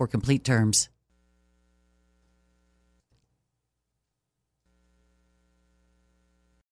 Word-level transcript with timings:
complete 0.07 0.43
terms. 0.43 0.90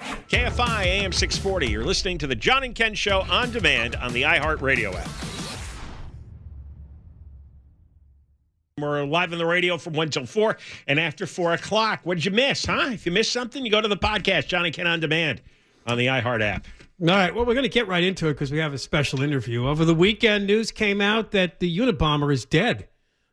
KFI 0.00 0.84
AM 0.84 1.12
640. 1.12 1.68
You're 1.68 1.84
listening 1.84 2.18
to 2.18 2.26
the 2.26 2.34
John 2.34 2.62
and 2.62 2.74
Ken 2.74 2.94
Show 2.94 3.20
on 3.30 3.50
demand 3.50 3.96
on 3.96 4.12
the 4.12 4.22
iHeartRadio 4.22 4.94
app. 4.94 5.08
We're 8.78 9.04
live 9.04 9.32
on 9.32 9.38
the 9.38 9.44
radio 9.44 9.76
from 9.76 9.92
1 9.92 10.10
till 10.10 10.26
4 10.26 10.56
and 10.86 10.98
after 10.98 11.26
4 11.26 11.52
o'clock. 11.52 12.00
What 12.04 12.14
did 12.14 12.24
you 12.24 12.30
miss, 12.30 12.64
huh? 12.64 12.88
If 12.92 13.04
you 13.04 13.12
missed 13.12 13.32
something, 13.32 13.64
you 13.64 13.70
go 13.70 13.80
to 13.80 13.88
the 13.88 13.96
podcast, 13.96 14.46
John 14.48 14.64
and 14.64 14.74
Ken 14.74 14.86
on 14.86 15.00
demand 15.00 15.42
on 15.86 15.98
the 15.98 16.06
iHeart 16.06 16.42
app. 16.42 16.66
All 17.02 17.08
right. 17.08 17.34
Well, 17.34 17.44
we're 17.46 17.54
going 17.54 17.64
to 17.64 17.70
get 17.70 17.88
right 17.88 18.02
into 18.02 18.28
it 18.28 18.34
because 18.34 18.52
we 18.52 18.58
have 18.58 18.74
a 18.74 18.78
special 18.78 19.22
interview. 19.22 19.66
Over 19.66 19.84
the 19.84 19.94
weekend, 19.94 20.46
news 20.46 20.70
came 20.70 21.00
out 21.00 21.30
that 21.32 21.60
the 21.60 21.78
Unabomber 21.78 22.32
is 22.32 22.44
dead. 22.44 22.88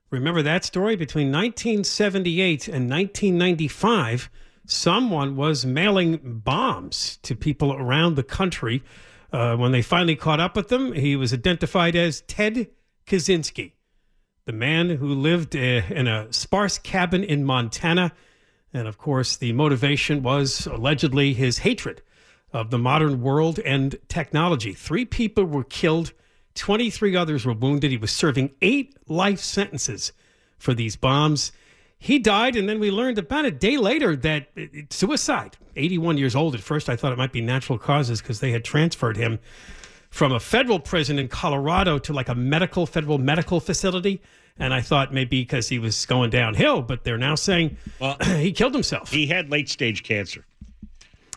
Remember 0.09 0.41
that 0.41 0.63
story? 0.63 0.95
Between 0.95 1.27
1978 1.31 2.67
and 2.67 2.89
1995, 2.89 4.29
someone 4.67 5.35
was 5.35 5.65
mailing 5.65 6.19
bombs 6.43 7.17
to 7.23 7.35
people 7.35 7.73
around 7.73 8.15
the 8.15 8.23
country. 8.23 8.83
Uh, 9.31 9.55
when 9.55 9.71
they 9.71 9.81
finally 9.81 10.15
caught 10.15 10.39
up 10.39 10.55
with 10.55 10.71
him, 10.71 10.93
he 10.93 11.15
was 11.15 11.33
identified 11.33 11.95
as 11.95 12.21
Ted 12.21 12.67
Kaczynski, 13.05 13.71
the 14.45 14.53
man 14.53 14.89
who 14.89 15.07
lived 15.07 15.55
uh, 15.55 15.59
in 15.59 16.07
a 16.07 16.31
sparse 16.31 16.77
cabin 16.77 17.23
in 17.23 17.43
Montana. 17.43 18.11
And 18.73 18.87
of 18.87 18.97
course, 18.97 19.37
the 19.37 19.53
motivation 19.53 20.21
was 20.21 20.67
allegedly 20.67 21.33
his 21.33 21.59
hatred 21.59 22.01
of 22.53 22.69
the 22.69 22.77
modern 22.77 23.21
world 23.21 23.59
and 23.59 23.97
technology. 24.07 24.73
Three 24.73 25.05
people 25.05 25.45
were 25.45 25.63
killed, 25.63 26.13
23 26.55 27.15
others 27.15 27.45
were 27.45 27.53
wounded. 27.53 27.91
He 27.91 27.97
was 27.97 28.11
serving 28.11 28.51
eight 28.61 28.97
life 29.07 29.39
sentences 29.39 30.11
for 30.57 30.73
these 30.73 30.95
bombs. 30.95 31.51
He 31.99 32.19
died, 32.19 32.55
and 32.55 32.69
then 32.69 32.79
we 32.79 32.91
learned 32.91 33.17
about 33.17 33.45
a 33.45 33.51
day 33.51 33.77
later 33.77 34.15
that 34.17 34.49
it, 34.55 34.93
suicide. 34.93 35.57
81 35.75 36.17
years 36.17 36.35
old. 36.35 36.53
At 36.53 36.61
first, 36.61 36.89
I 36.89 36.95
thought 36.95 37.11
it 37.11 37.17
might 37.17 37.31
be 37.31 37.41
natural 37.41 37.79
causes 37.79 38.21
because 38.21 38.39
they 38.39 38.51
had 38.51 38.63
transferred 38.63 39.17
him 39.17 39.39
from 40.09 40.31
a 40.31 40.39
federal 40.39 40.79
prison 40.79 41.19
in 41.19 41.27
Colorado 41.27 41.99
to 41.99 42.13
like 42.13 42.29
a 42.29 42.35
medical, 42.35 42.85
federal 42.85 43.17
medical 43.17 43.59
facility. 43.59 44.21
And 44.59 44.73
I 44.73 44.81
thought 44.81 45.13
maybe 45.13 45.41
because 45.41 45.69
he 45.69 45.79
was 45.79 46.05
going 46.05 46.29
downhill, 46.29 46.81
but 46.81 47.03
they're 47.03 47.17
now 47.17 47.35
saying 47.35 47.77
well, 47.99 48.17
he 48.37 48.51
killed 48.51 48.73
himself. 48.73 49.11
He 49.11 49.27
had 49.27 49.51
late 49.51 49.69
stage 49.69 50.03
cancer. 50.03 50.45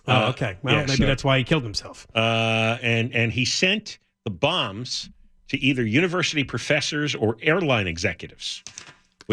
Oh, 0.07 0.27
uh, 0.27 0.29
okay. 0.31 0.57
Well, 0.63 0.75
yeah, 0.75 0.81
maybe 0.81 0.97
so, 0.97 1.07
that's 1.07 1.25
why 1.25 1.39
he 1.39 1.45
killed 1.45 1.63
himself. 1.63 2.07
Uh, 2.15 2.79
and 2.83 3.15
and 3.15 3.33
he 3.33 3.45
sent 3.45 3.99
the 4.25 4.31
bombs 4.31 5.11
to 5.49 5.59
either 5.59 5.85
university 5.85 6.45
professors 6.45 7.15
or 7.15 7.37
airline 7.43 7.87
executives. 7.87 8.63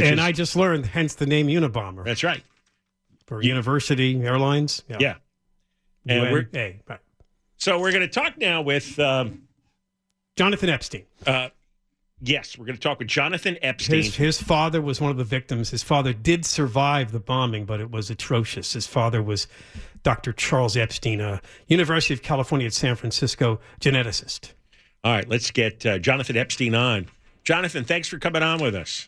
And 0.05 0.19
is, 0.19 0.25
I 0.25 0.31
just 0.31 0.55
learned, 0.55 0.85
hence 0.85 1.15
the 1.15 1.25
name 1.25 1.47
Unabomber. 1.47 2.03
That's 2.03 2.23
right. 2.23 2.43
For 3.25 3.41
university 3.41 4.21
airlines. 4.21 4.83
Yeah. 4.87 4.97
yeah. 4.99 5.15
And 6.07 6.31
we're, 6.31 6.47
right. 6.53 6.99
So 7.57 7.79
we're 7.79 7.91
going 7.91 8.01
to 8.01 8.07
talk 8.07 8.37
now 8.37 8.61
with 8.61 8.97
um, 8.99 9.43
Jonathan 10.37 10.69
Epstein. 10.69 11.05
Uh, 11.25 11.49
yes, 12.21 12.57
we're 12.57 12.65
going 12.65 12.77
to 12.77 12.81
talk 12.81 12.99
with 12.99 13.07
Jonathan 13.07 13.57
Epstein. 13.61 14.03
His, 14.03 14.15
his, 14.15 14.41
father 14.41 14.81
was 14.81 15.01
one 15.01 15.11
of 15.11 15.17
the 15.17 15.23
victims. 15.23 15.71
His 15.71 15.83
father 15.83 16.13
did 16.13 16.45
survive 16.45 17.11
the 17.11 17.19
bombing, 17.19 17.65
but 17.65 17.81
it 17.81 17.91
was 17.91 18.09
atrocious. 18.09 18.73
His 18.73 18.87
father 18.87 19.21
was 19.21 19.47
Dr. 20.03 20.31
Charles 20.31 20.77
Epstein, 20.77 21.19
a 21.19 21.41
University 21.67 22.13
of 22.13 22.21
California 22.21 22.67
at 22.67 22.73
San 22.73 22.95
Francisco 22.95 23.59
geneticist. 23.81 24.53
All 25.03 25.11
right, 25.11 25.27
let's 25.27 25.51
get 25.51 25.85
uh, 25.85 25.99
Jonathan 25.99 26.37
Epstein 26.37 26.75
on. 26.75 27.07
Jonathan, 27.43 27.83
thanks 27.83 28.07
for 28.07 28.19
coming 28.19 28.43
on 28.43 28.61
with 28.61 28.75
us. 28.75 29.07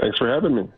Thanks 0.00 0.18
for 0.18 0.28
having 0.28 0.54
me. 0.54 0.68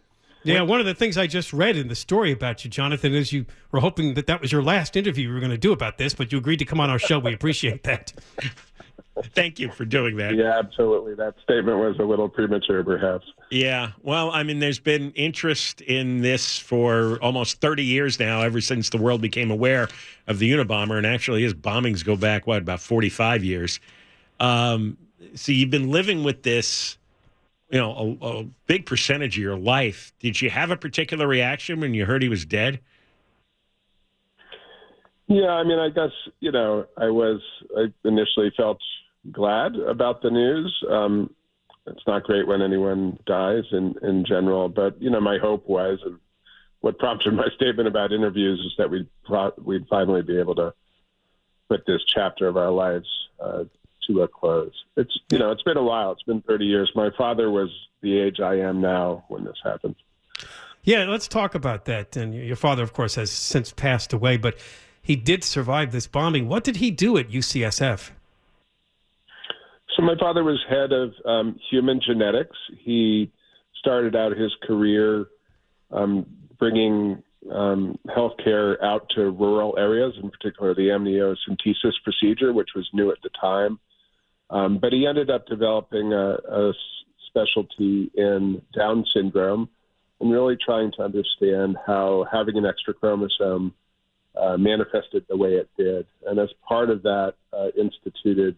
Yeah, 0.45 0.63
one 0.63 0.81
of 0.81 0.87
the 0.87 0.95
things 0.95 1.17
I 1.17 1.29
just 1.29 1.53
read 1.53 1.77
in 1.77 1.87
the 1.87 1.95
story 1.95 2.33
about 2.33 2.65
you, 2.65 2.71
Jonathan, 2.71 3.15
is 3.15 3.33
you 3.33 3.47
were 3.71 3.79
hoping 3.79 4.15
that 4.15 4.27
that 4.27 4.41
was 4.41 4.51
your 4.51 4.63
last 4.63 4.97
interview 4.97 5.29
we 5.29 5.35
were 5.35 5.41
going 5.41 5.53
to 5.53 5.59
do 5.59 5.73
about 5.73 5.99
this, 5.99 6.15
but 6.15 6.33
you 6.33 6.39
agreed 6.39 6.59
to 6.59 6.65
come 6.65 6.81
on 6.81 6.91
our 6.91 6.99
show. 6.99 7.21
We 7.21 7.33
appreciate 7.33 7.85
that. 7.85 8.13
Thank 9.35 9.61
you 9.61 9.71
for 9.71 9.85
doing 9.85 10.17
that. 10.17 10.35
Yeah, 10.35 10.59
absolutely. 10.59 11.15
That 11.15 11.35
statement 11.43 11.79
was 11.79 11.97
a 12.01 12.03
little 12.03 12.29
premature, 12.29 12.83
perhaps. 12.83 13.27
Yeah. 13.51 13.93
Well, 14.03 14.31
I 14.31 14.43
mean, 14.43 14.59
there's 14.59 14.79
been 14.81 15.13
interest 15.13 15.81
in 15.83 16.23
this 16.23 16.59
for 16.59 17.19
almost 17.23 17.61
30 17.61 17.85
years 17.85 18.19
now, 18.19 18.41
ever 18.41 18.61
since 18.61 18.91
the 18.91 18.97
world 18.97 19.21
became 19.21 19.51
aware 19.51 19.89
of 20.27 20.39
the 20.39 20.51
Unabomber. 20.51 20.97
And 20.97 21.07
actually, 21.07 21.43
his 21.43 21.55
bombings 21.55 22.05
go 22.05 22.17
back, 22.17 22.47
what, 22.47 22.63
about 22.63 22.81
45 22.81 23.45
years. 23.45 23.81
Um, 24.41 24.97
so 25.35 25.53
you've 25.53 25.71
been 25.71 25.91
living 25.91 26.25
with 26.25 26.43
this, 26.43 26.97
you 27.73 27.79
know, 27.79 28.19
a, 28.21 28.27
a 28.27 28.45
big 28.67 28.85
percentage 28.85 29.39
of 29.39 29.43
your 29.43 29.57
life. 29.57 30.13
Did 30.21 30.41
you 30.41 30.51
have 30.51 30.71
a 30.71 30.77
particular 30.77 31.27
reaction 31.27 31.81
when 31.81 31.95
you 31.95 32.05
heard 32.05 32.23
he 32.23 32.29
was 32.29 32.45
dead? 32.45 32.81
Yeah, 35.27 35.49
I 35.49 35.65
mean, 35.65 35.79
I 35.79 35.89
guess 35.89 36.11
you 36.41 36.53
know, 36.53 36.85
I 36.99 37.09
was 37.09 37.41
I 37.77 37.87
initially 38.05 38.53
felt 38.57 38.79
glad 39.33 39.77
about 39.77 40.21
the 40.21 40.31
news. 40.31 40.85
Um, 40.91 41.35
it's 41.87 42.07
not 42.07 42.25
great 42.25 42.47
when 42.47 42.61
anyone 42.61 43.19
dies 43.27 43.65
in 43.73 43.95
in 44.03 44.27
general, 44.27 44.69
but 44.69 45.01
you 45.01 45.09
know, 45.09 45.21
my 45.21 45.39
hope 45.39 45.67
was, 45.67 45.99
and 46.05 46.19
what 46.81 46.99
prompted 46.99 47.33
my 47.35 47.49
statement 47.57 47.89
about 47.89 48.13
interviews 48.13 48.61
is 48.61 48.73
that 48.77 48.91
we'd 48.91 49.09
pro- 49.25 49.55
we'd 49.65 49.87
finally 49.89 50.21
be 50.21 50.39
able 50.39 50.57
to 50.57 50.75
put 51.71 51.87
this 51.87 52.05
chapter 52.07 52.47
of 52.49 52.59
our 52.59 52.71
lives 52.71 53.09
uh, 53.41 53.65
to 54.09 54.23
a 54.23 54.29
close. 54.29 54.73
It's 54.97 55.17
you 55.31 55.39
know, 55.39 55.51
it's 55.51 55.63
been 55.63 55.77
a 55.77 55.83
while. 55.83 56.13
It's 56.13 56.23
been 56.23 56.43
30 56.43 56.65
years. 56.65 56.91
My 56.95 57.11
father 57.17 57.51
was 57.51 57.71
the 58.03 58.19
age 58.19 58.41
I 58.41 58.57
am 58.57 58.81
now 58.81 59.25
when 59.29 59.45
this 59.45 59.57
happened. 59.63 59.97
Yeah, 60.85 61.05
let's 61.05 61.29
talk 61.29 61.55
about 61.55 61.85
that. 61.85 62.17
And 62.17 62.35
your 62.35 62.57
father, 62.57 62.83
of 62.83 62.93
course, 62.93 63.15
has 63.15 63.31
since 63.31 63.73
passed 63.73 64.13
away, 64.13 64.37
but 64.37 64.57
he 65.01 65.15
did 65.17 65.45
survive 65.45 65.93
this 65.93 66.07
bombing. 66.07 66.49
What 66.49 66.65
did 66.65 66.77
he 66.77 66.91
do 66.91 67.17
at 67.17 67.31
UCSF? 67.31 68.11
So 69.97 70.03
my 70.03 70.17
father 70.19 70.43
was 70.43 70.59
head 70.69 70.93
of 70.93 71.13
um, 71.25 71.59
human 71.71 72.01
genetics. 72.05 72.57
He 72.81 73.31
started 73.79 74.17
out 74.17 74.37
his 74.37 74.53
career 74.63 75.27
um, 75.91 76.27
bringing 76.59 77.23
um, 77.51 77.99
healthcare 78.07 78.83
out 78.83 79.09
to 79.17 79.31
rural 79.31 79.77
areas, 79.77 80.15
in 80.23 80.31
particular 80.31 80.75
the 80.75 80.89
amniocentesis 80.89 81.93
procedure, 82.05 82.53
which 82.53 82.71
was 82.75 82.89
new 82.93 83.11
at 83.11 83.19
the 83.23 83.31
time. 83.41 83.79
Um, 84.53 84.79
but 84.79 84.93
he 84.93 85.07
ended 85.07 85.31
up 85.31 85.47
developing 85.47 86.13
a, 86.13 86.35
a 86.35 86.73
specialty 87.27 88.11
in 88.15 88.61
Down 88.77 89.05
syndrome 89.13 89.71
and 90.21 90.31
really 90.31 90.57
trying 90.63 90.93
to 90.93 91.03
understand 91.03 91.79
how 91.87 92.27
having 92.31 92.59
an 92.59 92.67
extra 92.67 92.93
chromosome 92.93 93.75
uh, 94.37 94.59
manifested 94.59 95.25
the 95.29 95.37
way 95.37 95.55
it 95.55 95.71
did. 95.77 96.07
And 96.27 96.39
as 96.39 96.51
part 96.69 96.91
of 96.91 97.03
that, 97.03 97.35
uh, 97.53 97.69
instituted 97.79 98.57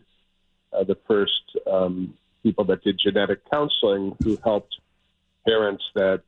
uh, 0.73 0.83
the 0.83 0.99
first 1.07 1.57
um, 1.71 2.15
people 2.43 2.65
that 2.65 2.83
did 2.83 2.99
genetic 2.99 3.49
counseling 3.49 4.17
who 4.23 4.37
helped 4.43 4.77
parents 5.47 5.85
that 5.95 6.23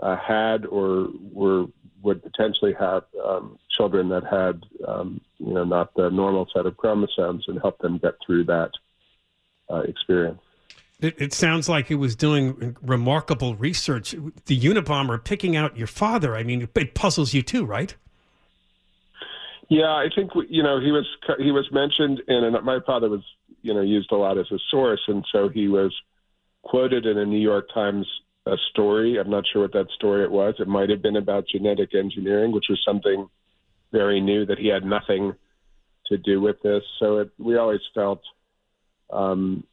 uh, 0.00 0.16
had 0.16 0.66
or 0.66 1.08
were 1.32 1.66
would 2.00 2.22
potentially 2.22 2.72
have 2.78 3.02
um, 3.24 3.58
children 3.76 4.08
that 4.10 4.24
had 4.24 4.62
um, 4.86 5.20
you 5.38 5.52
know 5.52 5.64
not 5.64 5.92
the 5.94 6.08
normal 6.10 6.46
set 6.54 6.64
of 6.66 6.76
chromosomes 6.76 7.44
and 7.48 7.60
help 7.60 7.76
them 7.78 7.98
get 7.98 8.14
through 8.24 8.44
that 8.44 8.70
uh, 9.70 9.80
experience. 9.80 10.40
It, 11.00 11.14
it, 11.20 11.32
sounds 11.32 11.68
like 11.68 11.86
he 11.86 11.94
was 11.94 12.16
doing 12.16 12.76
remarkable 12.82 13.54
research. 13.54 14.16
The 14.46 14.60
Unabomber 14.60 15.22
picking 15.22 15.54
out 15.54 15.76
your 15.76 15.86
father. 15.86 16.34
I 16.34 16.42
mean, 16.42 16.68
it 16.74 16.94
puzzles 16.94 17.32
you 17.32 17.42
too, 17.42 17.64
right? 17.64 17.94
Yeah, 19.68 19.92
I 19.92 20.08
think 20.14 20.32
you 20.48 20.62
know 20.62 20.80
he 20.80 20.90
was 20.90 21.06
he 21.38 21.52
was 21.52 21.70
mentioned 21.70 22.22
in, 22.26 22.42
and 22.42 22.64
my 22.64 22.80
father 22.84 23.08
was 23.08 23.22
you 23.62 23.74
know 23.74 23.82
used 23.82 24.10
a 24.10 24.16
lot 24.16 24.38
as 24.38 24.50
a 24.50 24.58
source, 24.70 25.02
and 25.06 25.24
so 25.30 25.48
he 25.48 25.68
was 25.68 25.94
quoted 26.62 27.06
in 27.06 27.18
a 27.18 27.26
New 27.26 27.40
York 27.40 27.68
Times 27.72 28.06
a 28.46 28.56
story. 28.70 29.18
I'm 29.18 29.30
not 29.30 29.44
sure 29.52 29.62
what 29.62 29.72
that 29.74 29.90
story 29.94 30.24
it 30.24 30.30
was. 30.30 30.54
It 30.58 30.68
might 30.68 30.90
have 30.90 31.02
been 31.02 31.16
about 31.16 31.46
genetic 31.46 31.94
engineering, 31.94 32.50
which 32.50 32.66
was 32.68 32.80
something 32.84 33.28
very 33.92 34.20
new 34.20 34.46
that 34.46 34.58
he 34.58 34.68
had 34.68 34.84
nothing 34.84 35.34
to 36.06 36.16
do 36.16 36.40
with 36.40 36.56
this. 36.62 36.82
So 36.98 37.18
it, 37.18 37.30
we 37.38 37.56
always 37.56 37.80
felt 37.94 38.22
um, 39.10 39.64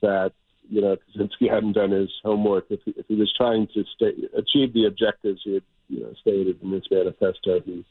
that 0.00 0.32
you 0.68 0.80
know 0.80 0.96
Kaczynski 0.96 1.50
hadn't 1.50 1.72
done 1.72 1.90
his 1.90 2.10
homework. 2.22 2.66
If 2.70 2.80
he, 2.84 2.94
if 2.96 3.06
he 3.06 3.14
was 3.14 3.32
trying 3.36 3.68
to 3.74 3.84
stay, 3.94 4.12
achieve 4.36 4.72
the 4.72 4.86
objectives 4.86 5.40
he 5.44 5.54
had 5.54 5.62
you 5.88 6.00
know 6.00 6.14
stated 6.20 6.62
in 6.62 6.70
his 6.70 6.84
manifesto, 6.90 7.60
he 7.60 7.84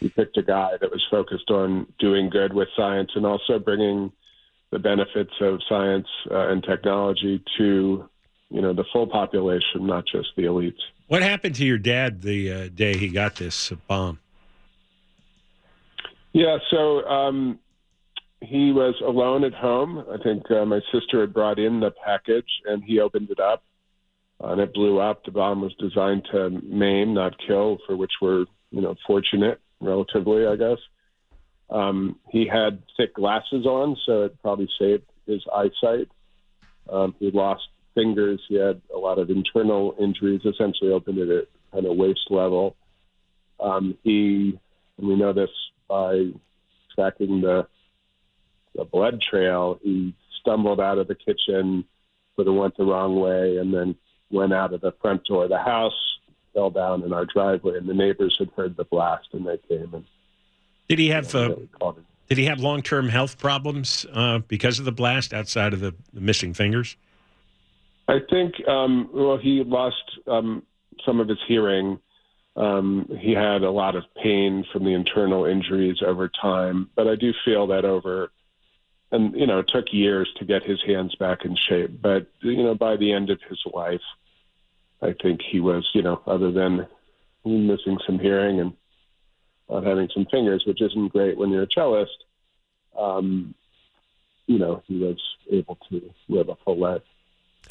he 0.00 0.08
picked 0.08 0.36
a 0.36 0.42
guy 0.42 0.72
that 0.80 0.90
was 0.90 1.04
focused 1.10 1.50
on 1.50 1.86
doing 1.98 2.30
good 2.30 2.52
with 2.52 2.68
science 2.76 3.10
and 3.14 3.26
also 3.26 3.58
bringing 3.58 4.12
the 4.70 4.78
benefits 4.78 5.32
of 5.40 5.60
science 5.68 6.08
uh, 6.30 6.48
and 6.48 6.64
technology 6.64 7.42
to 7.58 8.08
you 8.50 8.60
know 8.60 8.72
the 8.72 8.84
full 8.92 9.06
population, 9.06 9.86
not 9.86 10.04
just 10.06 10.28
the 10.36 10.44
elites. 10.44 10.80
What 11.08 11.22
happened 11.22 11.54
to 11.56 11.64
your 11.64 11.78
dad 11.78 12.22
the 12.22 12.52
uh, 12.52 12.68
day 12.74 12.96
he 12.96 13.08
got 13.08 13.36
this 13.36 13.70
bomb? 13.86 14.18
Yeah, 16.32 16.58
so 16.70 17.06
um, 17.06 17.58
he 18.42 18.72
was 18.72 18.94
alone 19.04 19.44
at 19.44 19.54
home. 19.54 20.04
I 20.10 20.22
think 20.22 20.50
uh, 20.50 20.64
my 20.64 20.80
sister 20.92 21.20
had 21.20 21.32
brought 21.32 21.58
in 21.58 21.80
the 21.80 21.92
package, 22.04 22.48
and 22.66 22.82
he 22.82 23.00
opened 23.00 23.30
it 23.30 23.40
up, 23.40 23.62
and 24.40 24.60
it 24.60 24.74
blew 24.74 24.98
up. 24.98 25.24
The 25.24 25.30
bomb 25.30 25.60
was 25.60 25.74
designed 25.78 26.26
to 26.32 26.50
maim, 26.50 27.14
not 27.14 27.34
kill, 27.46 27.78
for 27.86 27.96
which 27.96 28.12
we're 28.20 28.46
you 28.70 28.80
know 28.80 28.96
fortunate 29.06 29.60
relatively, 29.80 30.46
I 30.46 30.56
guess. 30.56 30.78
Um, 31.70 32.18
he 32.30 32.46
had 32.46 32.82
thick 32.96 33.14
glasses 33.14 33.64
on, 33.64 33.96
so 34.04 34.24
it 34.24 34.42
probably 34.42 34.68
saved 34.78 35.04
his 35.26 35.42
eyesight. 35.54 36.08
Um, 36.90 37.14
he 37.18 37.30
lost 37.30 37.62
fingers. 37.94 38.40
He 38.48 38.56
had 38.56 38.80
a 38.94 38.98
lot 38.98 39.18
of 39.18 39.30
internal 39.30 39.94
injuries, 39.98 40.42
essentially 40.44 40.92
opened 40.92 41.18
it 41.18 41.30
at 41.30 41.44
kind 41.72 41.86
of 41.86 41.96
waist 41.96 42.26
level. 42.30 42.76
Um, 43.60 43.96
he, 44.02 44.58
and 44.98 45.08
we 45.08 45.16
know 45.16 45.32
this 45.32 45.50
by 45.88 46.30
tracking 46.94 47.40
the, 47.40 47.66
the 48.74 48.84
blood 48.84 49.20
trail, 49.20 49.78
he 49.82 50.14
stumbled 50.40 50.80
out 50.80 50.98
of 50.98 51.08
the 51.08 51.14
kitchen, 51.14 51.84
sort 52.36 52.48
of 52.48 52.54
went 52.54 52.76
the 52.76 52.84
wrong 52.84 53.20
way, 53.20 53.56
and 53.58 53.72
then 53.72 53.94
went 54.30 54.52
out 54.52 54.72
of 54.72 54.80
the 54.80 54.92
front 55.00 55.24
door 55.24 55.44
of 55.44 55.50
the 55.50 55.58
house, 55.58 55.92
fell 56.54 56.70
down 56.70 57.02
in 57.02 57.12
our 57.12 57.26
driveway, 57.26 57.76
and 57.76 57.88
the 57.88 57.94
neighbors 57.94 58.36
had 58.38 58.50
heard 58.56 58.76
the 58.76 58.84
blast, 58.84 59.28
and 59.32 59.46
they 59.46 59.58
came 59.68 59.92
and. 59.94 60.04
Did 60.88 60.98
he 60.98 61.08
have? 61.08 61.34
Uh, 61.34 61.54
did 62.28 62.38
he 62.38 62.44
have 62.46 62.60
long-term 62.60 63.08
health 63.08 63.38
problems 63.38 64.06
uh, 64.12 64.38
because 64.48 64.78
of 64.78 64.84
the 64.84 64.92
blast 64.92 65.34
outside 65.34 65.72
of 65.72 65.80
the, 65.80 65.94
the 66.12 66.20
missing 66.20 66.54
fingers? 66.54 66.96
I 68.08 68.18
think, 68.30 68.54
um, 68.66 69.10
well, 69.12 69.38
he 69.38 69.62
lost 69.64 70.02
um, 70.26 70.62
some 71.04 71.20
of 71.20 71.28
his 71.28 71.38
hearing. 71.46 71.98
Um, 72.56 73.08
he 73.20 73.32
had 73.32 73.62
a 73.62 73.70
lot 73.70 73.96
of 73.96 74.04
pain 74.22 74.64
from 74.72 74.84
the 74.84 74.92
internal 74.94 75.44
injuries 75.44 75.98
over 76.04 76.28
time, 76.28 76.90
but 76.96 77.06
I 77.06 77.16
do 77.16 77.32
feel 77.44 77.66
that 77.68 77.84
over, 77.84 78.30
and 79.12 79.34
you 79.36 79.46
know, 79.46 79.60
it 79.60 79.68
took 79.68 79.92
years 79.92 80.32
to 80.38 80.44
get 80.44 80.64
his 80.64 80.82
hands 80.84 81.14
back 81.14 81.44
in 81.44 81.54
shape. 81.54 82.00
But 82.00 82.26
you 82.40 82.62
know, 82.62 82.74
by 82.74 82.96
the 82.96 83.12
end 83.12 83.30
of 83.30 83.40
his 83.48 83.60
life, 83.72 84.00
I 85.00 85.14
think 85.22 85.42
he 85.42 85.60
was, 85.60 85.88
you 85.94 86.02
know, 86.02 86.20
other 86.26 86.50
than 86.50 86.86
missing 87.44 87.98
some 88.06 88.18
hearing 88.18 88.58
and 88.58 88.72
not 89.68 89.84
having 89.84 90.08
some 90.12 90.26
fingers, 90.26 90.64
which 90.66 90.80
isn't 90.80 91.08
great 91.08 91.36
when 91.36 91.50
you're 91.50 91.64
a 91.64 91.68
cellist. 91.68 92.24
Um, 92.98 93.54
you 94.46 94.58
know, 94.58 94.82
he 94.86 94.98
was 94.98 95.20
able 95.50 95.78
to 95.90 96.10
live 96.28 96.48
a 96.48 96.56
full 96.64 96.78
life. 96.78 97.02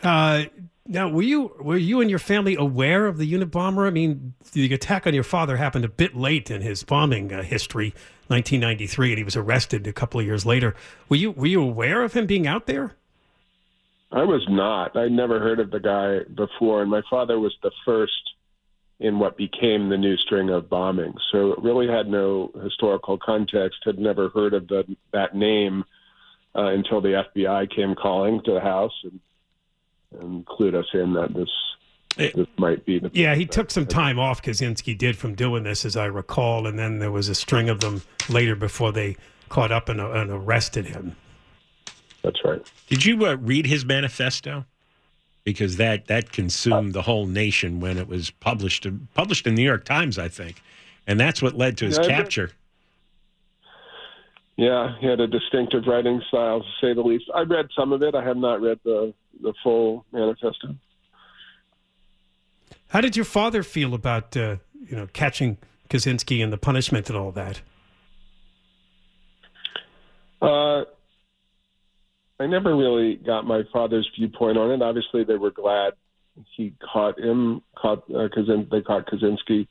Uh, 0.03 0.45
now, 0.91 1.07
were 1.07 1.21
you 1.21 1.55
were 1.57 1.77
you 1.77 2.01
and 2.01 2.09
your 2.09 2.19
family 2.19 2.55
aware 2.57 3.07
of 3.07 3.17
the 3.17 3.31
Unabomber? 3.31 3.87
I 3.87 3.91
mean, 3.91 4.33
the 4.51 4.73
attack 4.73 5.07
on 5.07 5.13
your 5.13 5.23
father 5.23 5.55
happened 5.55 5.85
a 5.85 5.89
bit 5.89 6.17
late 6.17 6.51
in 6.51 6.61
his 6.61 6.83
bombing 6.83 7.31
uh, 7.31 7.43
history, 7.43 7.93
1993, 8.27 9.11
and 9.11 9.17
he 9.17 9.23
was 9.23 9.37
arrested 9.37 9.87
a 9.87 9.93
couple 9.93 10.19
of 10.19 10.25
years 10.25 10.45
later. 10.45 10.75
Were 11.07 11.15
you 11.15 11.31
were 11.31 11.47
you 11.47 11.61
aware 11.61 12.03
of 12.03 12.11
him 12.11 12.25
being 12.25 12.45
out 12.45 12.65
there? 12.65 12.97
I 14.11 14.23
was 14.23 14.45
not. 14.49 14.97
I 14.97 15.07
never 15.07 15.39
heard 15.39 15.61
of 15.61 15.71
the 15.71 15.79
guy 15.79 16.29
before, 16.35 16.81
and 16.81 16.91
my 16.91 17.03
father 17.09 17.39
was 17.39 17.55
the 17.63 17.71
first 17.85 18.11
in 18.99 19.17
what 19.17 19.37
became 19.37 19.87
the 19.87 19.97
new 19.97 20.17
string 20.17 20.49
of 20.49 20.65
bombings. 20.65 21.19
So 21.31 21.53
it 21.53 21.59
really 21.63 21.87
had 21.87 22.09
no 22.09 22.51
historical 22.61 23.17
context. 23.17 23.79
Had 23.85 23.97
never 23.97 24.27
heard 24.27 24.53
of 24.53 24.67
the, 24.67 24.83
that 25.13 25.37
name 25.37 25.85
uh, 26.53 26.65
until 26.65 26.99
the 26.99 27.23
FBI 27.33 27.73
came 27.73 27.95
calling 27.95 28.41
to 28.43 28.51
the 28.51 28.59
house 28.59 28.93
and 29.03 29.21
and 30.19 30.45
clued 30.45 30.75
us 30.75 30.87
in 30.93 31.13
that 31.13 31.33
this 31.33 31.49
this 32.17 32.47
might 32.57 32.85
be 32.85 32.99
the. 32.99 33.09
Yeah, 33.13 33.35
he 33.35 33.45
took 33.45 33.71
some 33.71 33.85
time 33.85 34.19
off. 34.19 34.41
Kaczynski 34.41 34.97
did 34.97 35.17
from 35.17 35.35
doing 35.35 35.63
this, 35.63 35.85
as 35.85 35.95
I 35.95 36.05
recall, 36.05 36.67
and 36.67 36.77
then 36.77 36.99
there 36.99 37.11
was 37.11 37.29
a 37.29 37.35
string 37.35 37.69
of 37.69 37.79
them 37.79 38.01
later 38.29 38.55
before 38.55 38.91
they 38.91 39.15
caught 39.49 39.71
up 39.71 39.89
and, 39.89 39.99
and 39.99 40.29
arrested 40.29 40.85
him. 40.85 41.15
That's 42.23 42.39
right. 42.43 42.61
Did 42.87 43.05
you 43.05 43.25
uh, 43.25 43.35
read 43.35 43.65
his 43.65 43.85
manifesto? 43.85 44.65
Because 45.43 45.77
that 45.77 46.05
that 46.07 46.31
consumed 46.31 46.93
the 46.93 47.01
whole 47.01 47.25
nation 47.25 47.79
when 47.79 47.97
it 47.97 48.07
was 48.07 48.29
published 48.29 48.85
published 49.15 49.47
in 49.47 49.55
the 49.55 49.61
New 49.61 49.67
York 49.67 49.85
Times, 49.85 50.19
I 50.19 50.27
think, 50.27 50.61
and 51.07 51.19
that's 51.19 51.41
what 51.41 51.57
led 51.57 51.77
to 51.77 51.85
his 51.85 51.97
yeah, 51.97 52.07
capture. 52.07 52.51
Yeah, 54.57 54.95
he 54.99 55.07
had 55.07 55.19
a 55.19 55.27
distinctive 55.27 55.83
writing 55.87 56.21
style, 56.27 56.59
to 56.59 56.67
say 56.79 56.93
the 56.93 57.01
least. 57.01 57.25
I 57.33 57.41
read 57.41 57.67
some 57.75 57.93
of 57.93 58.03
it. 58.03 58.15
I 58.15 58.23
have 58.23 58.37
not 58.37 58.61
read 58.61 58.79
the 58.83 59.13
the 59.41 59.53
full 59.63 60.05
manifesto. 60.11 60.75
How 62.89 63.01
did 63.01 63.15
your 63.15 63.25
father 63.25 63.63
feel 63.63 63.93
about 63.93 64.35
uh, 64.35 64.57
you 64.73 64.95
know 64.95 65.07
catching 65.13 65.57
Kaczynski 65.89 66.43
and 66.43 66.51
the 66.51 66.57
punishment 66.57 67.09
and 67.09 67.17
all 67.17 67.31
that? 67.31 67.61
Uh, 70.41 70.85
I 72.39 72.47
never 72.47 72.75
really 72.75 73.15
got 73.15 73.45
my 73.45 73.61
father's 73.71 74.09
viewpoint 74.17 74.57
on 74.57 74.71
it. 74.71 74.81
Obviously, 74.81 75.23
they 75.23 75.37
were 75.37 75.51
glad 75.51 75.93
he 76.55 76.73
caught 76.91 77.19
him, 77.19 77.61
caught 77.77 78.03
uh, 78.09 78.27
Kazin, 78.35 78.69
they 78.69 78.81
caught 78.81 79.07
Kaczynski. 79.07 79.67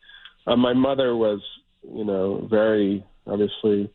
Uh, 0.47 0.57
my 0.57 0.73
mother 0.73 1.17
was, 1.17 1.41
you 1.83 2.05
know, 2.05 2.47
very 2.51 3.05
obviously 3.27 3.91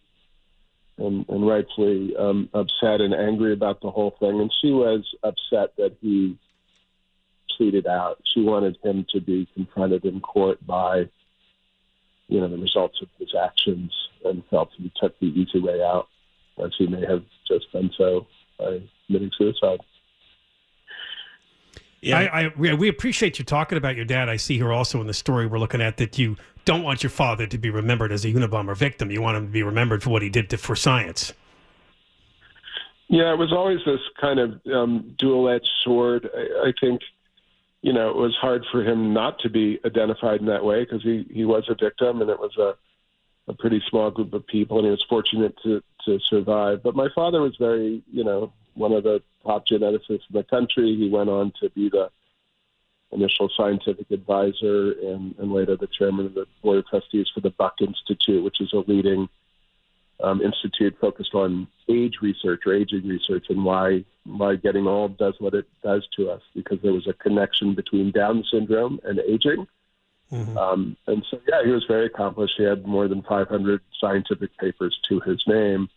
and, 0.98 1.25
and 1.28 1.48
rightfully 1.48 2.16
um, 2.18 2.50
upset 2.54 3.02
and 3.02 3.14
angry 3.14 3.54
about 3.54 3.82
the 3.82 3.92
whole 3.92 4.16
thing. 4.20 4.40
And 4.40 4.52
she 4.62 4.72
was 4.72 5.04
upset 5.24 5.75
that 5.78 5.98
he 6.02 6.38
pleaded 7.58 7.88
out. 7.88 8.20
She 8.34 8.42
wanted 8.42 8.78
him 8.84 9.06
to 9.14 9.22
be 9.22 9.48
confronted 9.54 10.06
in 10.06 10.20
court 10.22 10.66
by, 10.66 11.10
you 12.28 12.40
know, 12.40 12.50
the 12.50 12.58
results 12.58 13.02
of 13.02 13.10
his 13.20 13.34
actions 13.36 13.94
and 14.24 14.44
felt 14.50 14.70
he 14.78 14.92
took 15.00 15.18
the 15.20 15.28
easy 15.28 15.60
way 15.60 15.82
out, 15.82 16.08
as 16.64 16.72
he 16.78 16.88
may 16.88 17.06
have 17.06 17.24
just 17.48 17.72
done 17.72 17.92
so 17.98 18.28
by 18.58 18.82
committing 19.08 19.32
suicide. 19.38 19.80
Yeah, 22.02 22.20
I, 22.20 22.44
I, 22.44 22.54
we 22.56 22.88
appreciate 22.88 23.40
you 23.40 23.46
talking 23.46 23.78
about 23.78 23.96
your 23.96 24.06
dad. 24.06 24.30
I 24.30 24.38
see 24.38 24.58
here 24.58 24.72
also 24.72 25.02
in 25.02 25.08
the 25.08 25.14
story 25.14 25.48
we're 25.48 25.58
looking 25.58 25.82
at 25.82 25.98
that 25.98 26.20
you 26.20 26.38
don't 26.64 26.84
want 26.84 27.02
your 27.02 27.10
father 27.10 27.48
to 27.48 27.58
be 27.58 27.70
remembered 27.70 28.12
as 28.12 28.25
a 28.25 28.28
Unabomber 28.28 28.75
victim. 28.78 29.10
You 29.10 29.22
want 29.22 29.38
him 29.38 29.48
to 29.48 29.52
be 29.52 29.64
remembered 29.64 30.04
for 30.04 30.12
what 30.12 30.22
he 30.22 30.30
did 30.30 30.50
to, 30.52 30.58
for 30.58 30.75
science. 30.75 31.34
Yeah, 33.08 33.32
it 33.32 33.38
was 33.38 33.52
always 33.52 33.80
this 33.86 34.00
kind 34.20 34.40
of 34.40 34.62
um, 34.72 35.16
dual-edged 35.18 35.70
sword. 35.84 36.30
I, 36.36 36.70
I 36.70 36.74
think, 36.80 37.02
you 37.82 37.94
know, 37.94 38.10
it 38.10 38.16
was 38.16 38.36
hard 38.42 38.66
for 38.72 38.84
him 38.84 39.14
not 39.14 39.40
to 39.40 39.50
be 39.50 39.80
identified 39.86 40.40
in 40.40 40.48
that 40.48 40.64
way 40.64 40.84
because 40.84 41.04
he 41.04 41.25
he 41.32 41.46
was 41.46 41.64
a 41.70 41.75
victim, 41.75 42.22
and 42.22 42.30
it 42.30 42.40
was 42.40 42.56
a 42.58 42.75
a 43.48 43.54
pretty 43.54 43.82
small 43.90 44.10
group 44.10 44.34
of 44.34 44.46
people, 44.48 44.80
and 44.80 44.86
he 44.86 44.92
was 44.92 45.06
fortunate 45.08 45.56
to 45.64 45.84
to 46.06 46.20
survive. 46.30 46.82
But 46.82 46.96
my 46.96 47.10
father 47.14 47.42
was 47.42 47.56
very, 47.60 48.02
you 48.12 48.24
know, 48.24 48.52
one 48.75 48.91
of 48.91 49.03
the 49.03 49.22
top 49.44 49.65
geneticists 49.67 50.10
in 50.10 50.34
the 50.34 50.44
country. 50.44 50.96
He 50.96 51.10
went 51.10 51.29
on 51.29 51.51
to 51.62 51.70
be 51.72 51.89
the 51.89 52.10
initial 53.12 53.50
scientific 53.55 54.12
advisor 54.12 54.91
and, 54.91 55.36
and 55.39 55.51
later 55.51 55.75
the 55.75 55.88
chairman 55.88 56.25
of 56.27 56.34
the 56.34 56.46
board 56.62 56.79
of 56.79 56.88
trustees 56.88 57.27
for 57.34 57.41
the 57.41 57.51
Buck 57.51 57.75
Institute, 57.82 58.44
which 58.44 58.62
is 58.62 58.74
a 58.74 58.84
leading 58.88 59.29
um, 60.24 60.41
institute 60.41 60.96
focused 61.00 61.34
on 61.34 61.67
age 61.89 62.15
research 62.22 62.62
or 62.65 62.74
aging 62.74 63.05
research 63.05 63.48
and 63.50 63.65
why 63.65 64.03
why 64.25 64.55
getting 64.55 64.88
old 64.88 65.17
does 65.17 65.36
what 65.39 65.53
it 65.53 65.67
does 65.84 66.08
to 66.15 66.29
us 66.29 66.41
because 66.55 66.79
there 66.82 66.94
was 66.94 67.08
a 67.08 67.13
connection 67.13 67.75
between 67.75 68.12
Down 68.12 68.44
syndrome 68.51 69.00
and 69.03 69.20
aging. 69.20 69.67
Mm-hmm. 70.32 70.58
Um, 70.58 70.98
and 71.05 71.24
so, 71.29 71.39
yeah, 71.48 71.63
he 71.63 71.72
was 71.72 71.86
very 71.88 72.08
accomplished. 72.08 72.55
He 72.58 72.63
had 72.63 72.88
more 72.88 73.08
than 73.08 73.22
500 73.22 73.82
scientific 74.00 74.58
papers 74.58 74.98
to 75.10 75.20
his 75.20 75.44
name. 75.46 75.88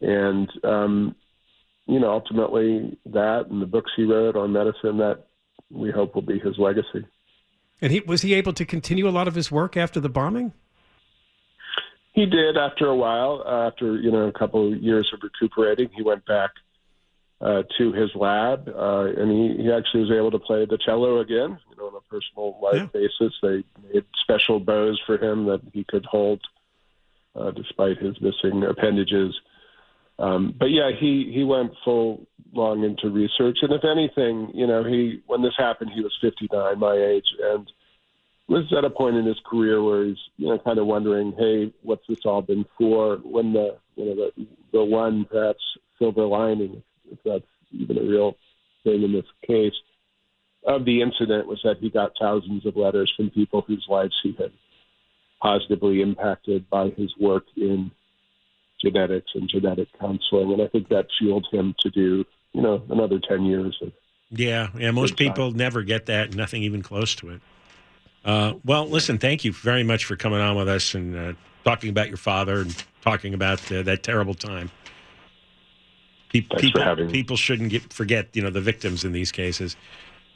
And 0.00 0.50
um, 0.64 1.14
you 1.90 1.98
know, 1.98 2.10
ultimately 2.10 2.96
that 3.06 3.46
and 3.50 3.60
the 3.60 3.66
books 3.66 3.90
he 3.96 4.04
wrote 4.04 4.36
on 4.36 4.52
medicine 4.52 4.98
that 4.98 5.26
we 5.70 5.90
hope 5.90 6.14
will 6.14 6.22
be 6.22 6.38
his 6.38 6.56
legacy. 6.58 7.04
And 7.82 7.92
he 7.92 8.00
was 8.00 8.22
he 8.22 8.34
able 8.34 8.52
to 8.54 8.64
continue 8.64 9.08
a 9.08 9.10
lot 9.10 9.26
of 9.26 9.34
his 9.34 9.50
work 9.50 9.76
after 9.76 10.00
the 10.00 10.08
bombing? 10.08 10.52
He 12.12 12.26
did 12.26 12.56
after 12.56 12.86
a 12.86 12.96
while. 12.96 13.42
Uh, 13.46 13.68
after 13.68 13.96
you 13.96 14.10
know 14.10 14.28
a 14.28 14.32
couple 14.32 14.72
of 14.72 14.82
years 14.82 15.10
of 15.12 15.20
recuperating, 15.22 15.88
he 15.94 16.02
went 16.02 16.24
back 16.26 16.50
uh, 17.40 17.62
to 17.78 17.92
his 17.92 18.10
lab, 18.14 18.68
uh, 18.68 19.06
and 19.16 19.30
he, 19.30 19.62
he 19.64 19.72
actually 19.72 20.02
was 20.02 20.10
able 20.10 20.30
to 20.30 20.38
play 20.38 20.66
the 20.66 20.78
cello 20.84 21.20
again. 21.20 21.58
You 21.70 21.76
know, 21.78 21.86
on 21.86 21.94
a 21.94 22.00
personal 22.10 22.58
life 22.62 22.88
yeah. 22.92 23.00
basis, 23.00 23.34
they 23.42 23.64
made 23.92 24.04
special 24.20 24.60
bows 24.60 25.00
for 25.06 25.16
him 25.16 25.46
that 25.46 25.60
he 25.72 25.84
could 25.84 26.04
hold 26.04 26.40
uh, 27.34 27.50
despite 27.52 27.98
his 27.98 28.20
missing 28.20 28.62
appendages. 28.64 29.34
Um, 30.20 30.54
but 30.58 30.66
yeah, 30.66 30.90
he 30.98 31.32
he 31.34 31.44
went 31.44 31.72
full 31.84 32.26
long 32.52 32.84
into 32.84 33.08
research, 33.08 33.58
and 33.62 33.72
if 33.72 33.84
anything, 33.84 34.50
you 34.54 34.66
know, 34.66 34.84
he 34.84 35.22
when 35.26 35.42
this 35.42 35.54
happened, 35.56 35.92
he 35.94 36.02
was 36.02 36.16
59, 36.20 36.78
my 36.78 36.94
age, 36.94 37.34
and 37.42 37.70
was 38.48 38.72
at 38.76 38.84
a 38.84 38.90
point 38.90 39.16
in 39.16 39.24
his 39.24 39.40
career 39.46 39.82
where 39.82 40.04
he's 40.04 40.18
you 40.36 40.48
know 40.48 40.58
kind 40.58 40.78
of 40.78 40.86
wondering, 40.86 41.32
hey, 41.38 41.72
what's 41.82 42.06
this 42.06 42.18
all 42.26 42.42
been 42.42 42.66
for? 42.76 43.16
When 43.16 43.54
the 43.54 43.78
you 43.96 44.04
know 44.04 44.14
the 44.14 44.46
the 44.72 44.84
one 44.84 45.24
perhaps 45.24 45.62
silver 45.98 46.26
lining, 46.26 46.82
if 47.10 47.18
that's 47.24 47.44
even 47.72 47.96
a 47.96 48.02
real 48.02 48.36
thing 48.84 49.02
in 49.02 49.12
this 49.12 49.26
case, 49.46 49.74
of 50.66 50.84
the 50.84 51.00
incident 51.00 51.46
was 51.46 51.60
that 51.64 51.78
he 51.78 51.88
got 51.88 52.12
thousands 52.20 52.66
of 52.66 52.76
letters 52.76 53.10
from 53.16 53.30
people 53.30 53.62
whose 53.62 53.86
lives 53.88 54.14
he 54.22 54.34
had 54.38 54.52
positively 55.40 56.02
impacted 56.02 56.68
by 56.68 56.90
his 56.90 57.14
work 57.18 57.44
in 57.56 57.90
genetics 58.84 59.30
and 59.34 59.48
genetic 59.48 59.88
counseling, 59.98 60.52
and 60.52 60.62
I 60.62 60.68
think 60.68 60.88
that 60.88 61.06
fueled 61.18 61.46
him 61.50 61.74
to 61.80 61.90
do 61.90 62.24
you 62.52 62.62
know 62.62 62.82
another 62.90 63.18
ten 63.18 63.44
years 63.44 63.78
of. 63.82 63.92
Yeah, 64.30 64.68
yeah. 64.78 64.90
Most 64.92 65.16
people 65.16 65.50
never 65.50 65.82
get 65.82 66.06
that. 66.06 66.34
Nothing 66.34 66.62
even 66.62 66.82
close 66.82 67.14
to 67.16 67.30
it. 67.30 67.40
Uh, 68.24 68.54
well, 68.64 68.86
listen. 68.86 69.18
Thank 69.18 69.44
you 69.44 69.52
very 69.52 69.82
much 69.82 70.04
for 70.04 70.16
coming 70.16 70.40
on 70.40 70.56
with 70.56 70.68
us 70.68 70.94
and 70.94 71.16
uh, 71.16 71.32
talking 71.64 71.90
about 71.90 72.08
your 72.08 72.16
father 72.16 72.60
and 72.60 72.84
talking 73.02 73.34
about 73.34 73.60
uh, 73.72 73.82
that 73.82 74.02
terrible 74.02 74.34
time. 74.34 74.70
Pe- 76.32 76.42
people, 76.42 77.08
people 77.08 77.36
shouldn't 77.36 77.70
get, 77.70 77.92
forget, 77.92 78.28
you 78.34 78.42
know, 78.42 78.50
the 78.50 78.60
victims 78.60 79.04
in 79.04 79.10
these 79.10 79.32
cases. 79.32 79.76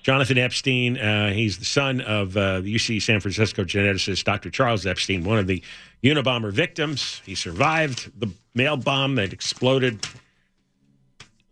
Jonathan 0.05 0.37
Epstein, 0.37 0.99
uh, 0.99 1.33
he's 1.33 1.59
the 1.59 1.65
son 1.65 2.03
of 2.03 2.37
uh, 2.37 2.61
the 2.61 2.75
UC 2.75 3.01
San 3.01 3.21
Francisco 3.21 3.65
geneticist 3.65 4.23
Dr. 4.25 4.51
Charles 4.51 4.85
Epstein, 4.85 5.25
one 5.25 5.39
of 5.39 5.47
the 5.47 5.63
Unabomber 6.05 6.53
victims. 6.53 7.23
He 7.25 7.35
survived 7.35 8.13
the 8.21 8.31
mail 8.55 8.77
bomb 8.77 9.15
that 9.15 9.33
exploded. 9.33 10.07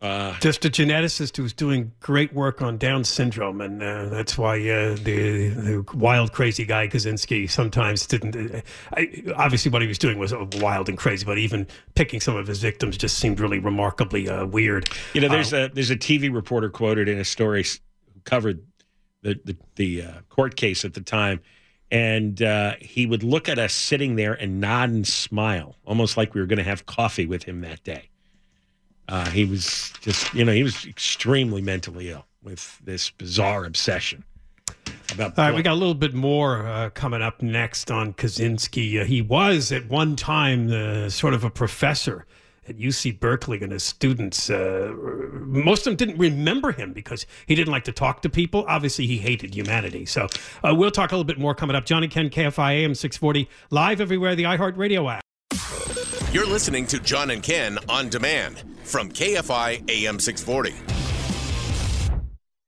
Uh, 0.02 0.38
Just 0.40 0.66
a 0.66 0.68
geneticist 0.68 1.38
who's 1.38 1.54
doing 1.54 1.92
great 2.00 2.34
work 2.34 2.60
on 2.60 2.76
Down 2.76 3.04
syndrome, 3.04 3.62
and 3.62 3.82
uh, 3.82 4.10
that's 4.10 4.36
why 4.36 4.56
uh, 4.56 4.96
the, 4.96 5.48
the, 5.48 5.84
wild, 5.94 6.32
crazy 6.32 6.66
guy 6.66 6.88
Kaczynski 6.88 7.48
sometimes 7.48 8.06
didn't. 8.06 8.54
Uh, 8.54 8.60
I, 8.94 9.22
obviously, 9.34 9.70
what 9.70 9.80
he 9.80 9.88
was 9.88 9.98
doing 9.98 10.18
was 10.18 10.34
wild 10.60 10.90
and 10.90 10.98
crazy, 10.98 11.24
but 11.24 11.38
even 11.38 11.66
picking 11.94 12.20
some 12.20 12.36
of 12.36 12.48
his 12.48 12.58
victims 12.58 12.98
just 12.98 13.16
seemed 13.16 13.40
really 13.40 13.60
remarkably 13.60 14.28
weird. 14.44 14.90
You 15.14 15.22
know, 15.22 15.28
there's 15.28 15.54
a 15.54 15.70
there's 15.72 15.90
a 15.90 15.96
TV 15.96 16.34
reporter 16.34 16.68
quoted 16.68 17.08
in 17.08 17.18
a 17.18 17.24
story 17.24 17.64
covered 18.24 18.60
the 19.22 19.38
the, 19.44 19.56
the 19.76 20.02
uh, 20.02 20.12
court 20.28 20.56
case 20.56 20.84
at 20.84 20.94
the 20.94 21.00
time, 21.00 21.40
and 21.90 22.42
uh, 22.42 22.74
he 22.80 23.06
would 23.06 23.22
look 23.22 23.48
at 23.48 23.58
us 23.58 23.72
sitting 23.72 24.16
there 24.16 24.32
and 24.32 24.60
nod 24.60 24.90
and 24.90 25.06
smile, 25.06 25.76
almost 25.84 26.16
like 26.16 26.34
we 26.34 26.40
were 26.40 26.46
going 26.46 26.58
to 26.58 26.64
have 26.64 26.86
coffee 26.86 27.26
with 27.26 27.44
him 27.44 27.60
that 27.60 27.84
day. 27.84 28.08
Uh, 29.08 29.28
he 29.28 29.44
was 29.44 29.92
just, 30.00 30.32
you 30.32 30.44
know, 30.44 30.52
he 30.52 30.62
was 30.62 30.86
extremely 30.86 31.60
mentally 31.60 32.08
ill 32.10 32.24
with 32.42 32.78
this 32.84 33.10
bizarre 33.10 33.64
obsession. 33.66 34.24
About 35.12 35.38
All 35.38 35.44
right, 35.44 35.54
we 35.54 35.62
got 35.62 35.72
a 35.72 35.74
little 35.74 35.94
bit 35.94 36.14
more 36.14 36.66
uh, 36.66 36.88
coming 36.90 37.20
up 37.20 37.42
next 37.42 37.90
on 37.90 38.14
Kaczynski. 38.14 39.02
Uh, 39.02 39.04
he 39.04 39.20
was 39.20 39.70
at 39.70 39.86
one 39.88 40.16
time 40.16 40.72
uh, 40.72 41.10
sort 41.10 41.34
of 41.34 41.44
a 41.44 41.50
professor 41.50 42.24
at 42.68 42.76
UC 42.76 43.18
Berkeley 43.18 43.60
and 43.60 43.72
his 43.72 43.82
students, 43.82 44.48
uh, 44.48 44.92
most 44.96 45.80
of 45.80 45.84
them 45.84 45.96
didn't 45.96 46.18
remember 46.18 46.72
him 46.72 46.92
because 46.92 47.26
he 47.46 47.54
didn't 47.54 47.72
like 47.72 47.84
to 47.84 47.92
talk 47.92 48.22
to 48.22 48.28
people. 48.28 48.64
Obviously, 48.68 49.06
he 49.06 49.18
hated 49.18 49.54
humanity. 49.54 50.06
So 50.06 50.28
uh, 50.62 50.74
we'll 50.74 50.90
talk 50.90 51.12
a 51.12 51.14
little 51.14 51.24
bit 51.24 51.38
more 51.38 51.54
coming 51.54 51.74
up. 51.74 51.84
John 51.84 52.02
and 52.02 52.12
Ken, 52.12 52.30
KFI 52.30 52.84
AM 52.84 52.94
640, 52.94 53.48
live 53.70 54.00
everywhere, 54.00 54.34
the 54.34 54.44
iHeartRadio 54.44 55.12
app. 55.12 55.22
You're 56.32 56.46
listening 56.46 56.86
to 56.86 56.98
John 57.00 57.30
and 57.30 57.42
Ken 57.42 57.78
on 57.88 58.08
demand 58.08 58.62
from 58.84 59.10
KFI 59.10 59.90
AM 59.90 60.18
640. 60.18 60.74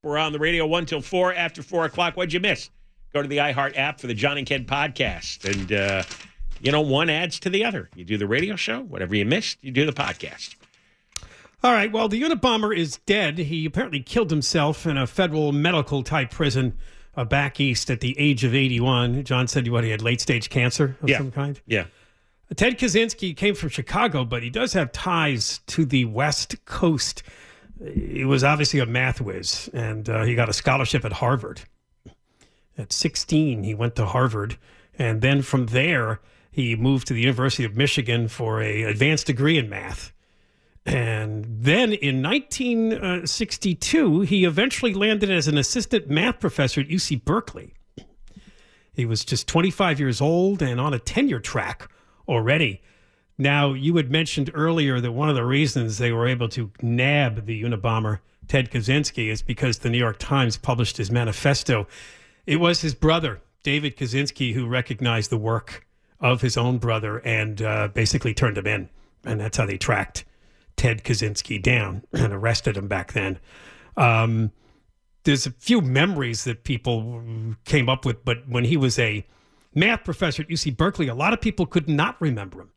We're 0.02 0.18
on 0.18 0.32
the 0.32 0.38
radio 0.38 0.66
1 0.66 0.84
till 0.86 1.00
4 1.00 1.32
after 1.34 1.62
4 1.62 1.86
o'clock. 1.86 2.14
What'd 2.14 2.32
you 2.32 2.40
miss? 2.40 2.68
Go 3.14 3.22
to 3.22 3.28
the 3.28 3.38
iHeart 3.38 3.78
app 3.78 4.00
for 4.00 4.06
the 4.06 4.12
John 4.12 4.36
and 4.36 4.46
Ken 4.46 4.64
podcast. 4.66 5.48
And, 5.50 5.72
uh, 5.72 6.02
you 6.64 6.72
know, 6.72 6.80
one 6.80 7.10
adds 7.10 7.38
to 7.40 7.50
the 7.50 7.64
other. 7.64 7.90
You 7.94 8.04
do 8.04 8.16
the 8.16 8.26
radio 8.26 8.56
show, 8.56 8.80
whatever 8.80 9.14
you 9.14 9.26
missed, 9.26 9.62
you 9.62 9.70
do 9.70 9.84
the 9.84 9.92
podcast. 9.92 10.56
All 11.62 11.72
right. 11.72 11.92
Well, 11.92 12.08
the 12.08 12.22
Unabomber 12.22 12.76
is 12.76 12.98
dead. 13.06 13.38
He 13.38 13.66
apparently 13.66 14.00
killed 14.00 14.30
himself 14.30 14.86
in 14.86 14.96
a 14.96 15.06
federal 15.06 15.52
medical 15.52 16.02
type 16.02 16.30
prison 16.30 16.76
uh, 17.16 17.24
back 17.24 17.60
east 17.60 17.90
at 17.90 18.00
the 18.00 18.18
age 18.18 18.44
of 18.44 18.54
81. 18.54 19.24
John 19.24 19.46
said 19.46 19.68
what 19.68 19.84
he 19.84 19.90
had 19.90 20.02
late 20.02 20.20
stage 20.20 20.48
cancer 20.50 20.96
of 21.02 21.08
yeah. 21.08 21.18
some 21.18 21.30
kind. 21.30 21.60
Yeah. 21.66 21.84
Ted 22.56 22.78
Kaczynski 22.78 23.36
came 23.36 23.54
from 23.54 23.68
Chicago, 23.68 24.24
but 24.24 24.42
he 24.42 24.50
does 24.50 24.72
have 24.74 24.92
ties 24.92 25.60
to 25.66 25.84
the 25.84 26.04
West 26.04 26.64
Coast. 26.64 27.22
He 27.82 28.24
was 28.24 28.44
obviously 28.44 28.80
a 28.80 28.86
math 28.86 29.20
whiz, 29.20 29.68
and 29.72 30.08
uh, 30.08 30.24
he 30.24 30.34
got 30.34 30.48
a 30.48 30.52
scholarship 30.52 31.04
at 31.04 31.14
Harvard. 31.14 31.62
At 32.76 32.92
16, 32.92 33.64
he 33.64 33.74
went 33.74 33.96
to 33.96 34.06
Harvard, 34.06 34.56
and 34.98 35.20
then 35.20 35.42
from 35.42 35.66
there, 35.66 36.20
he 36.54 36.76
moved 36.76 37.08
to 37.08 37.14
the 37.14 37.20
University 37.20 37.64
of 37.64 37.76
Michigan 37.76 38.28
for 38.28 38.62
a 38.62 38.84
advanced 38.84 39.26
degree 39.26 39.58
in 39.58 39.68
math. 39.68 40.12
And 40.86 41.44
then 41.48 41.92
in 41.92 42.22
1962, 42.22 44.20
he 44.20 44.44
eventually 44.44 44.94
landed 44.94 45.32
as 45.32 45.48
an 45.48 45.58
assistant 45.58 46.08
math 46.08 46.38
professor 46.38 46.82
at 46.82 46.86
UC 46.86 47.24
Berkeley. 47.24 47.74
He 48.92 49.04
was 49.04 49.24
just 49.24 49.48
25 49.48 49.98
years 49.98 50.20
old 50.20 50.62
and 50.62 50.80
on 50.80 50.94
a 50.94 51.00
tenure 51.00 51.40
track 51.40 51.90
already. 52.28 52.82
Now, 53.36 53.72
you 53.72 53.96
had 53.96 54.12
mentioned 54.12 54.52
earlier 54.54 55.00
that 55.00 55.10
one 55.10 55.28
of 55.28 55.34
the 55.34 55.44
reasons 55.44 55.98
they 55.98 56.12
were 56.12 56.28
able 56.28 56.48
to 56.50 56.70
nab 56.80 57.46
the 57.46 57.64
Unabomber, 57.64 58.20
Ted 58.46 58.70
Kaczynski, 58.70 59.28
is 59.28 59.42
because 59.42 59.78
the 59.78 59.90
New 59.90 59.98
York 59.98 60.20
Times 60.20 60.56
published 60.56 60.98
his 60.98 61.10
manifesto. 61.10 61.88
It 62.46 62.60
was 62.60 62.82
his 62.82 62.94
brother, 62.94 63.40
David 63.64 63.96
Kaczynski, 63.96 64.54
who 64.54 64.68
recognized 64.68 65.30
the 65.30 65.36
work 65.36 65.84
of 66.20 66.40
his 66.40 66.56
own 66.56 66.78
brother 66.78 67.18
and 67.18 67.60
uh, 67.62 67.88
basically 67.88 68.34
turned 68.34 68.58
him 68.58 68.66
in. 68.66 68.88
And 69.24 69.40
that's 69.40 69.56
how 69.56 69.66
they 69.66 69.78
tracked 69.78 70.24
Ted 70.76 71.04
Kaczynski 71.04 71.62
down 71.62 72.04
and 72.12 72.32
arrested 72.32 72.76
him 72.76 72.88
back 72.88 73.12
then. 73.12 73.38
Um, 73.96 74.52
there's 75.24 75.46
a 75.46 75.50
few 75.52 75.80
memories 75.80 76.44
that 76.44 76.64
people 76.64 77.22
came 77.64 77.88
up 77.88 78.04
with, 78.04 78.24
but 78.24 78.48
when 78.48 78.64
he 78.64 78.76
was 78.76 78.98
a 78.98 79.26
math 79.74 80.04
professor 80.04 80.42
at 80.42 80.48
UC 80.48 80.76
Berkeley, 80.76 81.08
a 81.08 81.14
lot 81.14 81.32
of 81.32 81.40
people 81.40 81.66
could 81.66 81.88
not 81.88 82.20
remember 82.20 82.60
him 82.60 82.70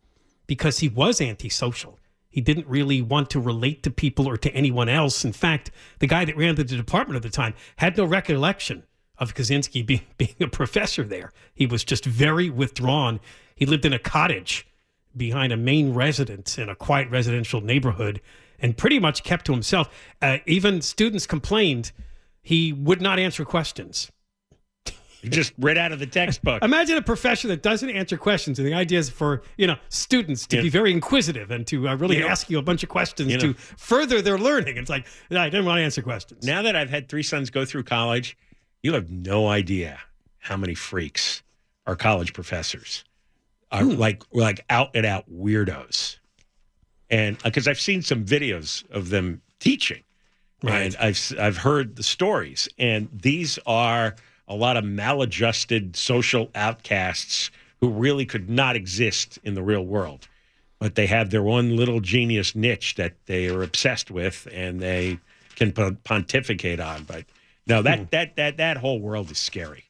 because 0.47 0.79
he 0.79 0.87
was 0.87 1.19
antisocial. 1.19 1.99
He 2.29 2.41
didn't 2.41 2.67
really 2.67 3.01
want 3.01 3.29
to 3.31 3.39
relate 3.39 3.83
to 3.83 3.91
people 3.91 4.27
or 4.27 4.37
to 4.37 4.51
anyone 4.53 4.89
else. 4.89 5.25
In 5.25 5.33
fact, 5.33 5.71
the 5.99 6.07
guy 6.07 6.23
that 6.23 6.37
ran 6.37 6.55
the 6.55 6.63
department 6.63 7.17
at 7.17 7.23
the 7.23 7.35
time 7.35 7.53
had 7.77 7.97
no 7.97 8.05
recollection 8.05 8.83
of 9.19 9.33
Kaczynski 9.33 9.85
being, 9.85 10.01
being 10.17 10.35
a 10.41 10.47
professor 10.47 11.03
there. 11.03 11.31
He 11.53 11.65
was 11.65 11.83
just 11.83 12.05
very 12.05 12.49
withdrawn. 12.49 13.19
He 13.55 13.65
lived 13.65 13.85
in 13.85 13.93
a 13.93 13.99
cottage 13.99 14.67
behind 15.15 15.51
a 15.51 15.57
main 15.57 15.93
residence 15.93 16.57
in 16.57 16.69
a 16.69 16.75
quiet 16.75 17.09
residential 17.09 17.59
neighborhood 17.61 18.21
and 18.59 18.77
pretty 18.77 18.99
much 18.99 19.23
kept 19.23 19.45
to 19.45 19.51
himself. 19.51 19.89
Uh, 20.21 20.37
even 20.45 20.81
students 20.81 21.25
complained 21.25 21.91
he 22.41 22.71
would 22.73 23.01
not 23.01 23.17
answer 23.19 23.43
questions. 23.43 24.11
He 25.21 25.29
just 25.29 25.51
read 25.57 25.79
out 25.79 25.91
of 25.91 25.97
the 25.97 26.05
textbook. 26.05 26.63
Imagine 26.63 26.95
a 26.97 27.01
professor 27.01 27.47
that 27.47 27.63
doesn't 27.63 27.89
answer 27.89 28.17
questions, 28.17 28.59
and 28.59 28.67
the 28.67 28.75
idea 28.75 28.99
is 28.99 29.09
for 29.09 29.41
you 29.57 29.65
know 29.65 29.75
students 29.89 30.45
to 30.47 30.57
Yeah. 30.57 30.61
be 30.61 30.69
very 30.69 30.91
inquisitive 30.91 31.49
and 31.49 31.65
to 31.67 31.89
uh, 31.89 31.95
really 31.95 32.19
know- 32.19 32.27
ask 32.27 32.49
you 32.51 32.59
a 32.59 32.61
bunch 32.61 32.83
of 32.83 32.89
questions 32.89 33.31
You 33.31 33.39
to 33.39 33.47
know- 33.47 33.53
further 33.77 34.21
their 34.21 34.37
learning. 34.37 34.77
It's 34.77 34.89
like 34.91 35.07
I 35.31 35.49
didn't 35.49 35.65
want 35.65 35.79
to 35.79 35.83
answer 35.83 36.03
questions. 36.03 36.45
Now 36.45 36.61
that 36.61 36.75
I've 36.75 36.91
had 36.91 37.09
three 37.09 37.23
sons 37.23 37.49
go 37.49 37.65
through 37.65 37.83
college, 37.83 38.37
you 38.83 38.93
have 38.93 39.09
no 39.09 39.47
idea 39.47 39.99
how 40.39 40.57
many 40.57 40.73
freaks 40.73 41.43
are 41.85 41.95
college 41.95 42.33
professors. 42.33 43.03
Are 43.71 43.83
Hmm. 43.83 43.95
like 43.99 44.23
like 44.31 44.63
out 44.69 44.91
and 44.95 45.05
out 45.05 45.29
weirdos. 45.29 46.17
And 47.09 47.37
because 47.43 47.67
I've 47.67 47.79
seen 47.79 48.01
some 48.01 48.25
videos 48.25 48.89
of 48.91 49.09
them 49.09 49.41
teaching. 49.59 50.03
And 50.63 50.95
I've 50.99 51.33
I've 51.39 51.57
heard 51.57 51.95
the 51.97 52.03
stories 52.03 52.67
and 52.79 53.09
these 53.13 53.59
are 53.65 54.15
a 54.47 54.55
lot 54.55 54.77
of 54.77 54.83
maladjusted 54.85 55.95
social 55.95 56.49
outcasts 56.55 57.51
who 57.79 57.89
really 57.89 58.25
could 58.25 58.49
not 58.49 58.75
exist 58.75 59.37
in 59.43 59.53
the 59.53 59.61
real 59.61 59.85
world. 59.85 60.27
But 60.79 60.95
they 60.95 61.07
have 61.07 61.29
their 61.29 61.43
one 61.43 61.75
little 61.75 61.99
genius 61.99 62.55
niche 62.55 62.95
that 62.95 63.13
they 63.25 63.49
are 63.49 63.61
obsessed 63.63 64.09
with 64.09 64.47
and 64.51 64.79
they 64.79 65.19
can 65.55 65.73
pontificate 65.73 66.79
on. 66.79 67.03
But 67.03 67.25
no, 67.67 67.81
that 67.81 68.11
that 68.11 68.35
that 68.37 68.57
that 68.57 68.77
whole 68.77 68.99
world 68.99 69.31
is 69.31 69.37
scary. 69.37 69.85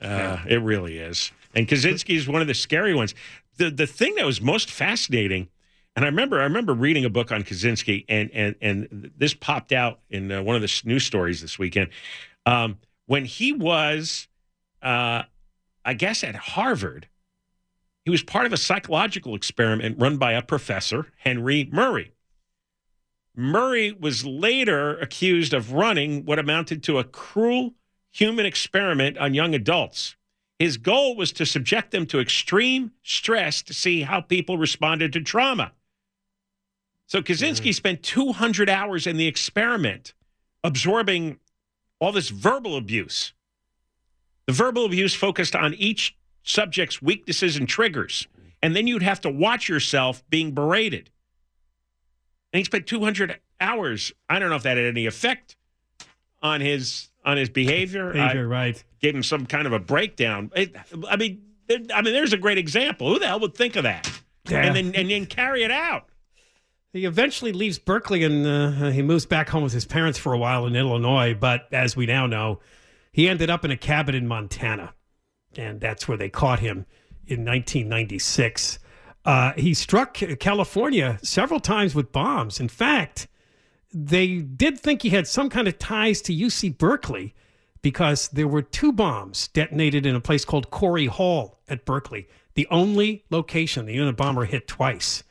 Uh, 0.00 0.38
It 0.46 0.56
really 0.56 0.98
is. 0.98 1.32
And 1.54 1.66
Kaczynski 1.66 2.16
is 2.16 2.28
one 2.28 2.42
of 2.42 2.48
the 2.48 2.54
scary 2.54 2.94
ones. 2.94 3.14
The 3.56 3.70
the 3.70 3.86
thing 3.86 4.14
that 4.16 4.26
was 4.26 4.40
most 4.40 4.70
fascinating, 4.70 5.48
and 5.94 6.04
I 6.04 6.08
remember 6.08 6.40
I 6.40 6.44
remember 6.44 6.74
reading 6.74 7.04
a 7.04 7.10
book 7.10 7.32
on 7.32 7.42
Kaczynski, 7.42 8.04
and 8.08 8.30
and 8.32 8.54
and 8.60 9.10
this 9.16 9.34
popped 9.34 9.72
out 9.72 10.00
in 10.10 10.30
uh, 10.30 10.42
one 10.42 10.56
of 10.56 10.62
the 10.62 10.82
news 10.84 11.04
stories 11.04 11.40
this 11.40 11.58
weekend. 11.58 11.90
Um, 12.44 12.78
when 13.06 13.24
he 13.24 13.52
was, 13.52 14.28
uh, 14.82 15.22
I 15.84 15.94
guess, 15.94 16.22
at 16.24 16.34
Harvard, 16.34 17.08
he 18.04 18.10
was 18.10 18.22
part 18.22 18.46
of 18.46 18.52
a 18.52 18.56
psychological 18.56 19.34
experiment 19.34 19.98
run 19.98 20.16
by 20.16 20.32
a 20.32 20.42
professor, 20.42 21.06
Henry 21.18 21.68
Murray. 21.72 22.12
Murray 23.36 23.92
was 23.92 24.24
later 24.24 24.98
accused 24.98 25.52
of 25.52 25.72
running 25.72 26.24
what 26.24 26.38
amounted 26.38 26.82
to 26.84 26.98
a 26.98 27.04
cruel 27.04 27.74
human 28.10 28.46
experiment 28.46 29.18
on 29.18 29.34
young 29.34 29.54
adults. 29.54 30.16
His 30.58 30.78
goal 30.78 31.16
was 31.16 31.32
to 31.32 31.44
subject 31.44 31.90
them 31.90 32.06
to 32.06 32.18
extreme 32.18 32.92
stress 33.02 33.60
to 33.64 33.74
see 33.74 34.00
how 34.00 34.22
people 34.22 34.56
responded 34.56 35.12
to 35.12 35.20
trauma. 35.20 35.72
So 37.06 37.20
Kaczynski 37.20 37.70
mm. 37.70 37.74
spent 37.74 38.02
200 38.02 38.70
hours 38.70 39.06
in 39.06 39.18
the 39.18 39.26
experiment 39.26 40.14
absorbing 40.64 41.38
all 42.00 42.10
this 42.10 42.30
verbal 42.30 42.76
abuse. 42.76 43.34
The 44.46 44.52
verbal 44.52 44.86
abuse 44.86 45.14
focused 45.14 45.54
on 45.54 45.74
each 45.74 46.16
subject's 46.42 47.02
weaknesses 47.02 47.56
and 47.56 47.68
triggers. 47.68 48.26
And 48.62 48.74
then 48.74 48.86
you'd 48.86 49.02
have 49.02 49.20
to 49.20 49.30
watch 49.30 49.68
yourself 49.68 50.24
being 50.30 50.52
berated. 50.52 51.10
And 52.56 52.60
he 52.60 52.64
spent 52.64 52.86
200 52.86 53.38
hours. 53.60 54.12
I 54.30 54.38
don't 54.38 54.48
know 54.48 54.56
if 54.56 54.62
that 54.62 54.78
had 54.78 54.86
any 54.86 55.04
effect 55.04 55.56
on 56.42 56.62
his 56.62 57.08
on 57.22 57.36
his 57.36 57.50
behavior. 57.50 58.10
Behavior, 58.14 58.44
I 58.44 58.44
right. 58.44 58.84
Gave 58.98 59.14
him 59.14 59.22
some 59.22 59.44
kind 59.44 59.66
of 59.66 59.74
a 59.74 59.78
breakdown. 59.78 60.50
It, 60.56 60.74
I 61.06 61.16
mean, 61.16 61.42
there- 61.66 61.80
I 61.94 62.00
mean, 62.00 62.14
there's 62.14 62.32
a 62.32 62.38
great 62.38 62.56
example. 62.56 63.12
Who 63.12 63.18
the 63.18 63.26
hell 63.26 63.40
would 63.40 63.54
think 63.54 63.76
of 63.76 63.82
that? 63.82 64.10
Yeah. 64.48 64.62
And 64.62 64.74
then 64.74 64.94
and 64.94 65.10
then 65.10 65.26
carry 65.26 65.64
it 65.64 65.70
out. 65.70 66.08
He 66.94 67.04
eventually 67.04 67.52
leaves 67.52 67.78
Berkeley 67.78 68.24
and 68.24 68.46
uh, 68.46 68.88
he 68.90 69.02
moves 69.02 69.26
back 69.26 69.50
home 69.50 69.62
with 69.62 69.74
his 69.74 69.84
parents 69.84 70.18
for 70.18 70.32
a 70.32 70.38
while 70.38 70.64
in 70.64 70.74
Illinois. 70.74 71.34
But 71.38 71.68
as 71.74 71.94
we 71.94 72.06
now 72.06 72.26
know, 72.26 72.60
he 73.12 73.28
ended 73.28 73.50
up 73.50 73.66
in 73.66 73.70
a 73.70 73.76
cabin 73.76 74.14
in 74.14 74.26
Montana. 74.26 74.94
And 75.58 75.78
that's 75.78 76.08
where 76.08 76.16
they 76.16 76.30
caught 76.30 76.60
him 76.60 76.86
in 77.26 77.44
1996. 77.44 78.78
Uh, 79.26 79.52
he 79.56 79.74
struck 79.74 80.14
California 80.38 81.18
several 81.20 81.58
times 81.58 81.96
with 81.96 82.12
bombs. 82.12 82.60
In 82.60 82.68
fact, 82.68 83.26
they 83.92 84.38
did 84.38 84.78
think 84.78 85.02
he 85.02 85.10
had 85.10 85.26
some 85.26 85.50
kind 85.50 85.66
of 85.66 85.78
ties 85.78 86.22
to 86.22 86.32
UC 86.32 86.78
Berkeley 86.78 87.34
because 87.82 88.28
there 88.28 88.46
were 88.46 88.62
two 88.62 88.92
bombs 88.92 89.48
detonated 89.48 90.06
in 90.06 90.14
a 90.14 90.20
place 90.20 90.44
called 90.44 90.70
Cory 90.70 91.06
Hall 91.06 91.58
at 91.68 91.84
Berkeley, 91.84 92.28
the 92.54 92.68
only 92.70 93.24
location 93.30 93.84
the 93.86 93.96
Unabomber 93.96 94.46
hit 94.46 94.68
twice. 94.68 95.24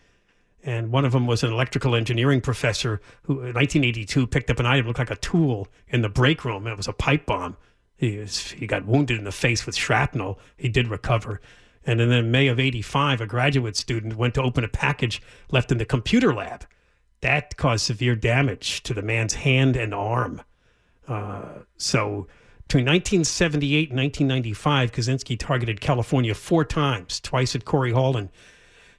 And 0.62 0.92
one 0.92 1.06
of 1.06 1.12
them 1.12 1.28
was 1.28 1.44
an 1.44 1.54
electrical 1.54 1.96
engineering 1.96 2.42
professor 2.42 3.00
who, 3.24 3.34
in 3.34 3.54
1982, 3.54 4.28
picked 4.28 4.50
up 4.50 4.60
an 4.60 4.66
item 4.66 4.86
that 4.86 4.88
looked 4.88 5.00
like 5.00 5.12
a 5.12 5.16
tool 5.18 5.68
in 5.88 6.02
the 6.02 6.10
break 6.10 6.44
room. 6.44 6.68
It 6.68 6.76
was 6.76 6.88
a 6.88 6.94
pipe 6.94 7.26
bomb. 7.26 7.56
He, 7.98 8.18
was, 8.18 8.52
he 8.52 8.68
got 8.68 8.86
wounded 8.86 9.18
in 9.18 9.24
the 9.24 9.32
face 9.32 9.66
with 9.66 9.76
shrapnel. 9.76 10.40
He 10.58 10.68
did 10.68 10.88
recover. 10.88 11.40
And 11.86 12.00
then 12.00 12.12
in 12.12 12.32
May 12.32 12.48
of 12.48 12.60
85, 12.60 13.22
a 13.22 13.28
graduate 13.28 13.76
student 13.76 14.16
went 14.16 14.34
to 14.36 14.42
open 14.42 14.64
a 14.64 14.68
package 14.68 15.22
left 15.52 15.72
in 15.72 15.78
the 15.78 15.86
computer 15.86 16.34
lab. 16.34 16.66
That 17.22 17.58
caused 17.58 17.86
severe 17.86 18.16
damage 18.16 18.84
to 18.84 18.94
the 18.94 19.02
man's 19.02 19.36
hand 19.36 19.76
and 19.76 19.94
arm. 19.94 20.42
Uh, 21.08 21.60
so 21.78 22.28
between 22.68 22.86
1978 22.86 23.90
and 23.90 24.00
1995, 24.00 24.92
Kaczynski 24.92 25.38
targeted 25.38 25.80
California 25.80 26.34
four 26.34 26.66
times, 26.66 27.20
twice 27.20 27.56
at 27.56 27.66
Cory 27.66 27.92
Hall 27.92 28.18
and 28.18 28.30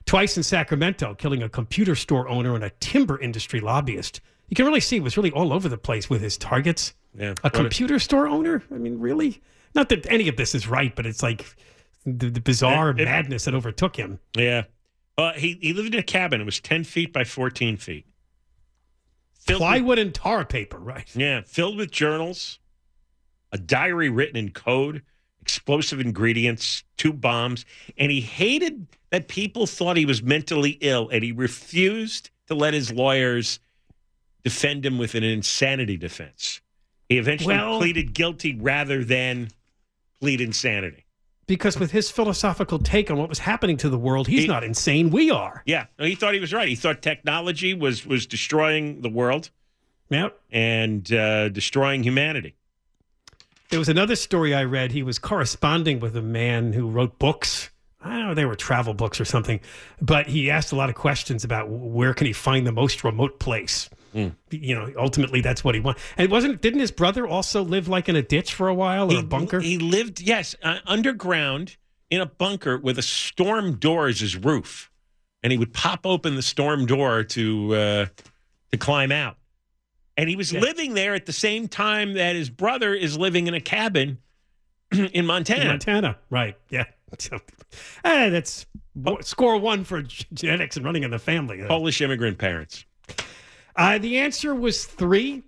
twice 0.05 0.37
in 0.37 0.45
Sacramento, 0.45 1.15
killing 1.15 1.43
a 1.43 1.49
computer 1.49 1.97
store 1.97 2.29
owner 2.29 2.55
and 2.55 2.63
a 2.63 2.71
timber 2.79 3.21
industry 3.21 3.61
lobbyist. 3.61 4.21
You 4.49 4.55
can 4.55 4.67
really 4.67 4.81
see 4.81 4.97
he 4.97 5.01
was 5.01 5.17
really 5.17 5.33
all 5.33 5.53
over 5.53 5.69
the 5.69 5.79
place 5.79 6.09
with 6.09 6.21
his 6.21 6.39
targets. 6.39 6.95
Yeah. 7.19 7.35
A 7.43 7.51
computer 7.51 7.99
store 7.99 8.29
owner? 8.29 8.63
I 8.73 8.79
mean, 8.79 9.01
really? 9.01 9.43
Not 9.75 9.89
that 9.89 10.07
any 10.11 10.29
of 10.29 10.37
this 10.37 10.55
is 10.55 10.69
right, 10.69 10.95
but 10.95 11.07
it's 11.07 11.23
like 11.23 11.45
the, 12.07 12.31
the 12.31 12.41
bizarre 12.41 12.91
It- 12.91 13.01
it- 13.01 13.05
madness 13.05 13.45
that 13.45 13.55
overtook 13.55 13.97
him. 13.97 14.19
Yeah. 14.37 14.65
Uh, 15.19 15.33
he, 15.33 15.59
he 15.61 15.73
lived 15.73 15.95
in 15.95 16.01
a 16.01 16.05
cabin. 16.05 16.41
It 16.41 16.45
was 16.45 16.61
10 16.61 16.85
feet 16.85 17.13
by 17.13 17.25
14 17.25 17.77
feet. 17.77 18.07
Filled 19.41 19.61
with- 19.61 19.67
Plywood 19.69 19.99
and 19.99 20.15
tar 20.15 20.45
paper, 20.45 20.79
right? 20.79 21.09
Yeah, 21.15 21.41
filled 21.47 21.77
with 21.77 21.91
journals, 21.91 22.59
a 23.53 23.59
diary 23.59 24.09
written 24.11 24.37
in 24.37 24.51
code, 24.51 25.03
explosive 25.41 26.01
ingredients, 26.01 26.85
two 26.97 27.13
bombs, 27.13 27.65
and 27.97 28.11
he 28.11 28.21
hated 28.21 28.87
that 29.11 29.29
people 29.29 29.67
thought 29.67 29.97
he 29.97 30.05
was 30.05 30.23
mentally 30.23 30.79
ill, 30.81 31.09
and 31.09 31.23
he 31.23 31.33
refused 31.33 32.31
to 32.49 32.55
let 32.55 32.75
his 32.75 32.93
lawyers 32.93 33.61
defend 34.45 34.85
him 34.85 34.99
with 34.99 35.15
an 35.15 35.23
insanity 35.25 35.97
defense. 35.97 36.61
He 37.09 37.17
eventually 37.19 37.55
Well- 37.55 37.79
pleaded 37.79 38.13
guilty 38.13 38.55
rather 38.57 39.03
than 39.05 39.49
plead 40.21 40.41
insanity. 40.41 41.06
Because 41.47 41.79
with 41.79 41.93
his 41.93 42.11
philosophical 42.11 42.79
take 42.81 43.11
on 43.11 43.19
what 43.19 43.29
was 43.29 43.39
happening 43.39 43.77
to 43.79 43.89
the 43.89 43.99
world, 43.99 44.27
he's 44.27 44.43
He- 44.43 44.49
not 44.49 44.65
insane. 44.65 45.11
We 45.11 45.31
are. 45.31 45.63
Yeah, 45.65 45.87
no, 45.99 46.05
he 46.05 46.15
thought 46.17 46.35
he 46.35 46.41
was 46.41 46.53
right. 46.53 46.69
He 46.69 46.75
thought 46.75 47.03
technology 47.03 47.73
was 47.75 48.05
was 48.05 48.27
destroying 48.27 49.03
the 49.03 49.09
world 49.09 49.51
Yep. 50.11 50.39
and 50.51 51.13
uh, 51.13 51.49
destroying 51.51 52.03
humanity. 52.03 52.57
There 53.71 53.79
was 53.79 53.89
another 53.89 54.17
story 54.17 54.55
I 54.55 54.65
read. 54.65 54.93
He 54.93 55.03
was 55.03 55.19
corresponding 55.19 55.99
with 56.01 56.17
a 56.17 56.23
man 56.23 56.73
who 56.73 56.89
wrote 56.89 57.19
books. 57.19 57.71
I 58.03 58.11
don't 58.19 58.27
know, 58.29 58.35
they 58.35 58.45
were 58.45 58.55
travel 58.55 58.95
books 58.95 59.21
or 59.21 59.25
something, 59.25 59.59
but 60.01 60.29
he 60.29 60.49
asked 60.51 60.71
a 60.71 60.77
lot 60.77 60.89
of 60.89 60.95
questions 60.95 61.43
about 61.43 61.69
where 61.69 62.15
can 62.15 62.27
he 62.29 62.33
find 62.33 62.65
the 62.65 62.71
most 62.73 63.03
remote 63.03 63.41
place. 63.41 63.91
You 64.51 64.75
know, 64.75 64.93
ultimately 64.97 65.41
that's 65.41 65.63
what 65.63 65.75
he 65.75 65.81
wanted. 65.81 66.01
And 66.17 66.31
wasn't 66.31 66.61
didn't 66.63 66.81
his 66.81 66.91
brother 66.91 67.27
also 67.27 67.63
live 67.63 67.87
like 67.89 68.09
in 68.09 68.17
a 68.17 68.23
ditch 68.23 68.55
for 68.55 68.69
a 68.69 68.75
while 68.75 69.13
or 69.13 69.19
a 69.21 69.23
bunker? 69.23 69.61
He 69.61 69.79
lived, 69.79 70.21
yes, 70.21 70.55
uh, 70.63 70.79
underground 70.87 71.77
in 72.11 72.21
a 72.21 72.27
bunker 72.27 72.79
with 72.79 72.99
a 72.99 73.03
storm 73.03 73.77
door 73.77 74.07
as 74.09 74.21
his 74.21 74.37
roof. 74.37 74.91
and 75.43 75.53
he 75.53 75.59
would 75.59 75.73
pop 75.73 76.05
open 76.07 76.35
the 76.35 76.43
storm 76.43 76.87
door 76.87 77.23
to 77.23 77.75
uh, 77.75 78.07
to 78.73 78.79
climb 78.79 79.13
out. 79.13 79.37
And 80.17 80.29
he 80.29 80.35
was 80.37 80.51
Yeah. 80.53 80.61
living 80.61 80.95
there 80.95 81.15
at 81.15 81.27
the 81.27 81.33
same 81.33 81.69
time 81.69 82.15
that 82.15 82.35
his 82.35 82.49
brother 82.51 82.95
is 82.95 83.19
living 83.19 83.47
in 83.47 83.55
a 83.55 83.61
cabin 83.61 84.19
in 84.93 85.27
Montana. 85.27 85.61
In 85.63 85.69
Montana, 85.69 86.19
right? 86.31 86.57
Yeah. 86.71 86.85
So, 87.19 87.39
eh, 88.05 88.31
that's 88.31 88.67
score 89.21 89.59
one 89.59 89.85
for 89.85 90.03
genetics 90.03 90.77
and 90.77 90.85
running 90.85 91.05
in 91.05 91.11
the 91.11 91.19
family. 91.19 91.63
Polish 91.69 92.01
immigrant 92.01 92.39
parents. 92.39 92.85
Uh, 93.77 93.99
the 93.99 94.19
answer 94.19 94.55
was 94.55 94.85
three. 94.85 95.43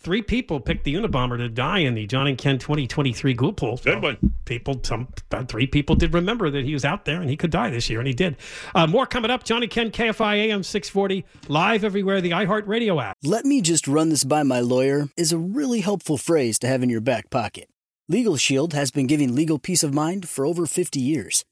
Three 0.00 0.20
people 0.20 0.58
picked 0.58 0.82
the 0.82 0.94
Unabomber 0.94 1.38
to 1.38 1.48
die 1.48 1.78
in 1.78 1.94
the 1.94 2.06
John 2.06 2.26
and 2.26 2.36
Ken 2.36 2.58
2023 2.58 3.34
Goop 3.34 3.58
poll. 3.58 3.76
Good 3.76 4.02
one. 4.02 4.34
People, 4.44 4.80
some 4.82 5.06
uh, 5.30 5.44
three 5.44 5.68
people 5.68 5.94
did 5.94 6.12
remember 6.12 6.50
that 6.50 6.64
he 6.64 6.72
was 6.72 6.84
out 6.84 7.04
there 7.04 7.20
and 7.20 7.30
he 7.30 7.36
could 7.36 7.52
die 7.52 7.70
this 7.70 7.88
year, 7.88 8.00
and 8.00 8.08
he 8.08 8.12
did. 8.12 8.36
Uh, 8.74 8.88
more 8.88 9.06
coming 9.06 9.30
up. 9.30 9.44
John 9.44 9.62
and 9.62 9.70
Ken, 9.70 9.92
KFI 9.92 10.48
AM 10.48 10.64
640, 10.64 11.24
live 11.46 11.84
everywhere. 11.84 12.20
The 12.20 12.30
iHeartRadio 12.32 13.00
app. 13.00 13.16
Let 13.22 13.44
me 13.44 13.60
just 13.60 13.86
run 13.86 14.08
this 14.08 14.24
by 14.24 14.42
my 14.42 14.58
lawyer 14.58 15.08
is 15.16 15.30
a 15.30 15.38
really 15.38 15.82
helpful 15.82 16.18
phrase 16.18 16.58
to 16.60 16.66
have 16.66 16.82
in 16.82 16.90
your 16.90 17.00
back 17.00 17.30
pocket. 17.30 17.68
Legal 18.08 18.36
Shield 18.36 18.72
has 18.72 18.90
been 18.90 19.06
giving 19.06 19.36
legal 19.36 19.60
peace 19.60 19.84
of 19.84 19.94
mind 19.94 20.28
for 20.28 20.44
over 20.44 20.66
50 20.66 20.98
years. 20.98 21.44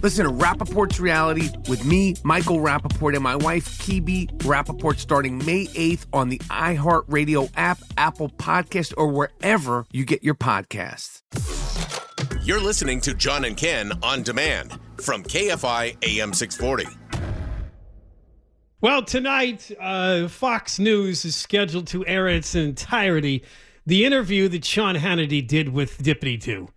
Listen 0.00 0.26
to 0.26 0.30
Rapaport's 0.30 1.00
Reality 1.00 1.48
with 1.68 1.84
me, 1.84 2.14
Michael 2.22 2.58
Rapaport, 2.58 3.14
and 3.14 3.22
my 3.22 3.34
wife, 3.34 3.78
Kibi 3.78 4.28
Rappaport, 4.38 4.96
starting 4.96 5.38
May 5.44 5.66
8th 5.66 6.06
on 6.12 6.28
the 6.28 6.38
iHeartRadio 6.38 7.50
app, 7.56 7.80
Apple 7.96 8.28
Podcast, 8.28 8.94
or 8.96 9.08
wherever 9.08 9.86
you 9.90 10.04
get 10.04 10.22
your 10.22 10.36
podcasts. 10.36 11.22
You're 12.44 12.60
listening 12.60 13.00
to 13.02 13.14
John 13.14 13.44
and 13.44 13.56
Ken 13.56 13.92
on 14.04 14.22
demand 14.22 14.78
from 14.98 15.24
KFI 15.24 15.96
AM 16.02 16.32
640. 16.32 16.86
Well, 18.80 19.02
tonight, 19.02 19.72
uh, 19.80 20.28
Fox 20.28 20.78
News 20.78 21.24
is 21.24 21.34
scheduled 21.34 21.88
to 21.88 22.06
air 22.06 22.28
in 22.28 22.36
its 22.36 22.54
entirety 22.54 23.42
the 23.84 24.04
interview 24.04 24.46
that 24.48 24.64
Sean 24.64 24.94
Hannity 24.94 25.44
did 25.44 25.70
with 25.70 26.00
Dippity 26.00 26.40
Do. 26.40 26.68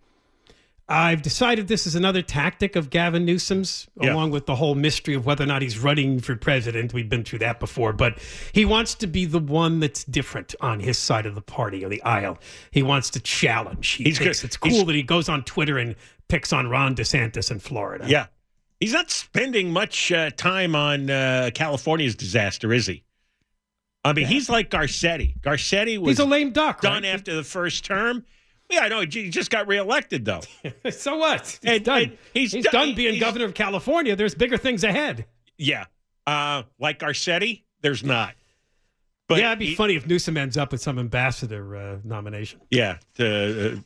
I've 0.92 1.22
decided 1.22 1.68
this 1.68 1.86
is 1.86 1.94
another 1.94 2.20
tactic 2.20 2.76
of 2.76 2.90
Gavin 2.90 3.24
Newsom's, 3.24 3.88
Yeah. 4.00 4.12
along 4.12 4.30
with 4.30 4.44
the 4.46 4.56
whole 4.56 4.74
mystery 4.74 5.14
of 5.14 5.24
whether 5.24 5.42
or 5.44 5.46
not 5.46 5.62
he's 5.62 5.78
running 5.78 6.20
for 6.20 6.36
president. 6.36 6.92
We've 6.92 7.08
been 7.08 7.24
through 7.24 7.38
that 7.38 7.58
before, 7.60 7.92
but 7.94 8.18
he 8.52 8.64
wants 8.66 8.94
to 8.96 9.06
be 9.06 9.24
the 9.24 9.38
one 9.38 9.80
that's 9.80 10.04
different 10.04 10.54
on 10.60 10.80
his 10.80 10.98
side 10.98 11.24
of 11.24 11.34
the 11.34 11.40
party 11.40 11.82
or 11.84 11.88
the 11.88 12.02
aisle. 12.02 12.38
He 12.70 12.82
wants 12.82 13.08
to 13.10 13.20
challenge. 13.20 13.88
He 13.92 14.04
He's 14.04 14.18
thinks 14.18 14.40
good. 14.42 14.48
it's 14.48 14.56
cool 14.58 14.70
He's- 14.72 14.86
that 14.86 14.94
he 14.94 15.02
goes 15.02 15.28
on 15.30 15.44
Twitter 15.44 15.78
and 15.78 15.96
picks 16.28 16.52
on 16.52 16.68
Ron 16.68 16.94
DeSantis 16.94 17.50
in 17.50 17.58
Florida. 17.58 18.04
Yeah. 18.06 18.26
He's 18.78 18.92
not 18.92 19.10
spending 19.10 19.72
much 19.72 20.12
uh, 20.12 20.30
time 20.30 20.74
on 20.76 21.08
uh, 21.08 21.50
California's 21.54 22.14
disaster, 22.16 22.72
is 22.72 22.86
he? 22.86 23.04
I 24.04 24.12
mean, 24.12 24.26
he's 24.26 24.50
like 24.50 24.68
Garcetti. 24.68 25.40
Garcetti 25.40 25.96
was 25.98 26.18
He's 26.18 26.18
a 26.18 26.24
lame 26.28 26.50
duck. 26.50 26.80
done 26.80 27.04
right? 27.04 27.14
after 27.14 27.34
the 27.34 27.44
first 27.44 27.84
term. 27.84 28.24
Yeah, 28.72 28.80
I 28.84 28.88
know. 28.88 29.00
He 29.00 29.28
just 29.30 29.50
got 29.50 29.66
reelected, 29.68 30.24
though. 30.24 30.40
so 30.90 31.16
what? 31.18 31.46
He's 31.46 31.70
And- 31.70 31.84
done. 31.84 32.02
and 32.02 32.18
he's 32.34 32.52
he's 32.52 32.64
done- 32.64 32.72
done 32.88 32.94
being 32.94 33.12
he's- 33.14 33.20
governor 33.20 33.44
of 33.44 33.54
California. 33.54 34.16
There's 34.16 34.34
bigger 34.34 34.56
things 34.56 34.82
ahead. 34.82 35.26
Yeah. 35.58 35.84
Uh, 36.26 36.62
like 36.78 36.98
Garcetti, 36.98 37.62
there's 37.82 38.02
not. 38.02 38.34
But 39.28 39.38
yeah, 39.40 39.48
it'd 39.48 39.58
be 39.60 39.66
he- 39.66 39.74
funny 39.74 39.94
if 39.96 40.06
Newsom 40.06 40.36
ends 40.36 40.56
up 40.56 40.72
with 40.72 40.80
some 40.80 40.98
ambassador 40.98 41.76
uh, 41.76 41.98
nomination. 42.04 42.60
Yeah. 42.70 42.98
The, 43.14 43.80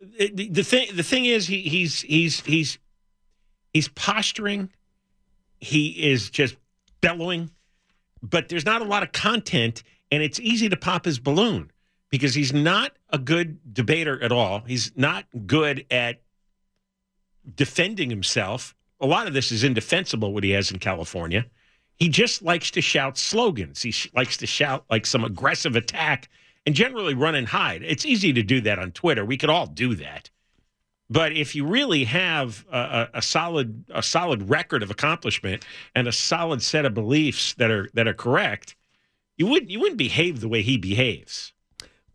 uh, 0.00 0.14
the 0.28 0.48
the 0.48 0.62
thing 0.64 0.88
the 0.94 1.02
thing 1.02 1.24
is 1.24 1.46
he 1.46 1.62
he's 1.62 2.02
he's 2.02 2.40
he's 2.42 2.78
he's 3.72 3.88
posturing. 3.88 4.70
He 5.58 5.88
is 6.10 6.28
just 6.30 6.56
bellowing, 7.00 7.50
but 8.22 8.48
there's 8.48 8.66
not 8.66 8.82
a 8.82 8.84
lot 8.84 9.02
of 9.02 9.12
content, 9.12 9.82
and 10.12 10.22
it's 10.22 10.38
easy 10.38 10.68
to 10.68 10.76
pop 10.76 11.04
his 11.06 11.18
balloon 11.18 11.70
because 12.16 12.34
he's 12.34 12.54
not 12.54 12.92
a 13.10 13.18
good 13.18 13.74
debater 13.74 14.22
at 14.22 14.32
all. 14.32 14.62
He's 14.66 14.90
not 14.96 15.26
good 15.46 15.84
at 15.90 16.22
defending 17.54 18.08
himself. 18.08 18.74
A 19.00 19.06
lot 19.06 19.26
of 19.26 19.34
this 19.34 19.52
is 19.52 19.62
indefensible 19.62 20.32
what 20.32 20.42
he 20.42 20.50
has 20.52 20.70
in 20.70 20.78
California. 20.78 21.44
He 21.96 22.08
just 22.08 22.40
likes 22.40 22.70
to 22.70 22.80
shout 22.80 23.18
slogans. 23.18 23.82
He 23.82 23.90
sh- 23.90 24.10
likes 24.14 24.38
to 24.38 24.46
shout 24.46 24.86
like 24.88 25.04
some 25.04 25.24
aggressive 25.24 25.76
attack 25.76 26.30
and 26.64 26.74
generally 26.74 27.12
run 27.12 27.34
and 27.34 27.46
hide. 27.46 27.82
It's 27.82 28.06
easy 28.06 28.32
to 28.32 28.42
do 28.42 28.62
that 28.62 28.78
on 28.78 28.92
Twitter. 28.92 29.22
We 29.22 29.36
could 29.36 29.50
all 29.50 29.66
do 29.66 29.94
that. 29.96 30.30
But 31.10 31.32
if 31.32 31.54
you 31.54 31.66
really 31.66 32.04
have 32.04 32.64
a, 32.72 32.78
a, 32.78 33.08
a 33.18 33.22
solid 33.22 33.84
a 33.90 34.02
solid 34.02 34.48
record 34.48 34.82
of 34.82 34.90
accomplishment 34.90 35.66
and 35.94 36.08
a 36.08 36.12
solid 36.12 36.62
set 36.62 36.86
of 36.86 36.94
beliefs 36.94 37.52
that 37.54 37.70
are 37.70 37.90
that 37.92 38.08
are 38.08 38.14
correct, 38.14 38.74
you 39.36 39.46
wouldn't 39.46 39.70
you 39.70 39.80
wouldn't 39.80 39.98
behave 39.98 40.40
the 40.40 40.48
way 40.48 40.62
he 40.62 40.78
behaves. 40.78 41.52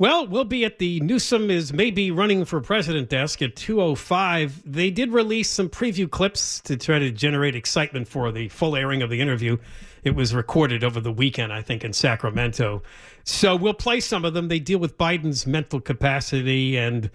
Well, 0.01 0.25
we'll 0.25 0.45
be 0.45 0.65
at 0.65 0.79
the 0.79 0.99
Newsom 1.01 1.51
is 1.51 1.71
maybe 1.73 2.09
running 2.09 2.43
for 2.43 2.59
president 2.59 3.07
desk 3.09 3.39
at 3.43 3.55
205. 3.55 4.63
They 4.65 4.89
did 4.89 5.11
release 5.11 5.47
some 5.47 5.69
preview 5.69 6.09
clips 6.09 6.59
to 6.61 6.75
try 6.75 6.97
to 6.97 7.11
generate 7.11 7.55
excitement 7.55 8.07
for 8.07 8.31
the 8.31 8.47
full 8.49 8.75
airing 8.75 9.03
of 9.03 9.11
the 9.11 9.21
interview. 9.21 9.57
It 10.03 10.15
was 10.15 10.33
recorded 10.33 10.83
over 10.83 10.99
the 10.99 11.11
weekend, 11.11 11.53
I 11.53 11.61
think, 11.61 11.83
in 11.83 11.93
Sacramento. 11.93 12.81
So 13.25 13.55
we'll 13.55 13.75
play 13.75 13.99
some 13.99 14.25
of 14.25 14.33
them. 14.33 14.47
They 14.47 14.57
deal 14.57 14.79
with 14.79 14.97
Biden's 14.97 15.45
mental 15.45 15.79
capacity 15.79 16.79
and 16.79 17.11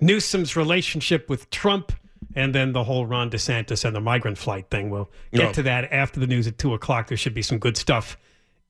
Newsom's 0.00 0.56
relationship 0.56 1.30
with 1.30 1.48
Trump, 1.50 1.92
and 2.34 2.52
then 2.52 2.72
the 2.72 2.82
whole 2.82 3.06
Ron 3.06 3.30
DeSantis 3.30 3.84
and 3.84 3.94
the 3.94 4.00
migrant 4.00 4.38
flight 4.38 4.70
thing. 4.70 4.90
We'll 4.90 5.08
get 5.32 5.44
No. 5.44 5.52
to 5.52 5.62
that 5.62 5.92
after 5.92 6.18
the 6.18 6.26
news 6.26 6.48
at 6.48 6.58
two 6.58 6.74
o'clock. 6.74 7.06
There 7.06 7.16
should 7.16 7.34
be 7.34 7.42
some 7.42 7.58
good 7.58 7.76
stuff 7.76 8.18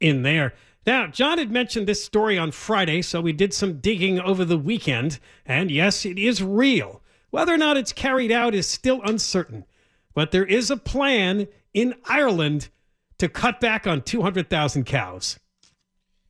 in 0.01 0.21
there. 0.21 0.53
Now, 0.89 1.07
John 1.07 1.37
had 1.37 1.51
mentioned 1.51 1.87
this 1.87 2.03
story 2.03 2.39
on 2.39 2.51
Friday, 2.51 3.03
so 3.03 3.21
we 3.21 3.35
did 3.35 3.53
some 3.53 3.79
digging 3.79 4.19
over 4.19 4.43
the 4.43 4.57
weekend. 4.57 5.21
And 5.45 5.71
yes, 5.71 6.07
it 6.07 6.19
is 6.19 6.43
real. 6.43 7.03
Whether 7.29 7.53
or 7.53 7.59
not 7.59 7.77
it's 7.77 7.93
carried 7.93 8.33
out 8.33 8.55
is 8.55 8.67
still 8.67 9.03
uncertain. 9.03 9.67
But 10.15 10.31
there 10.31 10.47
is 10.47 10.71
a 10.71 10.79
plan 10.79 11.47
in 11.75 11.95
Ireland 12.07 12.71
to 13.19 13.29
cut 13.29 13.61
back 13.61 13.87
on 13.87 14.01
200,000 14.01 14.87
cows. 14.87 15.39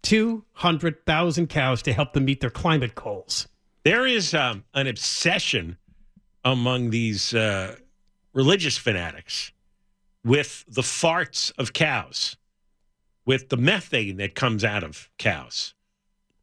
200,000 0.02 1.46
cows 1.46 1.80
to 1.82 1.92
help 1.92 2.12
them 2.12 2.24
meet 2.24 2.40
their 2.40 2.50
climate 2.50 2.96
goals. 2.96 3.46
There 3.84 4.08
is 4.08 4.34
um, 4.34 4.64
an 4.74 4.88
obsession 4.88 5.78
among 6.44 6.90
these 6.90 7.32
uh, 7.32 7.76
religious 8.32 8.76
fanatics 8.76 9.52
with 10.24 10.64
the 10.66 10.82
farts 10.82 11.52
of 11.58 11.72
cows, 11.72 12.36
with 13.28 13.50
the 13.50 13.58
methane 13.58 14.16
that 14.16 14.34
comes 14.34 14.64
out 14.64 14.82
of 14.82 15.10
cows. 15.18 15.74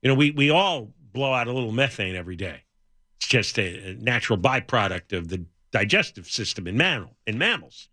You 0.04 0.10
know, 0.10 0.14
we, 0.14 0.30
we 0.30 0.52
all 0.52 0.94
blow 1.14 1.34
out 1.34 1.48
a 1.48 1.52
little 1.52 1.72
methane 1.72 2.16
every 2.16 2.36
day. 2.36 2.62
It's 3.18 3.28
just 3.28 3.58
a, 3.58 3.90
a 3.90 3.94
natural 3.96 4.38
byproduct 4.38 5.12
of 5.18 5.30
the 5.30 5.44
digestive 5.72 6.28
system 6.28 6.68
in 6.68 6.78
mammal 6.78 7.18
in 7.26 7.40
mammals. 7.40 7.90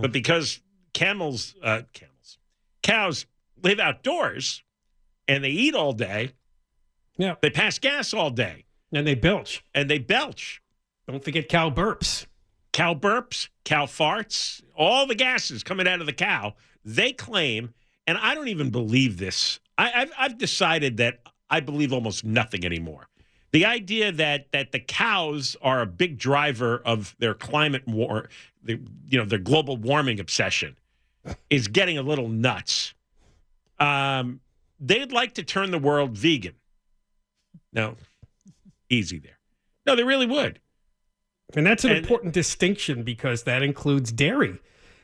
But 0.00 0.12
because 0.12 0.60
camels, 0.92 1.56
uh, 1.64 1.82
camels, 1.94 2.38
cows 2.84 3.26
live 3.60 3.80
outdoors 3.80 4.62
and 5.26 5.42
they 5.42 5.50
eat 5.50 5.74
all 5.74 5.92
day, 5.92 6.30
yeah, 7.16 7.34
they 7.42 7.50
pass 7.50 7.80
gas 7.80 8.14
all 8.14 8.30
day, 8.30 8.66
and 8.92 9.04
they 9.04 9.16
belch, 9.16 9.64
and 9.74 9.90
they 9.90 9.98
belch. 9.98 10.62
Don't 11.08 11.24
forget 11.24 11.48
cow 11.48 11.70
burps, 11.70 12.26
cow 12.72 12.94
burps, 12.94 13.48
cow 13.64 13.86
farts, 13.86 14.62
all 14.76 15.06
the 15.06 15.16
gases 15.16 15.64
coming 15.64 15.88
out 15.88 16.00
of 16.00 16.06
the 16.06 16.12
cow. 16.12 16.54
They 16.84 17.12
claim, 17.12 17.74
and 18.06 18.18
I 18.18 18.34
don't 18.34 18.48
even 18.48 18.70
believe 18.70 19.18
this. 19.18 19.60
I, 19.78 19.92
I've, 19.94 20.12
I've 20.18 20.38
decided 20.38 20.96
that 20.98 21.20
I 21.50 21.60
believe 21.60 21.92
almost 21.92 22.24
nothing 22.24 22.64
anymore. 22.64 23.08
The 23.52 23.66
idea 23.66 24.10
that 24.12 24.50
that 24.52 24.72
the 24.72 24.80
cows 24.80 25.56
are 25.60 25.82
a 25.82 25.86
big 25.86 26.16
driver 26.18 26.80
of 26.86 27.14
their 27.18 27.34
climate 27.34 27.86
war, 27.86 28.30
the, 28.62 28.80
you 29.08 29.18
know, 29.18 29.26
their 29.26 29.38
global 29.38 29.76
warming 29.76 30.18
obsession, 30.20 30.76
is 31.50 31.68
getting 31.68 31.98
a 31.98 32.02
little 32.02 32.28
nuts. 32.28 32.94
Um, 33.78 34.40
they'd 34.80 35.12
like 35.12 35.34
to 35.34 35.42
turn 35.42 35.70
the 35.70 35.78
world 35.78 36.16
vegan. 36.16 36.54
No, 37.74 37.96
easy 38.88 39.18
there. 39.18 39.38
No, 39.86 39.96
they 39.96 40.04
really 40.04 40.26
would. 40.26 40.58
And 41.54 41.66
that's 41.66 41.84
an 41.84 41.90
And- 41.90 41.98
important 42.00 42.32
distinction 42.32 43.02
because 43.02 43.42
that 43.42 43.62
includes 43.62 44.12
dairy. 44.12 44.58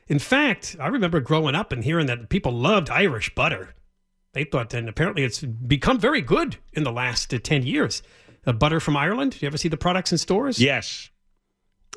In 0.09 0.19
fact, 0.19 0.77
I 0.81 0.89
remember 0.89 1.21
growing 1.21 1.55
up 1.55 1.71
and 1.71 1.85
hearing 1.85 2.07
that 2.07 2.29
people 2.29 2.53
loved 2.53 2.91
Irish 2.91 3.35
butter. 3.35 3.75
They 4.33 4.45
thought, 4.45 4.73
and 4.75 4.89
apparently 4.89 5.25
it's 5.25 5.41
become 5.41 5.99
very 5.99 6.21
good 6.21 6.57
in 6.73 6.85
the 6.85 6.93
last 6.93 7.33
uh, 7.33 7.39
10 7.43 7.65
years. 7.65 8.03
Uh, 8.47 8.53
butter 8.53 8.81
from 8.81 8.97
Ireland. 8.97 9.33
Do 9.33 9.39
you 9.41 9.47
ever 9.47 9.59
see 9.59 9.69
the 9.69 9.77
products 9.77 10.13
in 10.13 10.19
stores? 10.19 10.61
Yes. 10.61 11.11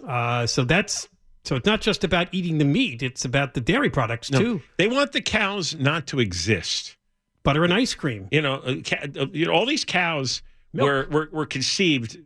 Uh, 0.06 0.46
so 0.48 0.64
that's 0.64 1.08
so 1.44 1.56
it's 1.56 1.66
not 1.66 1.82
just 1.82 2.04
about 2.04 2.28
eating 2.32 2.58
the 2.58 2.66
meat; 2.66 3.02
it's 3.02 3.26
about 3.26 3.54
the 3.54 3.62
dairy 3.62 3.90
products 3.90 4.32
No, 4.32 4.40
too. 4.40 4.62
They 4.78 4.88
want 4.88 5.12
the 5.12 5.22
cows 5.22 5.76
not 5.76 6.08
to 6.08 6.20
exist. 6.20 6.98
Butter 7.44 7.64
and 7.64 7.74
ice 7.74 7.94
cream. 7.94 8.28
You 8.32 8.42
know, 8.42 8.56
uh, 8.56 8.76
ca- 8.84 9.08
uh, 9.20 9.28
you 9.32 9.46
know 9.46 9.52
all 9.52 9.66
these 9.66 9.86
cows 9.86 10.42
were, 10.74 11.08
were 11.10 11.30
were 11.32 11.46
conceived 11.46 12.18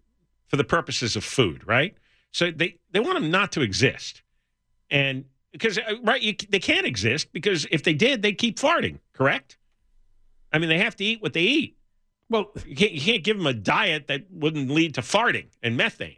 for 0.47 0.57
the 0.57 0.63
purposes 0.63 1.15
of 1.15 1.23
food, 1.23 1.65
right? 1.67 1.95
So 2.31 2.51
they 2.51 2.77
they 2.91 2.99
want 2.99 3.15
them 3.15 3.31
not 3.31 3.51
to 3.53 3.61
exist, 3.61 4.21
and 4.89 5.25
because 5.55 5.77
uh, 5.77 5.95
right, 6.03 6.21
you, 6.21 6.35
they 6.49 6.59
can't 6.59 6.85
exist 6.85 7.31
because 7.31 7.65
if 7.71 7.83
they 7.83 7.93
did, 7.93 8.21
they'd 8.21 8.37
keep 8.37 8.59
farting. 8.59 8.99
Correct? 9.13 9.57
I 10.51 10.59
mean, 10.59 10.69
they 10.69 10.79
have 10.79 10.95
to 10.97 11.03
eat 11.03 11.21
what 11.21 11.33
they 11.33 11.41
eat. 11.41 11.77
Well, 12.29 12.51
you 12.65 12.75
can't, 12.75 12.91
you 12.91 13.01
can't 13.01 13.23
give 13.23 13.37
them 13.37 13.47
a 13.47 13.53
diet 13.53 14.07
that 14.07 14.25
wouldn't 14.31 14.69
lead 14.69 14.95
to 14.95 15.01
farting 15.01 15.47
and 15.63 15.77
methane. 15.77 16.17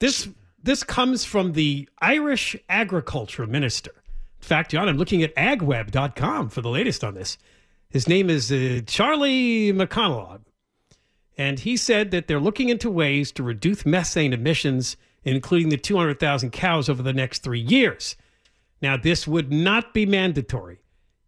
This 0.00 0.28
this 0.62 0.82
comes 0.82 1.24
from 1.24 1.52
the 1.52 1.88
Irish 2.00 2.56
agriculture 2.68 3.46
minister. 3.46 3.92
In 4.40 4.46
fact, 4.46 4.72
John, 4.72 4.88
I'm 4.88 4.96
looking 4.96 5.22
at 5.22 5.34
agweb.com 5.36 6.48
for 6.48 6.60
the 6.60 6.70
latest 6.70 7.04
on 7.04 7.14
this. 7.14 7.38
His 7.88 8.08
name 8.08 8.28
is 8.28 8.50
uh, 8.50 8.80
Charlie 8.86 9.72
McConalogue. 9.72 10.42
And 11.38 11.60
he 11.60 11.76
said 11.76 12.10
that 12.10 12.26
they're 12.26 12.40
looking 12.40 12.68
into 12.68 12.90
ways 12.90 13.30
to 13.32 13.42
reduce 13.42 13.86
methane 13.86 14.32
emissions, 14.32 14.96
including 15.22 15.68
the 15.68 15.76
200,000 15.76 16.50
cows 16.50 16.88
over 16.88 17.02
the 17.02 17.12
next 17.12 17.42
three 17.42 17.60
years. 17.60 18.16
Now, 18.82 18.96
this 18.96 19.26
would 19.26 19.52
not 19.52 19.94
be 19.94 20.06
mandatory, 20.06 20.80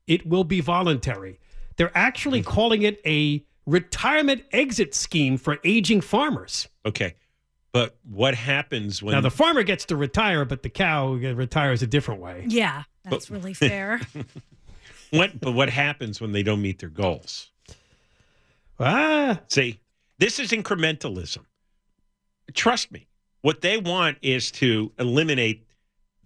it 0.07 0.27
will 0.27 0.45
be 0.45 0.61
voluntary. 0.61 1.41
They're 1.77 1.97
actually 1.97 2.43
calling 2.43 2.83
it 2.83 3.01
a 3.07 3.45
retirement 3.65 4.43
exit 4.51 4.95
scheme 4.95 5.37
for 5.37 5.59
aging 5.63 6.01
farmers. 6.01 6.67
Okay, 6.85 7.15
but 7.73 7.97
what 8.03 8.35
happens 8.35 9.03
when 9.03 9.13
Now 9.15 9.21
the 9.21 9.31
farmer 9.31 9.63
gets 9.63 9.85
to 9.87 9.97
retire, 9.97 10.45
but 10.45 10.63
the 10.63 10.71
cow 10.71 11.13
retires 11.13 11.83
a 11.83 11.87
different 11.87 12.21
way. 12.21 12.45
Yeah, 12.49 12.83
that's 13.05 13.31
really 13.31 13.55
fair. 13.55 14.01
What, 15.11 15.41
but 15.41 15.53
what 15.53 15.71
happens 15.71 16.21
when 16.21 16.33
they 16.33 16.43
don't 16.43 16.61
meet 16.61 16.81
their 16.81 16.89
goals? 16.89 17.51
Ah. 18.79 19.41
See, 19.49 19.81
this 20.19 20.39
is 20.39 20.51
incrementalism. 20.51 21.45
Trust 22.55 22.93
me. 22.93 23.07
What 23.41 23.61
they 23.61 23.79
want 23.79 24.19
is 24.21 24.51
to 24.53 24.93
eliminate 24.99 25.67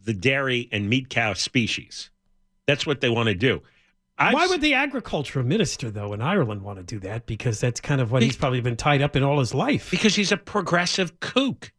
the 0.04 0.14
dairy 0.14 0.68
and 0.72 0.88
meat 0.88 1.08
cow 1.08 1.34
species. 1.34 2.10
That's 2.66 2.86
what 2.86 3.00
they 3.00 3.08
want 3.08 3.28
to 3.28 3.34
do. 3.34 3.62
I've 4.18 4.34
Why 4.34 4.46
would 4.46 4.60
the 4.60 4.74
agriculture 4.74 5.42
minister, 5.42 5.90
though, 5.90 6.12
in 6.12 6.20
Ireland 6.20 6.62
want 6.62 6.78
to 6.78 6.84
do 6.84 7.00
that? 7.00 7.26
Because 7.26 7.60
that's 7.60 7.80
kind 7.80 8.00
of 8.00 8.12
what 8.12 8.22
he's 8.22 8.36
probably 8.36 8.60
been 8.60 8.76
tied 8.76 9.02
up 9.02 9.16
in 9.16 9.22
all 9.22 9.38
his 9.40 9.54
life. 9.54 9.90
Because 9.90 10.14
he's 10.14 10.32
a 10.32 10.36
progressive 10.36 11.18
kook. 11.20 11.72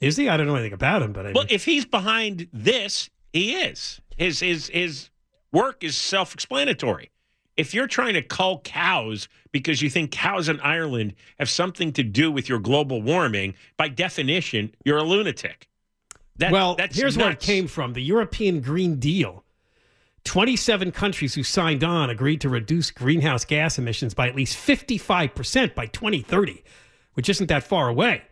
Is 0.00 0.16
he? 0.16 0.28
I 0.28 0.36
don't 0.36 0.46
know 0.46 0.54
anything 0.54 0.72
about 0.72 1.02
him, 1.02 1.12
but 1.12 1.26
I 1.26 1.32
Well, 1.32 1.44
mean, 1.44 1.54
if 1.54 1.64
he's 1.64 1.84
behind 1.84 2.48
this, 2.52 3.10
he 3.32 3.54
is. 3.54 4.00
His 4.16 4.40
his 4.40 4.68
his 4.68 5.10
work 5.52 5.82
is 5.82 5.96
self-explanatory. 5.96 7.10
If 7.56 7.74
you're 7.74 7.86
trying 7.86 8.14
to 8.14 8.22
cull 8.22 8.60
cows 8.60 9.28
because 9.52 9.80
you 9.80 9.88
think 9.88 10.10
cows 10.10 10.48
in 10.48 10.60
Ireland 10.60 11.14
have 11.38 11.48
something 11.48 11.92
to 11.92 12.02
do 12.02 12.30
with 12.30 12.48
your 12.48 12.58
global 12.58 13.00
warming, 13.02 13.54
by 13.76 13.88
definition, 13.88 14.74
you're 14.84 14.98
a 14.98 15.04
lunatic. 15.04 15.68
That- 16.36 16.52
well, 16.52 16.76
here's 16.90 17.16
where 17.16 17.30
it 17.30 17.40
came 17.40 17.66
from: 17.66 17.92
the 17.92 18.02
European 18.02 18.60
Green 18.60 18.98
Deal. 18.98 19.44
Twenty-seven 20.24 20.90
countries 20.92 21.34
who 21.34 21.42
signed 21.42 21.84
on 21.84 22.08
agreed 22.08 22.40
to 22.40 22.48
reduce 22.48 22.90
greenhouse 22.90 23.44
gas 23.44 23.78
emissions 23.78 24.14
by 24.14 24.26
at 24.26 24.34
least 24.34 24.56
fifty-five 24.56 25.34
percent 25.34 25.74
by 25.74 25.84
2030, 25.86 26.64
which 27.12 27.28
isn't 27.28 27.48
that 27.48 27.62
far 27.62 27.88
away. 27.90 28.22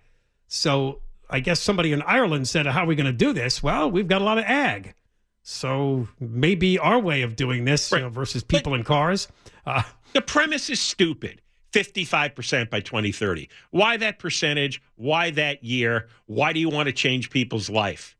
So 0.48 1.00
I 1.28 1.40
guess 1.40 1.60
somebody 1.60 1.92
in 1.92 2.00
Ireland 2.02 2.48
said, 2.48 2.64
"How 2.66 2.84
are 2.84 2.86
we 2.86 2.94
going 2.94 3.04
to 3.06 3.12
do 3.12 3.34
this?" 3.34 3.62
Well, 3.62 3.90
we've 3.90 4.08
got 4.08 4.22
a 4.22 4.24
lot 4.24 4.38
of 4.38 4.44
ag, 4.44 4.94
so 5.42 6.08
maybe 6.18 6.78
our 6.78 6.98
way 6.98 7.20
of 7.20 7.36
doing 7.36 7.66
this 7.66 7.92
you 7.92 7.98
know, 8.00 8.08
versus 8.08 8.42
people 8.42 8.72
in 8.74 8.84
cars. 8.84 9.28
Uh, 9.66 9.82
The 10.14 10.22
premise 10.22 10.70
is 10.70 10.80
stupid. 10.80 11.41
55% 11.72 12.70
by 12.70 12.80
2030. 12.80 13.48
Why 13.70 13.96
that 13.96 14.18
percentage? 14.18 14.82
Why 14.96 15.30
that 15.30 15.64
year? 15.64 16.08
Why 16.26 16.52
do 16.52 16.60
you 16.60 16.68
want 16.68 16.86
to 16.86 16.92
change 16.92 17.30
people's 17.30 17.70
life? 17.70 18.16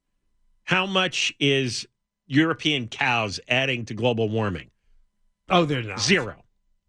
How 0.65 0.87
much 0.87 1.35
is 1.39 1.87
European 2.27 2.89
cows 2.89 3.41
adding 3.49 3.85
to 3.87 3.95
global 3.95 4.29
warming? 4.29 4.71
Oh, 5.49 5.65
they're 5.65 5.83
not. 5.83 6.01
Zero. 6.01 6.37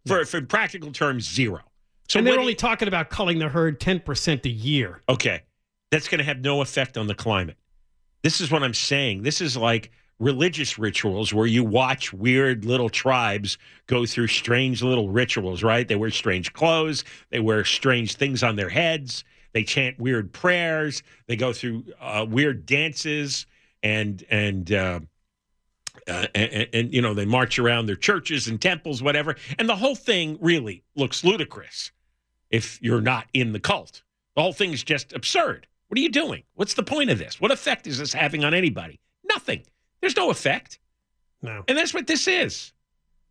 For, 0.06 0.24
for 0.24 0.40
practical 0.42 0.92
terms, 0.92 1.30
zero. 1.30 1.60
So 2.08 2.18
and 2.18 2.26
they're 2.26 2.38
only 2.38 2.54
talking 2.54 2.88
about 2.88 3.10
culling 3.10 3.38
the 3.38 3.48
herd 3.48 3.80
10% 3.80 4.44
a 4.44 4.48
year. 4.48 5.02
Okay. 5.08 5.42
That's 5.90 6.08
going 6.08 6.18
to 6.18 6.24
have 6.24 6.40
no 6.40 6.60
effect 6.60 6.98
on 6.98 7.06
the 7.06 7.14
climate. 7.14 7.56
This 8.22 8.40
is 8.40 8.50
what 8.50 8.62
I'm 8.62 8.74
saying. 8.74 9.22
This 9.22 9.40
is 9.40 9.56
like 9.56 9.90
religious 10.18 10.78
rituals 10.78 11.32
where 11.34 11.46
you 11.46 11.64
watch 11.64 12.12
weird 12.12 12.64
little 12.64 12.88
tribes 12.88 13.58
go 13.86 14.06
through 14.06 14.28
strange 14.28 14.82
little 14.82 15.08
rituals, 15.08 15.62
right? 15.62 15.86
They 15.86 15.96
wear 15.96 16.10
strange 16.10 16.52
clothes, 16.52 17.04
they 17.30 17.40
wear 17.40 17.64
strange 17.64 18.14
things 18.14 18.42
on 18.42 18.56
their 18.56 18.68
heads, 18.68 19.24
they 19.52 19.64
chant 19.64 19.98
weird 19.98 20.32
prayers, 20.32 21.02
they 21.26 21.36
go 21.36 21.52
through 21.52 21.84
uh, 22.00 22.26
weird 22.28 22.66
dances 22.66 23.46
and 23.82 24.24
and 24.30 24.72
uh, 24.72 25.00
uh, 26.08 26.26
and, 26.34 26.68
and 26.72 26.94
you 26.94 27.02
know 27.02 27.14
they 27.14 27.24
march 27.24 27.58
around 27.58 27.86
their 27.86 27.96
churches 27.96 28.48
and 28.48 28.60
temples, 28.60 29.02
whatever. 29.02 29.36
And 29.58 29.68
the 29.68 29.76
whole 29.76 29.94
thing 29.94 30.38
really 30.40 30.82
looks 30.96 31.24
ludicrous 31.24 31.92
if 32.50 32.80
you're 32.82 33.00
not 33.00 33.26
in 33.32 33.52
the 33.52 33.60
cult. 33.60 34.02
The 34.36 34.42
whole 34.42 34.52
thing 34.52 34.72
is 34.72 34.82
just 34.82 35.12
absurd. 35.12 35.66
What 35.88 35.98
are 35.98 36.02
you 36.02 36.10
doing? 36.10 36.42
What's 36.54 36.74
the 36.74 36.82
point 36.82 37.10
of 37.10 37.18
this? 37.18 37.40
What 37.40 37.50
effect 37.50 37.86
is 37.86 37.98
this 37.98 38.12
having 38.12 38.44
on 38.44 38.54
anybody? 38.54 38.98
Nothing. 39.24 39.62
There's 40.04 40.16
no 40.16 40.28
effect. 40.28 40.78
No. 41.40 41.64
And 41.66 41.78
that's 41.78 41.94
what 41.94 42.06
this 42.06 42.28
is. 42.28 42.74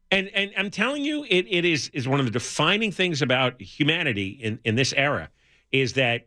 And 0.10 0.28
and 0.30 0.52
I'm 0.58 0.72
telling 0.72 1.06
you, 1.06 1.24
it, 1.24 1.46
it 1.48 1.66
is 1.66 1.92
is 1.94 2.08
one 2.08 2.20
of 2.20 2.26
the 2.26 2.32
defining 2.32 2.92
things 2.92 3.22
about 3.22 3.62
humanity 3.62 4.30
in, 4.42 4.58
in 4.64 4.74
this 4.74 4.92
era 4.94 5.30
is 5.72 5.94
that 5.94 6.26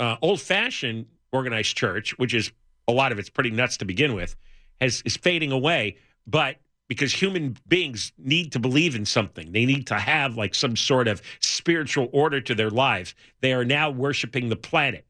uh, 0.00 0.16
old 0.22 0.40
fashioned 0.40 1.04
organized 1.32 1.76
church, 1.76 2.16
which 2.16 2.32
is 2.32 2.50
a 2.88 2.92
lot 2.92 3.12
of 3.12 3.18
it's 3.18 3.28
pretty 3.28 3.50
nuts 3.50 3.76
to 3.76 3.84
begin 3.84 4.14
with, 4.14 4.36
has 4.80 5.02
is 5.04 5.18
fading 5.18 5.52
away. 5.52 5.98
But 6.26 6.56
because 6.88 7.12
human 7.12 7.58
beings 7.68 8.12
need 8.16 8.52
to 8.52 8.58
believe 8.58 8.94
in 8.94 9.04
something, 9.04 9.52
they 9.52 9.66
need 9.66 9.86
to 9.88 9.96
have 9.96 10.38
like 10.38 10.54
some 10.54 10.76
sort 10.76 11.08
of 11.08 11.20
spiritual 11.40 12.08
order 12.10 12.40
to 12.40 12.54
their 12.54 12.70
lives. 12.70 13.14
They 13.42 13.52
are 13.52 13.66
now 13.66 13.90
worshiping 13.90 14.48
the 14.48 14.56
planet, 14.56 15.04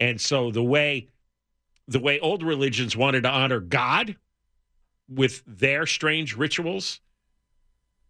and 0.00 0.20
so 0.20 0.50
the 0.50 0.64
way 0.64 1.10
the 1.88 2.00
way 2.00 2.18
old 2.20 2.42
religions 2.42 2.96
wanted 2.96 3.22
to 3.22 3.30
honor 3.30 3.60
God 3.60 4.16
with 5.08 5.42
their 5.46 5.86
strange 5.86 6.36
rituals 6.36 7.00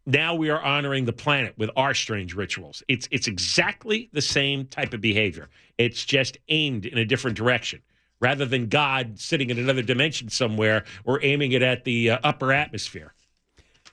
now 0.06 0.34
we 0.34 0.50
are 0.50 0.62
honoring 0.62 1.06
the 1.06 1.12
planet 1.12 1.54
with 1.56 1.70
our 1.76 1.94
strange 1.94 2.34
rituals. 2.34 2.82
It's 2.88 3.08
it's 3.10 3.26
exactly 3.26 4.10
the 4.12 4.20
same 4.20 4.66
type 4.66 4.92
of 4.92 5.00
behavior. 5.00 5.48
It's 5.78 6.04
just 6.04 6.36
aimed 6.48 6.86
in 6.86 6.98
a 6.98 7.04
different 7.04 7.36
direction. 7.36 7.80
Rather 8.20 8.44
than 8.46 8.68
God 8.68 9.18
sitting 9.18 9.50
in 9.50 9.58
another 9.58 9.82
dimension 9.82 10.28
somewhere, 10.28 10.84
we're 11.04 11.22
aiming 11.22 11.52
it 11.52 11.62
at 11.62 11.84
the 11.84 12.10
uh, 12.10 12.18
upper 12.22 12.52
atmosphere. 12.52 13.12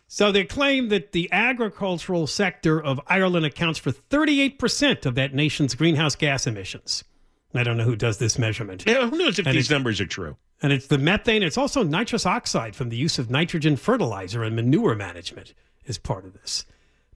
So 0.07 0.31
they 0.31 0.43
claim 0.43 0.89
that 0.89 1.13
the 1.13 1.29
agricultural 1.31 2.27
sector 2.27 2.81
of 2.81 2.99
Ireland 3.07 3.45
accounts 3.45 3.79
for 3.79 3.91
38% 3.91 5.05
of 5.05 5.15
that 5.15 5.33
nation's 5.33 5.73
greenhouse 5.73 6.15
gas 6.15 6.45
emissions. 6.45 7.05
I 7.53 7.63
don't 7.63 7.77
know 7.77 7.83
who 7.83 7.95
does 7.95 8.17
this 8.17 8.39
measurement. 8.39 8.83
Yeah, 8.87 9.09
who 9.09 9.17
knows 9.17 9.37
if 9.39 9.45
And 9.45 9.55
these 9.55 9.69
numbers 9.69 9.99
are 9.99 10.05
true? 10.05 10.37
And 10.61 10.71
it's 10.71 10.87
the 10.87 10.97
methane. 10.97 11.43
It's 11.43 11.57
also 11.57 11.83
nitrous 11.83 12.25
oxide 12.25 12.75
from 12.75 12.89
the 12.89 12.95
use 12.97 13.19
of 13.19 13.29
nitrogen 13.29 13.75
fertilizer 13.75 14.43
and 14.43 14.55
manure 14.55 14.95
management 14.95 15.53
is 15.85 15.97
part 15.97 16.23
of 16.25 16.33
this. 16.33 16.65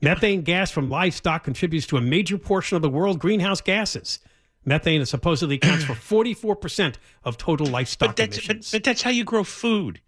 Methane 0.02 0.41
gas 0.41 0.71
from 0.71 0.89
livestock 0.89 1.43
contributes 1.43 1.88
to 1.88 1.98
a 1.98 2.02
major 2.02 2.38
portion 2.38 2.76
of 2.76 2.82
the 2.82 2.89
world 2.89 3.19
greenhouse 3.19 3.62
gases. 3.62 4.19
Methane 4.65 5.06
supposedly 5.06 5.56
accounts 5.56 5.86
for 5.86 5.93
44% 6.26 6.95
of 7.24 7.38
total 7.38 7.67
livestock 7.67 8.10
But 8.10 8.15
that's, 8.17 8.38
emissions. 8.38 8.71
but, 8.71 8.78
but 8.78 8.84
that's 8.84 9.04
how 9.04 9.12
you 9.12 9.24
grow 9.24 9.43
food, 9.43 10.02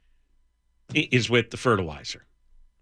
is 0.93 1.29
with 1.29 1.51
the 1.51 1.57
fertilizer. 1.57 2.25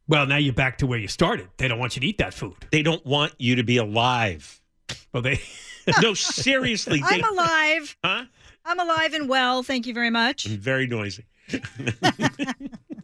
well, 0.08 0.26
now 0.26 0.38
you're 0.38 0.54
back 0.54 0.78
to 0.80 0.88
where 0.88 0.98
you 1.00 1.08
started. 1.10 1.50
They 1.58 1.68
don't 1.68 1.80
want 1.80 1.96
you 1.96 2.00
to 2.00 2.08
eat 2.08 2.18
that 2.20 2.34
food. 2.34 2.56
They 2.72 2.82
don't 2.82 3.06
want 3.06 3.34
you 3.38 3.56
to 3.58 3.64
be 3.64 3.78
alive. 3.78 4.62
Well, 5.14 5.22
they. 5.22 5.42
no, 6.02 6.14
seriously. 6.14 7.00
They, 7.00 7.22
I'm 7.22 7.24
alive. 7.34 7.98
Huh? 8.04 8.24
I'm 8.66 8.80
alive 8.80 9.14
and 9.14 9.30
well. 9.30 9.62
Thank 9.64 9.86
you 9.88 9.94
very 9.94 10.10
much. 10.10 10.46
I'm 10.48 10.58
very 10.58 10.88
noisy. 10.88 11.26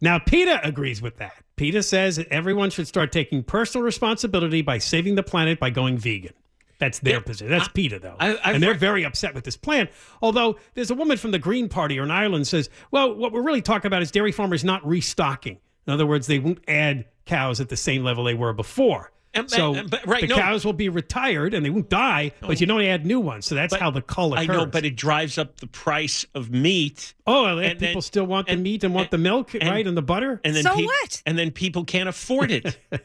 Now, 0.04 0.18
PETA 0.18 0.62
agrees 0.68 1.00
with 1.00 1.18
that. 1.18 1.34
PETA 1.58 1.84
says 1.84 2.16
that 2.16 2.28
everyone 2.30 2.72
should 2.72 2.88
start 2.88 3.12
taking 3.12 3.44
personal 3.44 3.86
responsibility 3.86 4.64
by 4.64 4.80
saving 4.80 5.14
the 5.14 5.22
planet 5.22 5.60
by 5.60 5.70
going 5.70 6.00
vegan. 6.00 6.34
That's 6.80 6.98
their 6.98 7.22
position. 7.22 7.50
That's 7.52 7.68
PETA, 7.68 8.00
though. 8.00 8.16
I- 8.20 8.32
I've 8.44 8.56
and 8.56 8.64
they're 8.64 8.72
read- 8.72 8.80
very 8.80 9.06
upset 9.06 9.36
with 9.36 9.44
this 9.44 9.56
plan. 9.58 9.90
Although 10.24 10.58
there's 10.74 10.90
a 10.90 10.96
woman 10.96 11.18
from 11.18 11.30
the 11.30 11.38
Green 11.38 11.70
Party 11.70 12.00
in 12.00 12.10
Ireland 12.10 12.48
says, 12.48 12.68
well, 12.90 13.14
what 13.14 13.32
we're 13.32 13.44
really 13.44 13.62
talking 13.62 13.86
about 13.86 14.02
is 14.02 14.10
dairy 14.10 14.32
farmers 14.32 14.64
not 14.64 14.84
restocking. 14.88 15.60
In 15.86 15.94
other 15.94 16.08
words, 16.08 16.26
they 16.26 16.40
won't 16.40 16.64
add 16.68 17.06
cows 17.28 17.62
at 17.62 17.70
the 17.70 17.78
same 17.78 18.04
level 18.04 18.24
they 18.24 18.34
were 18.34 18.54
before. 18.54 19.12
And- 19.34 19.50
so 19.50 19.76
and- 19.76 19.90
but- 19.90 20.06
right, 20.06 20.22
the 20.22 20.28
no. 20.28 20.36
cows 20.36 20.66
will 20.66 20.74
be 20.74 20.90
retired 20.90 21.54
and 21.54 21.66
they 21.66 21.70
won't 21.70 21.90
die, 21.90 22.32
but 22.42 22.60
you 22.60 22.68
don't 22.68 22.84
add 22.84 23.06
new 23.06 23.20
ones. 23.20 23.46
So 23.46 23.56
that's 23.56 23.72
But 23.74 23.80
how 23.80 23.90
the 23.92 24.02
cull 24.02 24.34
I 24.38 24.46
know, 24.46 24.66
but 24.66 24.84
it 24.86 24.96
drives 24.98 25.38
up 25.38 25.60
the 25.62 25.68
price 25.68 26.26
of 26.36 26.52
meat. 26.52 27.14
oh, 27.26 27.46
and 27.46 27.60
and 27.66 27.80
people 27.80 27.94
then- 27.94 28.02
still 28.02 28.26
want 28.26 28.48
the 28.48 28.58
meat 28.58 28.84
and 28.84 28.94
want 28.94 29.10
the 29.12 29.18
milk, 29.18 29.54
right, 29.54 29.88
and 29.88 29.96
the 29.96 30.02
butter. 30.02 30.42
And 30.44 30.56
then 30.56 30.64
So 30.64 30.76
peop- 30.76 30.86
what? 30.88 31.22
And 31.26 31.38
then 31.40 31.52
people 31.52 31.86
can't 31.86 32.10
afford 32.10 32.52
it. 32.52 32.78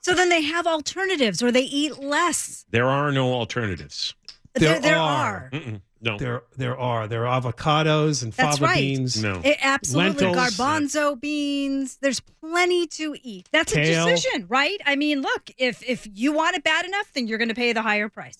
So 0.00 0.14
then 0.14 0.28
they 0.28 0.42
have 0.42 0.68
alternatives 0.68 1.42
or 1.42 1.50
they 1.50 1.62
eat 1.64 1.98
less. 1.98 2.64
there 2.70 2.86
are 2.88 3.10
no 3.10 3.32
alternatives. 3.34 4.14
There, 4.54 4.78
there 4.78 4.98
are. 4.98 5.50
Mm-mm, 5.52 5.80
no. 6.06 6.18
There, 6.18 6.42
there 6.56 6.78
are. 6.78 7.06
There 7.06 7.26
are 7.26 7.40
avocados 7.40 8.22
and 8.22 8.32
That's 8.32 8.58
fava 8.58 8.64
right. 8.64 8.80
beans. 8.80 9.22
No. 9.22 9.40
It, 9.44 9.58
absolutely. 9.60 10.26
Lentils. 10.26 10.56
Garbanzo 10.56 11.20
beans. 11.20 11.98
There's 12.00 12.20
plenty 12.20 12.86
to 12.86 13.16
eat. 13.22 13.48
That's 13.52 13.72
Kale. 13.72 14.06
a 14.06 14.10
decision, 14.10 14.46
right? 14.48 14.78
I 14.86 14.96
mean, 14.96 15.20
look, 15.20 15.50
if 15.58 15.82
if 15.82 16.08
you 16.14 16.32
want 16.32 16.56
it 16.56 16.64
bad 16.64 16.84
enough, 16.86 17.12
then 17.14 17.26
you're 17.26 17.38
going 17.38 17.48
to 17.48 17.54
pay 17.54 17.72
the 17.72 17.82
higher 17.82 18.08
price. 18.08 18.38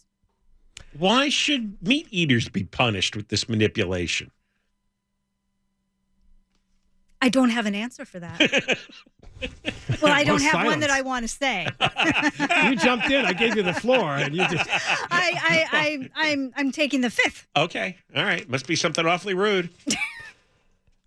Why 0.98 1.28
should 1.28 1.76
meat 1.82 2.06
eaters 2.10 2.48
be 2.48 2.64
punished 2.64 3.16
with 3.16 3.28
this 3.28 3.48
manipulation? 3.48 4.30
I 7.20 7.28
don't 7.28 7.50
have 7.50 7.66
an 7.66 7.74
answer 7.74 8.04
for 8.04 8.20
that. 8.20 8.38
well, 10.02 10.12
I 10.12 10.24
don't 10.24 10.40
Or 10.40 10.44
have 10.44 10.66
one 10.66 10.80
that 10.80 10.90
I 10.90 11.00
want 11.02 11.24
to 11.24 11.28
say. 11.28 11.66
you 12.68 12.76
jumped 12.76 13.10
in. 13.10 13.24
I 13.24 13.32
gave 13.32 13.56
you 13.56 13.62
the 13.62 13.74
floor, 13.74 14.16
and 14.16 14.34
you 14.34 14.46
just. 14.48 14.68
I, 15.10 15.32
I, 15.42 15.66
I, 15.72 16.10
I'm, 16.14 16.52
I'm 16.56 16.72
taking 16.72 17.00
the 17.00 17.10
fifth. 17.10 17.46
Okay. 17.56 17.96
All 18.14 18.24
right. 18.24 18.48
Must 18.48 18.66
be 18.66 18.76
something 18.76 19.06
awfully 19.06 19.34
rude. 19.34 19.70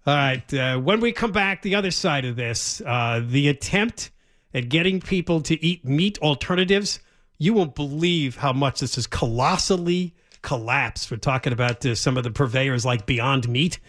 All 0.08 0.16
right. 0.16 0.54
Uh, 0.54 0.78
when 0.80 1.00
we 1.00 1.12
come 1.12 1.32
back, 1.32 1.62
the 1.62 1.76
other 1.76 1.92
side 1.92 2.26
of 2.26 2.36
this, 2.36 2.82
uh, 2.86 3.22
the 3.26 3.48
attempt 3.48 4.12
at 4.54 4.70
getting 4.70 5.00
people 5.00 5.42
to 5.42 5.64
eat 5.64 5.86
meat 5.86 6.18
alternatives, 6.20 7.00
you 7.38 7.54
won't 7.54 7.76
believe 7.76 8.38
how 8.38 8.52
much 8.52 8.80
this 8.80 8.96
has 8.96 9.06
colossally 9.08 10.16
collapsed. 10.42 11.12
We're 11.12 11.18
talking 11.18 11.54
about 11.54 11.86
uh, 11.86 11.96
some 11.96 12.18
of 12.18 12.24
the 12.24 12.32
purveyors 12.32 12.86
like 12.86 13.06
Beyond 13.06 13.48
Meat. 13.48 13.80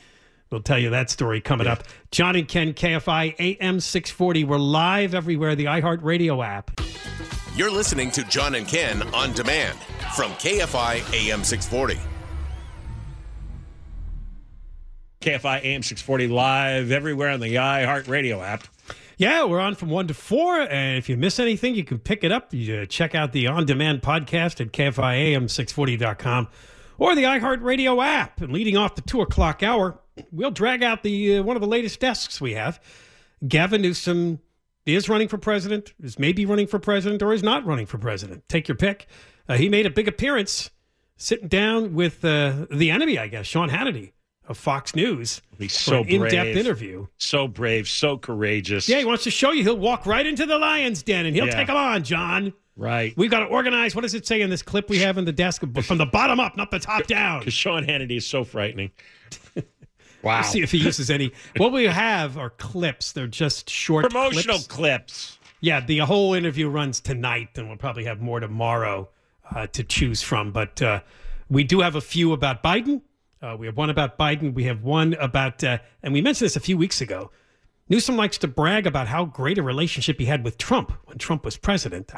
We'll 0.51 0.63
tell 0.63 0.79
you 0.79 0.91
that 0.91 1.11
story 1.11 1.41
coming 1.41 1.69
up. 1.69 1.85
John 2.11 2.35
and 2.35 2.49
Ken, 2.49 2.75
KFI 2.75 3.37
AM 3.39 3.79
640. 3.79 4.45
We're 4.45 4.59
live 4.59 5.15
everywhere, 5.15 5.55
the 5.55 5.67
iHeartRadio 5.67 6.45
app. 6.45 6.81
You're 7.55 7.71
listening 7.71 8.11
to 8.13 8.25
John 8.25 8.57
and 8.57 8.67
Ken 8.67 9.03
on 9.15 9.33
demand 9.33 9.79
from 10.17 10.33
KFI 10.33 11.31
AM 11.31 11.45
640. 11.45 12.01
KFI 15.21 15.63
AM 15.63 15.83
640 15.83 16.29
live 16.29 16.91
everywhere 16.91 17.29
on 17.29 17.41
the 17.41 17.55
iHeartRadio 17.55 18.43
app. 18.43 18.65
Yeah, 19.19 19.45
we're 19.45 19.61
on 19.61 19.75
from 19.75 19.91
1 19.91 20.09
to 20.09 20.15
4. 20.15 20.63
And 20.63 20.97
if 20.97 21.09
you 21.09 21.17
miss 21.17 21.39
anything, 21.39 21.75
you 21.75 21.85
can 21.85 21.99
pick 21.99 22.25
it 22.25 22.33
up. 22.33 22.53
You 22.55 22.77
uh, 22.77 22.87
check 22.87 23.15
out 23.15 23.33
the 23.33 23.47
on 23.47 23.67
demand 23.67 24.03
podcast 24.03 24.61
at 24.61 24.73
KFIAM640.com 24.73 26.49
or 26.97 27.15
the 27.15 27.25
iHeartRadio 27.25 28.03
app. 28.03 28.41
And 28.41 28.53
leading 28.53 28.79
off 28.79 28.95
the 28.95 29.03
2 29.03 29.21
o'clock 29.21 29.63
hour, 29.63 29.99
we'll 30.33 30.51
drag 30.51 30.83
out 30.83 31.03
the 31.03 31.39
uh, 31.39 31.43
one 31.43 31.57
of 31.57 31.61
the 31.61 31.69
latest 31.69 32.01
desks 32.01 32.41
we 32.41 32.55
have. 32.55 32.81
Gavin 33.47 33.83
Newsom 33.83 34.41
is 34.87 35.09
running 35.09 35.29
for 35.29 35.39
president, 35.39 35.93
is 36.03 36.19
maybe 36.19 36.45
running 36.47 36.67
for 36.67 36.79
president, 36.79 37.23
or 37.23 37.33
is 37.33 37.43
not 37.43 37.65
running 37.65 37.87
for 37.87 37.99
president. 37.99 38.49
Take 38.49 38.69
your 38.69 38.77
pick. 38.77 39.07
Uh, 39.49 39.57
he 39.57 39.69
made 39.69 39.87
a 39.87 39.91
big 39.91 40.09
appearance 40.09 40.71
sitting 41.17 41.49
down 41.49 41.95
with 41.95 42.25
uh, 42.25 42.67
the 42.71 42.91
enemy, 42.91 43.19
I 43.19 43.27
guess, 43.29 43.47
Sean 43.47 43.69
Hannity 43.69 44.13
of 44.47 44.57
Fox 44.59 44.95
News. 44.97 45.43
He's 45.59 45.73
so 45.73 46.03
in-depth 46.03 46.57
interview. 46.57 47.07
So 47.19 47.47
brave, 47.47 47.89
so 47.89 48.19
courageous. 48.19 48.89
Yeah, 48.89 48.99
he 48.99 49.05
wants 49.05 49.25
to 49.25 49.31
show 49.31 49.53
you. 49.53 49.63
He'll 49.63 49.77
walk 49.79 50.07
right 50.07 50.27
into 50.27 50.45
the 50.47 50.59
lion's 50.59 51.03
den 51.03 51.27
and 51.27 51.37
he'll 51.37 51.47
Yeah. 51.47 51.55
take 51.55 51.69
them 51.69 51.77
on, 51.77 52.03
John. 52.03 52.53
Right. 52.77 53.13
We've 53.17 53.31
got 53.31 53.41
to 53.41 53.47
organize. 53.47 53.95
What 53.95 54.03
does 54.03 54.15
it 54.15 54.27
say 54.27 54.41
in 54.41 54.49
this 54.51 54.63
clip 54.63 54.89
we 54.89 54.99
have 54.99 55.19
in 55.19 55.25
the 55.27 55.33
desk? 55.33 55.63
From 55.83 55.99
the 55.99 56.07
bottom 56.07 56.41
up, 56.41 56.57
not 56.57 56.71
the 56.71 56.79
top 56.79 57.07
down. 57.07 57.41
Because 57.41 57.53
Sean 57.55 57.85
Hannity 57.85 58.17
is 58.17 58.27
so 58.27 58.43
frightening. 58.43 58.91
wow. 60.23 60.41
We'll 60.41 60.45
see 60.51 60.63
if 60.63 60.73
he 60.73 60.79
uses 60.79 61.11
any. 61.11 61.33
What 61.57 61.73
we 61.73 61.85
have 61.85 62.39
are 62.39 62.51
clips. 62.51 63.13
They're 63.13 63.27
just 63.27 63.69
short 63.71 64.05
Promotional 64.11 64.57
clips. 64.57 64.67
clips. 64.67 65.39
Yeah, 65.61 65.81
the 65.81 65.99
whole 65.99 66.35
interview 66.35 66.69
runs 66.69 67.01
tonight, 67.01 67.51
and 67.57 67.69
we'll 67.69 67.77
probably 67.77 68.05
have 68.05 68.21
more 68.21 68.41
tomorrow 68.41 69.09
uh, 69.55 69.67
to 69.69 69.85
choose 69.85 70.23
from. 70.23 70.53
But 70.53 70.81
uh, 70.81 71.01
we 71.51 71.65
do 71.65 71.81
have 71.81 71.97
a 71.97 72.01
few 72.01 72.33
about 72.33 72.63
Biden. 72.63 73.03
Uh, 73.43 73.57
we 73.59 73.67
have 73.67 73.77
one 73.77 73.91
about 73.91 74.19
Biden. 74.19 74.55
We 74.55 74.65
have 74.65 74.83
one 74.83 75.15
about, 75.15 75.63
uh, 75.65 75.79
and 76.03 76.13
we 76.13 76.23
mentioned 76.23 76.47
this 76.47 76.57
a 76.57 76.61
few 76.61 76.77
weeks 76.79 77.01
ago. 77.01 77.31
Newsom 77.89 78.17
likes 78.17 78.39
to 78.39 78.49
brag 78.49 78.87
about 78.87 79.09
how 79.09 79.25
great 79.25 79.59
a 79.59 79.63
relationship 79.63 80.19
he 80.21 80.27
had 80.27 80.45
with 80.45 80.57
Trump 80.59 80.93
when 81.07 81.19
Trump 81.19 81.45
was 81.45 81.57
president. 81.57 82.13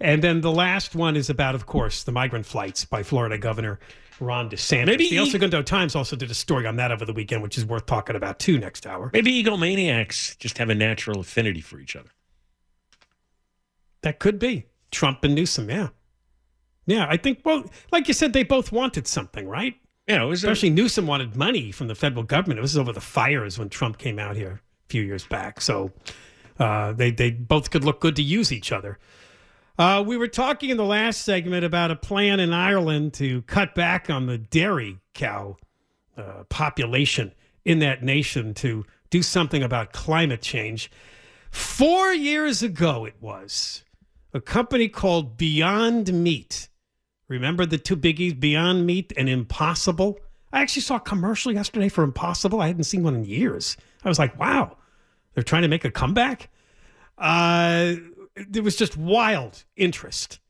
And 0.00 0.22
then 0.22 0.40
the 0.40 0.52
last 0.52 0.94
one 0.94 1.16
is 1.16 1.28
about, 1.28 1.54
of 1.54 1.66
course, 1.66 2.04
the 2.04 2.12
migrant 2.12 2.46
flights 2.46 2.84
by 2.84 3.02
Florida 3.02 3.36
Governor 3.36 3.80
Ron 4.20 4.50
DeSantis. 4.50 4.86
Maybe 4.86 5.10
the 5.10 5.18
El 5.18 5.26
Segundo 5.26 5.62
Times 5.62 5.94
also 5.94 6.16
did 6.16 6.30
a 6.30 6.34
story 6.34 6.66
on 6.66 6.76
that 6.76 6.92
over 6.92 7.04
the 7.04 7.12
weekend, 7.12 7.42
which 7.42 7.58
is 7.58 7.64
worth 7.64 7.86
talking 7.86 8.16
about 8.16 8.38
too 8.38 8.58
next 8.58 8.86
hour. 8.86 9.10
Maybe 9.12 9.42
egomaniacs 9.42 10.38
just 10.38 10.58
have 10.58 10.70
a 10.70 10.74
natural 10.74 11.20
affinity 11.20 11.60
for 11.60 11.78
each 11.78 11.96
other. 11.96 12.10
That 14.02 14.18
could 14.18 14.38
be 14.38 14.66
Trump 14.90 15.24
and 15.24 15.34
Newsom. 15.34 15.70
Yeah, 15.70 15.88
yeah. 16.86 17.06
I 17.08 17.16
think. 17.16 17.40
Well, 17.44 17.64
like 17.90 18.08
you 18.08 18.14
said, 18.14 18.32
they 18.32 18.44
both 18.44 18.70
wanted 18.72 19.06
something, 19.06 19.48
right? 19.48 19.74
Yeah, 20.06 20.22
it 20.22 20.26
was 20.26 20.42
especially 20.42 20.70
Newsom 20.70 21.06
wanted 21.06 21.36
money 21.36 21.70
from 21.70 21.88
the 21.88 21.94
federal 21.94 22.22
government. 22.22 22.58
It 22.58 22.62
was 22.62 22.78
over 22.78 22.92
the 22.92 23.00
fires 23.00 23.58
when 23.58 23.68
Trump 23.68 23.98
came 23.98 24.18
out 24.18 24.36
here 24.36 24.62
a 24.86 24.88
few 24.88 25.02
years 25.02 25.26
back. 25.26 25.60
So 25.60 25.92
uh, 26.58 26.92
they 26.92 27.10
they 27.10 27.30
both 27.30 27.70
could 27.70 27.84
look 27.84 28.00
good 28.00 28.16
to 28.16 28.22
use 28.22 28.52
each 28.52 28.72
other. 28.72 28.98
Uh, 29.78 30.02
we 30.04 30.16
were 30.16 30.26
talking 30.26 30.70
in 30.70 30.76
the 30.76 30.84
last 30.84 31.22
segment 31.22 31.64
about 31.64 31.92
a 31.92 31.96
plan 31.96 32.40
in 32.40 32.52
Ireland 32.52 33.14
to 33.14 33.42
cut 33.42 33.76
back 33.76 34.10
on 34.10 34.26
the 34.26 34.36
dairy 34.36 34.98
cow 35.14 35.56
uh, 36.16 36.42
population 36.48 37.32
in 37.64 37.78
that 37.78 38.02
nation 38.02 38.54
to 38.54 38.84
do 39.10 39.22
something 39.22 39.62
about 39.62 39.92
climate 39.92 40.42
change. 40.42 40.90
Four 41.52 42.12
years 42.12 42.60
ago, 42.60 43.04
it 43.04 43.14
was 43.20 43.84
a 44.34 44.40
company 44.40 44.88
called 44.88 45.36
Beyond 45.36 46.12
Meat. 46.12 46.68
Remember 47.28 47.64
the 47.64 47.78
two 47.78 47.96
biggies, 47.96 48.38
Beyond 48.38 48.84
Meat 48.84 49.12
and 49.16 49.28
Impossible? 49.28 50.18
I 50.52 50.60
actually 50.60 50.82
saw 50.82 50.96
a 50.96 51.00
commercial 51.00 51.52
yesterday 51.52 51.88
for 51.88 52.02
Impossible. 52.02 52.60
I 52.60 52.66
hadn't 52.66 52.84
seen 52.84 53.04
one 53.04 53.14
in 53.14 53.24
years. 53.24 53.76
I 54.04 54.08
was 54.08 54.18
like, 54.18 54.36
wow, 54.40 54.76
they're 55.34 55.44
trying 55.44 55.62
to 55.62 55.68
make 55.68 55.84
a 55.84 55.90
comeback. 55.90 56.50
Uh, 57.16 57.94
there 58.48 58.62
was 58.62 58.76
just 58.76 58.96
wild 58.96 59.64
interest 59.76 60.40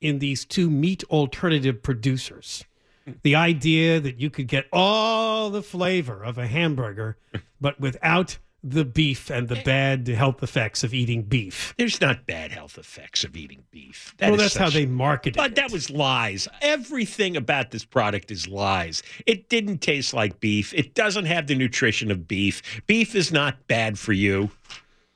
in 0.00 0.18
these 0.18 0.44
two 0.44 0.70
meat 0.70 1.02
alternative 1.04 1.82
producers. 1.82 2.64
Hmm. 3.04 3.12
The 3.22 3.34
idea 3.34 4.00
that 4.00 4.20
you 4.20 4.30
could 4.30 4.48
get 4.48 4.66
all 4.72 5.50
the 5.50 5.62
flavor 5.62 6.22
of 6.22 6.38
a 6.38 6.46
hamburger, 6.46 7.16
but 7.60 7.80
without 7.80 8.38
the 8.64 8.84
beef 8.84 9.30
and 9.30 9.48
the 9.48 9.58
eh. 9.58 9.62
bad 9.62 10.08
health 10.08 10.42
effects 10.42 10.82
of 10.82 10.94
eating 10.94 11.22
beef. 11.22 11.74
There's 11.76 12.00
not 12.00 12.26
bad 12.26 12.50
health 12.50 12.78
effects 12.78 13.22
of 13.22 13.36
eating 13.36 13.62
beef. 13.70 14.14
well, 14.18 14.34
is 14.34 14.40
that's 14.40 14.56
how 14.56 14.70
they 14.70 14.86
marketed 14.86 15.36
But 15.36 15.50
it. 15.50 15.54
But 15.54 15.56
that 15.56 15.70
was 15.70 15.90
lies. 15.90 16.48
Everything 16.62 17.36
about 17.36 17.72
this 17.72 17.84
product 17.84 18.30
is 18.30 18.48
lies. 18.48 19.02
It 19.26 19.50
didn't 19.50 19.78
taste 19.78 20.14
like 20.14 20.40
beef. 20.40 20.72
It 20.72 20.94
doesn't 20.94 21.26
have 21.26 21.46
the 21.46 21.54
nutrition 21.54 22.10
of 22.10 22.26
beef. 22.26 22.62
Beef 22.86 23.14
is 23.14 23.30
not 23.30 23.66
bad 23.66 23.98
for 23.98 24.14
you. 24.14 24.50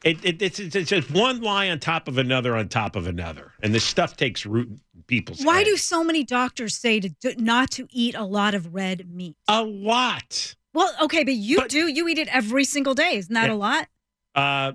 It, 0.05 0.25
it, 0.25 0.41
it's, 0.41 0.61
it's 0.61 0.89
just 0.91 1.11
one 1.11 1.41
lie 1.41 1.69
on 1.71 1.81
top 1.81 2.07
of 2.07 2.19
another 2.19 2.55
on 2.57 2.69
top 2.69 2.95
of 2.95 3.09
another, 3.09 3.53
and 3.63 3.75
this 3.75 3.83
stuff 3.83 4.17
takes 4.17 4.47
root 4.47 4.69
in 4.69 5.03
people's. 5.09 5.45
Why 5.45 5.59
heads. 5.59 5.71
do 5.71 5.77
so 5.77 6.05
many 6.05 6.23
doctors 6.23 6.77
say 6.77 7.01
to 7.01 7.09
do, 7.09 7.35
not 7.37 7.73
to 7.73 7.89
eat 7.91 8.15
a 8.15 8.23
lot 8.25 8.55
of 8.55 8.73
red 8.75 9.13
meat? 9.13 9.37
a 9.49 9.65
lot? 9.65 10.55
Well, 10.73 10.95
okay, 11.03 11.25
but 11.25 11.35
you 11.35 11.67
do. 11.67 11.89
You 11.89 12.07
eat 12.07 12.19
it 12.19 12.29
every 12.29 12.63
single 12.65 12.95
day. 12.95 13.17
Isn't 13.17 13.35
that 13.35 13.49
Yeah. 13.49 13.55
a 13.55 13.57
lot? 13.57 13.89
Uh, 14.37 14.73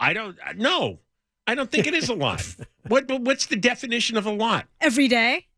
I 0.00 0.14
don't. 0.14 0.38
No, 0.56 1.00
I 1.46 1.54
don't 1.54 1.70
think 1.70 1.86
it 1.86 1.92
is 1.92 2.08
a 2.08 2.14
lot. 2.14 2.42
what? 2.88 3.06
but 3.06 3.20
What's 3.20 3.46
the 3.46 3.56
definition 3.56 4.16
of 4.16 4.24
a 4.24 4.32
lot? 4.32 4.66
Every 4.80 5.08
day? 5.08 5.48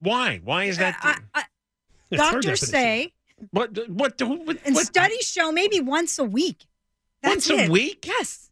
Why? 0.00 0.42
Why 0.44 0.64
is 0.64 0.76
that? 0.76 0.98
I, 1.02 1.16
I, 1.34 1.44
doctors 2.14 2.60
say, 2.60 3.14
what? 3.52 3.70
What? 3.88 4.20
what, 4.20 4.58
and 4.66 4.74
what- 4.74 4.84
studies 4.86 5.26
show 5.26 5.50
maybe 5.50 5.80
once 5.80 6.18
a 6.18 6.24
week. 6.24 6.66
That's 7.22 7.48
Once 7.48 7.50
a 7.50 7.64
it. 7.64 7.70
week? 7.70 8.06
Yes. 8.06 8.50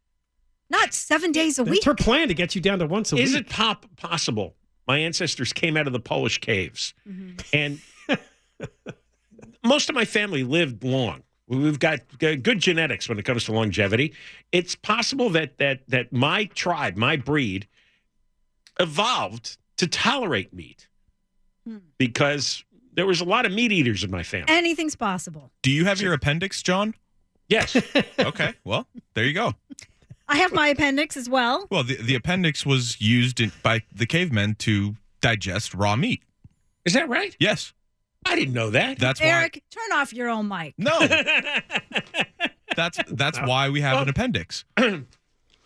Not 0.70 0.94
seven 0.94 1.30
days 1.32 1.58
a 1.58 1.62
That's 1.62 1.70
week. 1.70 1.76
It's 1.78 1.86
her 1.86 1.94
plan 1.94 2.28
to 2.28 2.34
get 2.34 2.54
you 2.54 2.60
down 2.60 2.78
to 2.80 2.86
once 2.86 3.12
a 3.12 3.16
Is 3.16 3.20
week. 3.20 3.26
Is 3.28 3.34
it 3.34 3.48
pop 3.50 3.86
possible? 3.96 4.54
My 4.86 4.98
ancestors 4.98 5.52
came 5.52 5.76
out 5.76 5.86
of 5.86 5.92
the 5.92 6.00
Polish 6.00 6.38
caves, 6.38 6.94
Mm-hmm. 7.08 7.36
and 7.52 7.80
most 9.64 9.88
of 9.88 9.94
my 9.94 10.04
family 10.04 10.44
lived 10.44 10.84
long. 10.84 11.22
We've 11.46 11.78
got 11.78 12.00
good 12.18 12.58
genetics 12.58 13.08
when 13.08 13.18
it 13.18 13.24
comes 13.24 13.44
to 13.44 13.52
longevity. 13.52 14.14
It's 14.52 14.74
possible 14.74 15.30
that 15.30 15.58
that 15.58 15.80
that 15.88 16.12
my 16.12 16.46
tribe, 16.46 16.96
my 16.96 17.16
breed, 17.16 17.68
evolved 18.80 19.58
to 19.76 19.86
tolerate 19.86 20.52
meat 20.54 20.88
Hmm. 21.66 21.78
because 21.98 22.64
there 22.92 23.06
was 23.06 23.20
a 23.20 23.24
lot 23.24 23.46
of 23.46 23.52
meat 23.52 23.72
eaters 23.72 24.04
in 24.04 24.10
my 24.10 24.22
family. 24.22 24.46
Anything's 24.48 24.96
possible. 24.96 25.50
Do 25.62 25.70
you 25.70 25.84
have 25.86 26.00
your 26.00 26.12
appendix, 26.12 26.62
John? 26.62 26.94
Yes. 27.48 27.76
okay. 28.18 28.54
Well, 28.64 28.86
there 29.14 29.24
you 29.24 29.32
go. 29.34 29.54
I 30.28 30.38
have 30.38 30.52
my 30.52 30.68
appendix 30.68 31.16
as 31.16 31.28
well. 31.28 31.66
Well, 31.70 31.84
the, 31.84 31.96
the 31.96 32.14
appendix 32.14 32.64
was 32.64 33.00
used 33.00 33.40
in, 33.40 33.52
by 33.62 33.82
the 33.94 34.06
cavemen 34.06 34.54
to 34.60 34.96
digest 35.20 35.74
raw 35.74 35.96
meat. 35.96 36.22
Is 36.84 36.94
that 36.94 37.08
right? 37.08 37.36
Yes. 37.38 37.72
I 38.26 38.34
didn't 38.36 38.54
know 38.54 38.70
that. 38.70 38.98
That's 38.98 39.20
why. 39.20 39.26
Eric, 39.26 39.62
turn 39.70 39.98
off 39.98 40.12
your 40.14 40.30
own 40.30 40.48
mic. 40.48 40.74
No. 40.78 40.98
That's 42.76 42.98
that's 43.08 43.38
why 43.40 43.68
we 43.70 43.82
have 43.82 44.02
an 44.02 44.08
appendix. 44.08 44.64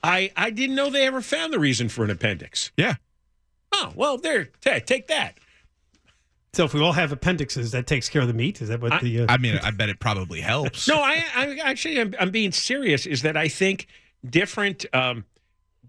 I 0.03 0.31
I 0.37 0.51
didn't 0.51 0.77
know 0.77 0.91
they 0.91 1.07
ever 1.07 1.23
found 1.23 1.53
the 1.53 1.59
reason 1.59 1.89
for 1.89 2.05
an 2.05 2.11
appendix. 2.11 2.71
Yeah. 2.77 2.97
Oh 3.73 3.93
well, 3.95 4.19
there. 4.19 4.51
ta- 4.61 4.81
Take 4.85 5.09
that. 5.09 5.39
So 6.59 6.65
if 6.65 6.75
we 6.75 6.81
all 6.81 6.91
have 6.91 7.13
appendixes, 7.13 7.71
that 7.71 7.87
takes 7.87 8.09
care 8.09 8.21
of 8.21 8.27
the 8.27 8.35
meat. 8.35 8.61
Is 8.61 8.69
that 8.69 8.81
what 8.81 9.01
the? 9.01 9.21
Uh, 9.21 9.27
I 9.29 9.37
mean, 9.37 9.61
I 9.63 9.71
bet 9.71 9.91
it 9.91 10.01
probably 10.01 10.41
helps. 10.41 10.89
No, 10.89 11.01
I, 11.01 11.25
I 11.37 11.57
actually, 11.63 12.01
I'm, 12.01 12.13
I'm 12.19 12.33
being 12.33 12.51
serious. 12.51 13.07
Is 13.07 13.23
that 13.23 13.37
I 13.37 13.47
think 13.47 13.87
different, 14.29 14.85
um, 14.93 15.25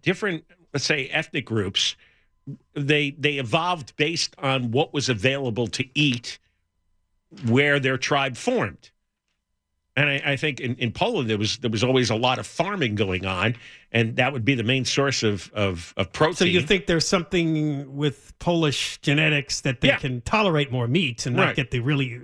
different, 0.04 0.44
let's 0.72 0.86
say, 0.86 1.08
ethnic 1.08 1.44
groups, 1.44 1.96
they 2.76 3.10
they 3.18 3.40
evolved 3.40 3.96
based 3.96 4.36
on 4.38 4.70
what 4.70 4.94
was 4.94 5.10
available 5.10 5.66
to 5.66 5.86
eat, 5.96 6.38
where 7.48 7.80
their 7.80 7.98
tribe 7.98 8.38
formed. 8.38 8.92
And 9.96 10.08
I, 10.10 10.22
I 10.26 10.36
think 10.38 10.60
in, 10.62 10.76
in 10.76 10.92
Poland 10.92 11.30
there 11.30 11.38
was 11.38 11.58
there 11.58 11.70
was 11.72 11.84
always 11.84 12.10
a 12.10 12.16
lot 12.16 12.40
of 12.40 12.48
farming 12.48 12.96
going 12.96 13.26
on, 13.26 13.56
and 13.92 14.16
that 14.16 14.32
would 14.32 14.46
be 14.46 14.56
the 14.56 14.64
main 14.64 14.86
source 14.86 15.24
of 15.24 15.52
of, 15.54 15.94
of 15.98 16.12
protein. 16.14 16.36
so 16.36 16.46
you 16.46 16.62
think 16.62 16.86
there's 16.86 17.08
something 17.08 17.96
with 17.96 18.34
Polish 18.40 19.00
genetics 19.02 19.62
that 19.62 19.82
they 19.82 19.90
Yeah. 19.90 19.98
can 19.98 20.22
tolerate 20.22 20.72
more 20.72 20.88
meat 20.88 21.26
and 21.26 21.36
not 21.36 21.48
Right. 21.48 21.56
get 21.56 21.72
the 21.72 21.80
really? 21.82 22.18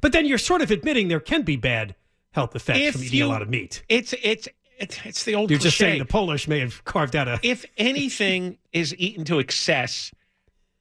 But 0.00 0.12
then 0.12 0.24
you're 0.24 0.38
sort 0.38 0.62
of 0.62 0.70
admitting 0.70 1.08
there 1.08 1.20
can 1.20 1.42
be 1.42 1.56
bad 1.56 1.94
health 2.32 2.54
effects 2.56 2.78
If 2.80 2.92
from 2.94 3.02
eating 3.04 3.18
you- 3.18 3.26
a 3.26 3.28
lot 3.28 3.42
of 3.42 3.50
meat. 3.50 3.82
It's 3.88 4.14
it's 4.22 4.48
it's, 4.78 4.98
it's 5.04 5.24
the 5.24 5.34
old. 5.34 5.50
You're 5.50 5.58
just 5.58 5.76
saying 5.76 5.98
the 5.98 6.06
Polish 6.06 6.48
may 6.48 6.60
have 6.60 6.82
carved 6.84 7.14
out 7.16 7.28
a. 7.28 7.38
if 7.42 7.66
anything 7.76 8.56
is 8.72 8.94
eaten 8.96 9.24
to 9.26 9.38
excess, 9.40 10.10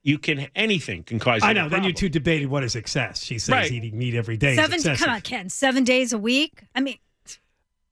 you 0.10 0.18
can 0.18 0.48
anything 0.56 1.04
can 1.04 1.20
cause. 1.20 1.42
I 1.44 1.54
know. 1.54 1.70
Then 1.70 1.84
you 1.84 1.94
two 1.94 2.10
debated 2.10 2.48
what 2.50 2.64
is 2.64 2.76
excess. 2.76 3.24
She 3.24 3.40
says 3.40 3.54
Right. 3.54 3.72
eating 3.72 3.98
meat 3.98 4.16
every 4.16 4.38
day. 4.38 4.56
Seven. 4.56 4.76
is. 4.80 5.00
Come 5.00 5.10
on, 5.10 5.22
Ken. 5.22 5.50
Seven 5.50 5.84
days 5.84 6.12
a 6.14 6.18
week. 6.18 6.64
I 6.76 6.82
mean, 6.82 6.98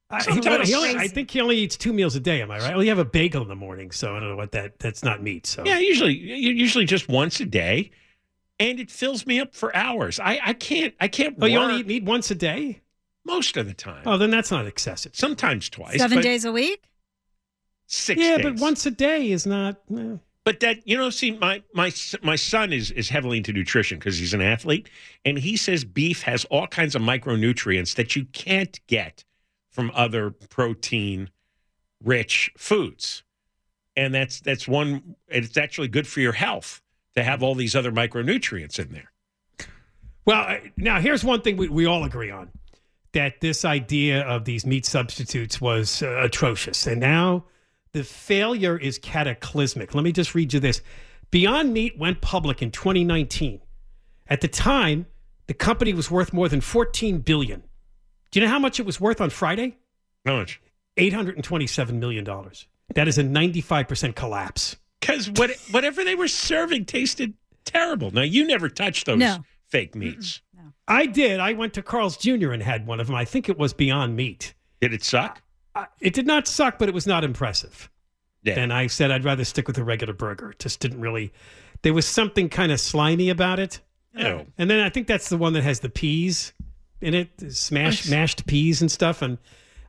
I, 0.09 0.23
he 0.23 0.29
only- 0.49 0.65
he 0.65 0.73
only- 0.73 0.95
I 0.95 1.07
think 1.07 1.29
he 1.31 1.41
only 1.41 1.57
eats 1.57 1.75
two 1.77 1.91
meals 1.93 2.15
a 2.15 2.19
day. 2.19 2.41
Am 2.41 2.49
I 2.49 2.59
right? 2.59 2.73
Well, 2.73 2.83
you 2.83 2.89
have 2.89 2.97
a 2.99 3.05
bagel 3.05 3.41
in 3.41 3.49
the 3.49 3.55
morning, 3.55 3.91
so 3.91 4.15
I 4.15 4.19
don't 4.19 4.29
know 4.29 4.35
what 4.37 4.51
that. 4.53 4.79
That's 4.79 5.03
not 5.03 5.21
meat. 5.21 5.45
So 5.45 5.63
Yeah, 5.65 5.79
usually 5.79 6.13
usually 6.15 6.85
just 6.85 7.07
once 7.09 7.39
a 7.41 7.45
day, 7.45 7.91
and 8.59 8.79
it 8.79 8.89
fills 8.89 9.25
me 9.27 9.39
up 9.39 9.53
for 9.53 9.75
hours. 9.75 10.19
I 10.19 10.39
I 10.43 10.53
can't 10.53 10.93
I 10.99 11.07
can't. 11.09 11.35
Oh, 11.41 11.45
you 11.45 11.59
only 11.59 11.73
work 11.75 11.81
eat 11.81 11.87
meat 11.87 12.03
once 12.03 12.31
a 12.31 12.35
day? 12.35 12.81
most 13.25 13.57
of 13.57 13.67
the 13.67 13.73
time. 13.73 14.03
Oh, 14.05 14.17
then 14.17 14.29
that's 14.29 14.49
not 14.51 14.65
excessive. 14.65 15.13
Sometimes 15.13 15.67
twice. 15.69 15.97
seven 15.97 16.21
days 16.21 16.45
a 16.45 16.51
week. 16.53 16.81
Six. 17.87 18.21
yeah, 18.21 18.37
days. 18.37 18.43
but 18.45 18.55
once 18.55 18.85
a 18.85 18.91
day 18.91 19.29
is 19.31 19.45
not. 19.45 19.81
eh. 19.95 20.15
But 20.47 20.61
that 20.61 20.87
you 20.87 20.95
know, 20.95 21.09
see, 21.09 21.31
my 21.31 21.61
my 21.73 21.91
my 22.23 22.37
son 22.37 22.71
is 22.71 22.89
is 22.91 23.09
heavily 23.09 23.35
into 23.35 23.51
nutrition 23.51 23.99
because 23.99 24.17
he's 24.17 24.33
an 24.33 24.39
athlete, 24.39 24.89
and 25.25 25.37
he 25.37 25.57
says 25.57 25.83
beef 25.83 26.21
has 26.21 26.45
all 26.45 26.67
kinds 26.67 26.95
of 26.95 27.01
micronutrients 27.01 27.95
that 27.95 28.15
you 28.15 28.23
can't 28.31 28.79
get 28.87 29.25
from 29.71 29.91
other 29.93 30.31
protein 30.31 31.31
rich 32.01 32.49
foods, 32.57 33.23
and 33.97 34.15
that's 34.15 34.39
that's 34.39 34.69
one. 34.69 35.17
It's 35.27 35.57
actually 35.57 35.89
good 35.89 36.07
for 36.07 36.21
your 36.21 36.31
health 36.31 36.81
to 37.17 37.23
have 37.25 37.43
all 37.43 37.53
these 37.53 37.75
other 37.75 37.91
micronutrients 37.91 38.79
in 38.79 38.93
there. 38.93 39.11
Well, 40.23 40.59
now 40.77 41.01
here's 41.01 41.25
one 41.25 41.41
thing 41.41 41.57
we, 41.57 41.67
we 41.67 41.85
all 41.87 42.05
agree 42.05 42.31
on 42.31 42.51
that 43.11 43.41
this 43.41 43.65
idea 43.65 44.21
of 44.21 44.45
these 44.45 44.65
meat 44.65 44.85
substitutes 44.85 45.59
was 45.59 46.01
uh, 46.01 46.21
atrocious. 46.21 46.87
And 46.87 47.01
now 47.01 47.43
the 47.97 48.03
failure 48.03 48.77
is 48.77 48.99
cataclysmic. 48.99 49.95
Let 49.95 50.03
me 50.03 50.11
just 50.11 50.35
read 50.35 50.53
you 50.53 50.59
this 50.59 50.81
Beyond 51.31 51.73
Meat 51.73 51.97
went 51.97 52.21
public 52.21 52.61
in 52.61 52.69
2019. 52.71 53.59
At 54.27 54.41
the 54.41 54.47
time, 54.47 55.07
the 55.47 55.53
company 55.55 55.93
was 55.93 56.11
worth 56.11 56.31
more 56.31 56.47
than 56.47 56.61
14 56.61 57.19
billion. 57.19 57.63
Do 58.31 58.39
you 58.39 58.45
know 58.45 58.51
how 58.51 58.59
much 58.59 58.79
it 58.79 58.85
was 58.85 59.01
worth 59.01 59.19
on 59.19 59.29
Friday? 59.31 59.77
How 60.25 60.37
much? 60.37 60.61
827 60.97 61.99
million 61.99 62.23
dollars. 62.23 62.67
That 62.93 63.07
is 63.07 63.17
a 63.17 63.23
95% 63.23 64.15
collapse. 64.15 64.75
Because 64.99 65.29
what 65.31 65.51
whatever 65.71 66.03
they 66.03 66.15
were 66.15 66.27
serving 66.27 66.85
tasted 66.85 67.33
terrible. 67.65 68.11
Now 68.11 68.21
you 68.21 68.45
never 68.45 68.69
touched 68.69 69.05
those 69.07 69.17
No. 69.19 69.37
fake 69.69 69.95
meats. 69.95 70.41
No. 70.55 70.73
I 70.87 71.05
did. 71.07 71.39
I 71.39 71.53
went 71.53 71.73
to 71.73 71.81
Carl's 71.81 72.15
Jr. 72.17 72.51
and 72.51 72.61
had 72.61 72.85
one 72.87 72.99
of 72.99 73.07
them. 73.07 73.15
I 73.15 73.25
think 73.25 73.49
it 73.49 73.57
was 73.57 73.73
Beyond 73.73 74.15
Meat. 74.15 74.53
Did 74.81 74.93
it 74.93 75.03
suck? 75.03 75.41
It 75.99 76.13
did 76.13 76.27
not 76.27 76.47
suck, 76.47 76.77
but 76.79 76.87
it 76.89 76.95
was 76.95 77.07
not 77.07 77.23
impressive. 77.23 77.89
Yeah. 78.43 78.59
And 78.59 78.71
I 78.71 78.87
said 78.87 79.11
I'd 79.11 79.23
rather 79.25 79.43
stick 79.43 79.67
with 79.67 79.77
a 79.77 79.83
regular 79.83 80.13
burger. 80.13 80.51
It 80.51 80.59
just 80.59 80.79
didn't 80.79 81.01
really. 81.01 81.33
There 81.81 81.93
was 81.93 82.05
something 82.05 82.49
kind 82.49 82.71
of 82.71 82.79
slimy 82.79 83.29
about 83.29 83.59
it. 83.59 83.81
And 84.13 84.47
then 84.57 84.79
I 84.79 84.89
think 84.89 85.05
that's 85.07 85.29
the 85.29 85.37
one 85.37 85.53
that 85.53 85.63
has 85.63 85.81
the 85.81 85.89
peas 85.89 86.53
in 87.01 87.13
it, 87.13 87.29
smashed 87.53 88.09
mashed 88.09 88.47
peas 88.47 88.81
and 88.81 88.91
stuff. 88.91 89.21
And 89.21 89.37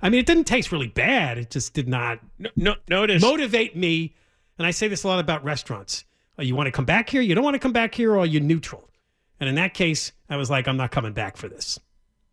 I 0.03 0.11
mean, 0.11 0.21
it 0.21 0.27
didn't 0.27 0.45
taste 0.45 0.71
really 0.71 0.89
bad. 0.89 1.39
It 1.39 1.51
just 1.51 1.73
did 1.73 1.89
not 1.89 2.19
no, 2.39 2.51
no, 2.55 2.75
notice 2.91 3.23
motivate 3.23 3.75
me. 3.77 4.15
And 4.59 4.67
I 4.67 4.71
say 4.73 4.87
this 4.89 5.05
a 5.05 5.09
lot 5.09 5.19
about 5.21 5.45
restaurants. 5.45 6.05
Oh, 6.39 6.43
you 6.43 6.55
want 6.55 6.67
to 6.67 6.73
come 6.73 6.85
back 6.85 7.09
here? 7.09 7.23
You 7.23 7.35
don't 7.35 7.45
want 7.45 7.55
to 7.55 7.59
come 7.59 7.73
back 7.73 7.95
here, 7.95 8.13
or 8.13 8.19
are 8.19 8.27
you 8.27 8.39
neutral? 8.41 8.89
And 9.41 9.49
in 9.49 9.55
that 9.55 9.73
case, 9.73 10.13
I 10.29 10.37
was 10.37 10.51
like, 10.51 10.69
I'm 10.69 10.77
not 10.77 10.91
coming 10.91 11.13
back 11.13 11.37
for 11.37 11.49
this. 11.49 11.79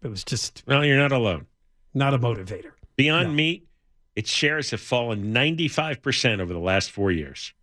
It 0.03 0.09
was 0.09 0.23
just 0.23 0.63
Well, 0.67 0.83
you're 0.83 0.97
not 0.97 1.11
alone. 1.11 1.45
not 1.93 2.13
a 2.13 2.19
motivator. 2.19 2.71
Beyond 2.95 3.35
Meat, 3.35 3.67
its 4.15 4.31
shares 4.31 4.71
have 4.71 4.81
fallen 4.81 5.33
95% 5.33 6.39
over 6.39 6.53
the 6.53 6.59
last 6.59 6.91
four 6.91 7.11
years. 7.11 7.53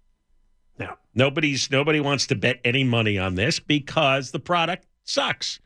Now, 0.78 0.98
nobody's 1.14 1.70
nobody 1.70 2.00
wants 2.00 2.26
to 2.28 2.34
bet 2.34 2.60
any 2.64 2.84
money 2.84 3.18
on 3.18 3.34
this 3.34 3.58
because 3.58 4.30
the 4.30 4.40
product 4.40 4.86
sucks. 5.04 5.60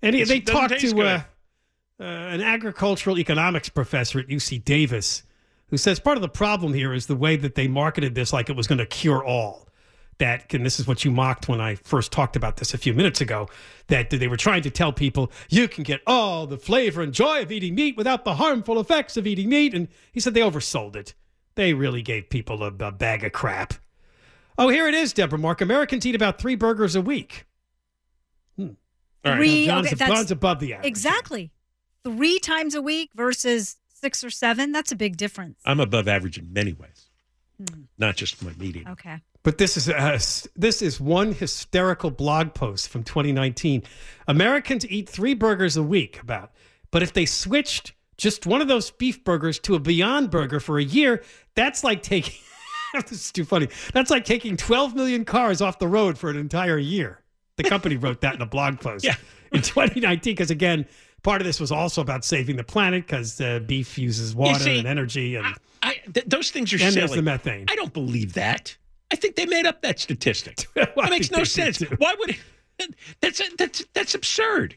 And 0.00 0.14
It's- 0.14 0.28
they 0.28 0.40
talked 0.40 0.78
to 0.80 1.02
uh, 1.02 1.22
uh, 2.00 2.02
an 2.04 2.40
agricultural 2.40 3.18
economics 3.18 3.68
professor 3.68 4.18
at 4.18 4.28
UC 4.28 4.64
Davis 4.64 5.22
who 5.68 5.76
says 5.76 5.98
part 5.98 6.18
of 6.18 6.22
the 6.22 6.28
problem 6.28 6.74
here 6.74 6.92
is 6.92 7.06
the 7.06 7.16
way 7.16 7.36
that 7.36 7.54
they 7.54 7.66
marketed 7.66 8.14
this 8.14 8.32
like 8.32 8.50
it 8.50 8.56
was 8.56 8.66
going 8.66 8.78
to 8.78 8.86
cure 8.86 9.24
all. 9.24 9.68
That, 10.18 10.52
and 10.54 10.64
this 10.64 10.78
is 10.78 10.86
what 10.86 11.04
you 11.04 11.10
mocked 11.10 11.48
when 11.48 11.60
I 11.60 11.74
first 11.74 12.12
talked 12.12 12.36
about 12.36 12.56
this 12.58 12.74
a 12.74 12.78
few 12.78 12.94
minutes 12.94 13.20
ago, 13.20 13.48
that 13.88 14.10
they 14.10 14.28
were 14.28 14.36
trying 14.36 14.62
to 14.62 14.70
tell 14.70 14.92
people 14.92 15.32
you 15.48 15.66
can 15.66 15.82
get 15.82 16.00
all 16.06 16.46
the 16.46 16.58
flavor 16.58 17.02
and 17.02 17.12
joy 17.12 17.42
of 17.42 17.50
eating 17.50 17.74
meat 17.74 17.96
without 17.96 18.24
the 18.24 18.34
harmful 18.34 18.78
effects 18.78 19.16
of 19.16 19.26
eating 19.26 19.48
meat. 19.48 19.74
And 19.74 19.88
he 20.12 20.20
said 20.20 20.34
they 20.34 20.40
oversold 20.40 20.94
it. 20.94 21.14
They 21.56 21.74
really 21.74 22.02
gave 22.02 22.30
people 22.30 22.62
a, 22.62 22.68
a 22.68 22.92
bag 22.92 23.24
of 23.24 23.32
crap. 23.32 23.74
Oh, 24.58 24.68
here 24.68 24.86
it 24.86 24.94
is, 24.94 25.12
Deborah 25.12 25.38
Mark. 25.38 25.60
Americans 25.60 26.06
eat 26.06 26.14
about 26.14 26.38
three 26.38 26.54
burgers 26.54 26.94
a 26.94 27.02
week. 27.02 27.46
Hmm. 28.56 28.62
All 29.24 29.32
right, 29.32 29.36
Three- 29.38 29.66
now 29.66 29.74
John's, 29.76 29.86
okay, 29.88 29.96
that's- 29.96 30.18
John's 30.18 30.30
above 30.30 30.60
the 30.60 30.74
average. 30.74 30.86
Exactly. 30.88 31.50
Three 32.04 32.38
times 32.38 32.74
a 32.74 32.82
week 32.82 33.10
versus 33.14 33.76
six 33.88 34.22
or 34.22 34.30
seven. 34.30 34.72
That's 34.72 34.92
a 34.92 34.96
big 34.96 35.16
difference. 35.16 35.58
I'm 35.64 35.80
above 35.80 36.06
average 36.06 36.38
in 36.38 36.52
many 36.52 36.72
ways, 36.74 37.08
Hmm. 37.58 37.82
not 37.98 38.16
just 38.16 38.42
my 38.42 38.52
meat 38.52 38.76
eating. 38.76 38.88
Okay. 38.88 39.20
But 39.44 39.58
this 39.58 39.76
is 39.76 39.88
a, 39.88 40.18
this 40.56 40.82
is 40.82 41.00
one 41.00 41.32
hysterical 41.32 42.10
blog 42.10 42.54
post 42.54 42.88
from 42.88 43.02
2019. 43.02 43.82
Americans 44.28 44.86
eat 44.88 45.08
three 45.08 45.34
burgers 45.34 45.76
a 45.76 45.82
week, 45.82 46.20
about. 46.22 46.52
But 46.92 47.02
if 47.02 47.12
they 47.12 47.26
switched 47.26 47.92
just 48.16 48.46
one 48.46 48.60
of 48.60 48.68
those 48.68 48.90
beef 48.90 49.24
burgers 49.24 49.58
to 49.60 49.74
a 49.74 49.80
Beyond 49.80 50.30
Burger 50.30 50.60
for 50.60 50.78
a 50.78 50.84
year, 50.84 51.24
that's 51.56 51.82
like 51.82 52.02
taking. 52.02 52.34
this 52.94 53.12
is 53.12 53.32
too 53.32 53.44
funny. 53.44 53.68
That's 53.92 54.10
like 54.10 54.24
taking 54.24 54.56
12 54.56 54.94
million 54.94 55.24
cars 55.24 55.60
off 55.60 55.78
the 55.78 55.88
road 55.88 56.18
for 56.18 56.30
an 56.30 56.36
entire 56.36 56.78
year. 56.78 57.20
The 57.56 57.64
company 57.64 57.96
wrote 57.96 58.20
that 58.20 58.34
in 58.34 58.42
a 58.42 58.46
blog 58.46 58.80
post 58.80 59.04
Yeah. 59.04 59.16
in 59.52 59.62
2019. 59.62 60.34
Because 60.34 60.50
again, 60.50 60.86
part 61.22 61.40
of 61.40 61.46
this 61.46 61.58
was 61.58 61.72
also 61.72 62.00
about 62.00 62.24
saving 62.24 62.56
the 62.56 62.64
planet 62.64 63.06
because 63.06 63.40
uh, 63.40 63.58
beef 63.60 63.98
uses 63.98 64.34
water 64.34 64.60
see, 64.60 64.78
and 64.78 64.86
energy, 64.86 65.36
and 65.36 65.46
I, 65.82 65.96
th- 66.12 66.26
those 66.26 66.50
things 66.50 66.72
are 66.72 66.82
And 66.82 66.94
there's 66.94 67.12
the 67.12 67.22
methane. 67.22 67.66
I 67.68 67.76
don't 67.76 67.92
believe 67.92 68.34
that. 68.34 68.76
I 69.12 69.16
think 69.16 69.36
they 69.36 69.46
made 69.46 69.66
up 69.66 69.82
that 69.82 69.98
statistic. 70.00 70.66
I 70.76 70.86
that 70.96 71.10
makes 71.10 71.30
no 71.30 71.44
sense. 71.44 71.80
Why 71.98 72.14
would 72.18 72.36
that's 73.20 73.40
that's 73.56 73.84
that's 73.92 74.14
absurd? 74.14 74.76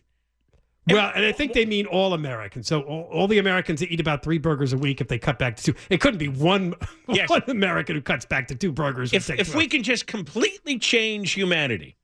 Well, 0.88 1.12
and 1.16 1.26
I 1.26 1.32
think 1.32 1.54
they 1.54 1.66
mean 1.66 1.88
all 1.88 2.14
Americans. 2.14 2.68
So 2.68 2.82
all, 2.82 3.10
all 3.12 3.28
the 3.28 3.40
Americans 3.40 3.80
that 3.80 3.92
eat 3.92 4.00
about 4.00 4.22
three 4.22 4.38
burgers 4.38 4.72
a 4.72 4.78
week, 4.78 5.02
if 5.02 5.08
they 5.08 5.18
cut 5.18 5.40
back 5.40 5.56
to 5.56 5.64
two, 5.64 5.76
it 5.90 6.00
couldn't 6.00 6.20
be 6.20 6.28
one, 6.28 6.76
Yes. 7.08 7.28
one 7.28 7.42
American 7.48 7.96
who 7.96 8.04
cuts 8.04 8.24
back 8.24 8.48
to 8.50 8.56
two 8.56 8.72
burgers. 8.72 9.12
If 9.12 9.28
if 9.32 9.56
we 9.56 9.68
can 9.68 9.82
just 9.82 10.06
completely 10.06 10.78
change 10.78 11.32
humanity, 11.32 11.96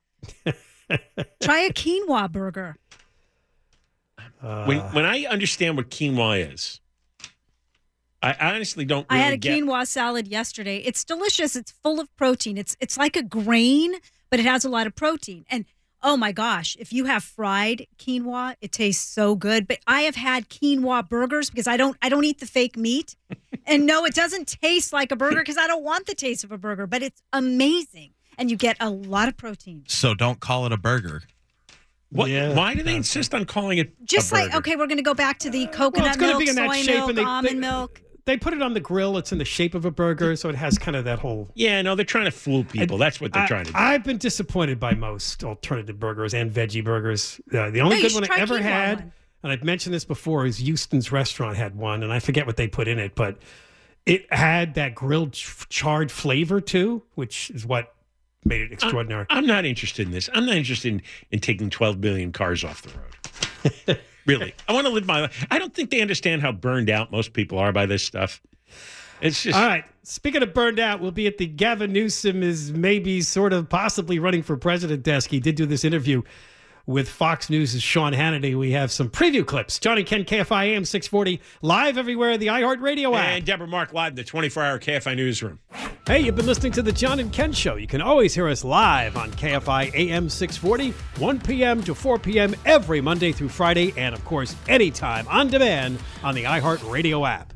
Try 0.44 1.60
a 1.60 1.72
quinoa 1.72 2.30
burger. 2.32 2.76
when 4.40 4.78
when 4.80 5.04
I 5.04 5.26
understand 5.26 5.76
what 5.76 5.90
quinoa 5.90 6.52
is, 6.52 6.80
I 8.22 8.54
honestly 8.54 8.84
don't. 8.84 9.06
I 9.10 9.18
had 9.18 9.32
a 9.32 9.36
get, 9.36 9.58
quinoa 9.58 9.86
salad 9.86 10.28
yesterday. 10.28 10.78
It's 10.78 11.02
delicious. 11.04 11.56
It's 11.56 11.72
full 11.72 11.98
of 11.98 12.14
protein. 12.16 12.56
It's 12.56 12.76
it's 12.80 12.96
like 12.96 13.16
a 13.16 13.22
grain, 13.22 13.94
but 14.30 14.38
it 14.38 14.46
has 14.46 14.64
a 14.64 14.68
lot 14.68 14.86
of 14.86 14.94
protein. 14.94 15.44
And 15.50 15.64
oh 16.02 16.16
my 16.16 16.30
gosh, 16.30 16.76
if 16.78 16.92
you 16.92 17.06
have 17.06 17.24
fried 17.24 17.86
quinoa, 17.98 18.54
it 18.60 18.70
tastes 18.70 19.06
so 19.06 19.34
good. 19.34 19.66
But 19.66 19.78
I 19.88 20.02
have 20.02 20.14
had 20.14 20.48
quinoa 20.48 21.08
burgers 21.08 21.50
because 21.50 21.66
I 21.66 21.76
don't 21.76 21.96
I 22.00 22.08
don't 22.08 22.24
eat 22.24 22.38
the 22.38 22.46
fake 22.46 22.76
meat. 22.76 23.16
and 23.66 23.86
no, 23.86 24.04
it 24.04 24.14
doesn't 24.14 24.46
taste 24.46 24.92
like 24.92 25.10
a 25.10 25.16
burger 25.16 25.40
because 25.40 25.58
I 25.58 25.66
don't 25.66 25.82
want 25.82 26.06
the 26.06 26.14
taste 26.14 26.44
of 26.44 26.52
a 26.52 26.58
burger, 26.58 26.86
but 26.86 27.02
it's 27.02 27.22
amazing. 27.32 28.12
And 28.38 28.50
you 28.50 28.56
get 28.56 28.76
a 28.80 28.88
lot 28.88 29.28
of 29.28 29.36
protein. 29.36 29.84
So 29.88 30.14
don't 30.14 30.40
call 30.40 30.64
it 30.64 30.72
a 30.72 30.78
burger. 30.78 31.22
What, 32.10 32.30
why 32.30 32.74
do 32.74 32.82
they 32.82 32.94
insist 32.94 33.34
on 33.34 33.46
calling 33.46 33.78
it 33.78 34.04
Just 34.04 34.32
a 34.32 34.34
like 34.34 34.54
okay, 34.54 34.76
we're 34.76 34.86
going 34.86 34.98
to 34.98 35.02
go 35.02 35.14
back 35.14 35.38
to 35.40 35.50
the 35.50 35.64
well, 35.64 35.74
coconut 35.74 36.08
it's 36.08 36.16
going 36.18 36.32
to 36.32 36.38
milk, 36.38 36.44
be 36.44 36.50
in 36.50 36.56
that 36.56 36.70
soy 36.70 36.82
shape, 36.82 36.96
milk, 36.96 37.08
and 37.08 37.18
they, 37.18 37.24
almond 37.24 37.56
they, 37.56 37.60
milk. 37.60 38.02
They 38.24 38.36
put 38.36 38.52
it 38.54 38.62
on 38.62 38.74
the 38.74 38.80
grill. 38.80 39.16
It's 39.18 39.32
in 39.32 39.38
the 39.38 39.44
shape 39.44 39.74
of 39.74 39.84
a 39.84 39.90
burger, 39.90 40.36
so 40.36 40.48
it 40.48 40.54
has 40.54 40.78
kind 40.78 40.96
of 40.96 41.04
that 41.04 41.18
whole. 41.18 41.50
Yeah, 41.54 41.82
no, 41.82 41.94
they're 41.94 42.04
trying 42.04 42.26
to 42.26 42.30
fool 42.30 42.64
people. 42.64 42.98
That's 42.98 43.20
what 43.20 43.32
they're 43.32 43.42
I, 43.42 43.46
trying 43.48 43.64
to 43.66 43.72
do. 43.72 43.78
I've 43.78 44.04
been 44.04 44.18
disappointed 44.18 44.78
by 44.78 44.94
most 44.94 45.42
alternative 45.44 45.98
burgers 45.98 46.32
and 46.34 46.50
veggie 46.52 46.84
burgers. 46.84 47.40
Uh, 47.52 47.70
the 47.70 47.80
only 47.80 47.96
No, 47.96 48.02
good 48.02 48.14
one 48.14 48.30
I 48.30 48.38
ever 48.40 48.58
had, 48.62 48.98
one. 49.00 49.12
and 49.42 49.52
I've 49.52 49.64
mentioned 49.64 49.94
this 49.94 50.04
before, 50.04 50.46
is 50.46 50.58
Houston's 50.58 51.10
restaurant 51.10 51.56
had 51.56 51.74
one, 51.76 52.02
and 52.02 52.12
I 52.12 52.18
forget 52.20 52.46
what 52.46 52.56
they 52.56 52.68
put 52.68 52.86
in 52.88 52.98
it, 52.98 53.14
but 53.14 53.38
it 54.06 54.32
had 54.32 54.74
that 54.74 54.94
grilled 54.94 55.32
ch- 55.32 55.68
charred 55.68 56.10
flavor 56.10 56.60
too, 56.60 57.02
which 57.14 57.50
is 57.50 57.64
what 57.66 57.94
made 58.44 58.60
it 58.60 58.72
extraordinary. 58.72 59.26
I'm 59.30 59.46
not 59.46 59.64
interested 59.64 60.06
in 60.06 60.12
this. 60.12 60.28
I'm 60.34 60.46
not 60.46 60.56
interested 60.56 60.92
in, 60.94 61.02
in 61.30 61.38
taking 61.40 61.70
12 61.70 62.00
billion 62.00 62.32
cars 62.32 62.64
off 62.64 62.82
the 62.82 62.90
road. 62.98 64.00
really, 64.26 64.54
I 64.68 64.72
want 64.72 64.86
to 64.86 64.92
live 64.92 65.06
my 65.06 65.22
life. 65.22 65.46
I 65.50 65.58
don't 65.58 65.74
think 65.74 65.90
they 65.90 66.00
understand 66.00 66.42
how 66.42 66.52
burned 66.52 66.90
out 66.90 67.10
most 67.12 67.32
people 67.32 67.58
are 67.58 67.72
by 67.72 67.86
this 67.86 68.04
stuff. 68.04 68.40
It's 69.20 69.42
just 69.42 69.56
All 69.58 69.66
right. 69.66 69.84
Speaking 70.02 70.42
of 70.42 70.52
burned 70.52 70.80
out, 70.80 71.00
we'll 71.00 71.12
be 71.12 71.28
at 71.28 71.38
the 71.38 71.46
Gavin 71.46 71.92
Newsom 71.92 72.42
is 72.42 72.72
maybe 72.72 73.20
sort 73.20 73.52
of 73.52 73.68
possibly 73.68 74.18
running 74.18 74.42
for 74.42 74.56
president 74.56 75.04
desk. 75.04 75.30
He 75.30 75.38
did 75.38 75.54
do 75.54 75.64
this 75.64 75.84
interview 75.84 76.22
with 76.86 77.08
Fox 77.08 77.48
News' 77.48 77.80
Sean 77.80 78.12
Hannity. 78.12 78.58
We 78.58 78.72
have 78.72 78.90
some 78.90 79.08
preview 79.08 79.46
clips. 79.46 79.78
Johnny 79.78 80.02
Ken, 80.02 80.24
KFI 80.24 80.66
AM 80.74 80.84
640, 80.84 81.40
live 81.62 81.96
everywhere, 81.96 82.36
the 82.36 82.48
iHeartRadio 82.48 83.14
app. 83.16 83.28
and 83.28 83.44
Deborah 83.46 83.68
Mark 83.68 83.92
live 83.92 84.10
in 84.10 84.16
the 84.16 84.24
24 84.24 84.62
hour 84.64 84.78
KFI 84.80 85.14
newsroom. 85.16 85.60
Hey, 86.04 86.18
you've 86.18 86.34
been 86.34 86.46
listening 86.46 86.72
to 86.72 86.82
the 86.82 86.90
John 86.90 87.20
and 87.20 87.32
Ken 87.32 87.52
Show. 87.52 87.76
You 87.76 87.86
can 87.86 88.02
always 88.02 88.34
hear 88.34 88.48
us 88.48 88.64
live 88.64 89.16
on 89.16 89.30
KFI 89.30 89.94
AM 89.94 90.28
640, 90.28 90.90
1 91.20 91.40
p.m. 91.42 91.80
to 91.84 91.94
4 91.94 92.18
p.m. 92.18 92.56
every 92.66 93.00
Monday 93.00 93.30
through 93.30 93.50
Friday, 93.50 93.94
and 93.96 94.12
of 94.12 94.24
course, 94.24 94.56
anytime 94.68 95.28
on 95.28 95.46
demand 95.46 96.00
on 96.24 96.34
the 96.34 96.42
iHeartRadio 96.42 97.28
app. 97.28 97.52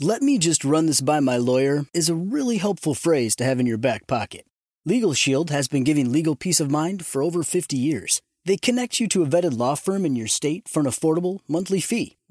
Let 0.00 0.22
me 0.22 0.38
just 0.38 0.64
run 0.64 0.86
this 0.86 1.02
by 1.02 1.20
my 1.20 1.36
lawyer 1.36 1.84
is 1.92 2.08
a 2.08 2.14
really 2.14 2.56
helpful 2.56 2.94
phrase 2.94 3.36
to 3.36 3.44
have 3.44 3.60
in 3.60 3.66
your 3.66 3.76
back 3.76 4.06
pocket. 4.06 4.46
Legal 4.86 5.12
Shield 5.12 5.50
has 5.50 5.68
been 5.68 5.84
giving 5.84 6.10
legal 6.10 6.36
peace 6.36 6.58
of 6.58 6.70
mind 6.70 7.04
for 7.04 7.22
over 7.22 7.42
50 7.42 7.76
years. 7.76 8.22
They 8.46 8.56
connect 8.56 8.98
you 8.98 9.06
to 9.08 9.22
a 9.22 9.26
vetted 9.26 9.56
law 9.56 9.74
firm 9.76 10.04
in 10.06 10.16
your 10.16 10.26
state 10.26 10.68
for 10.68 10.80
an 10.80 10.86
affordable 10.86 11.40
monthly 11.46 11.80
fee. 11.80 12.16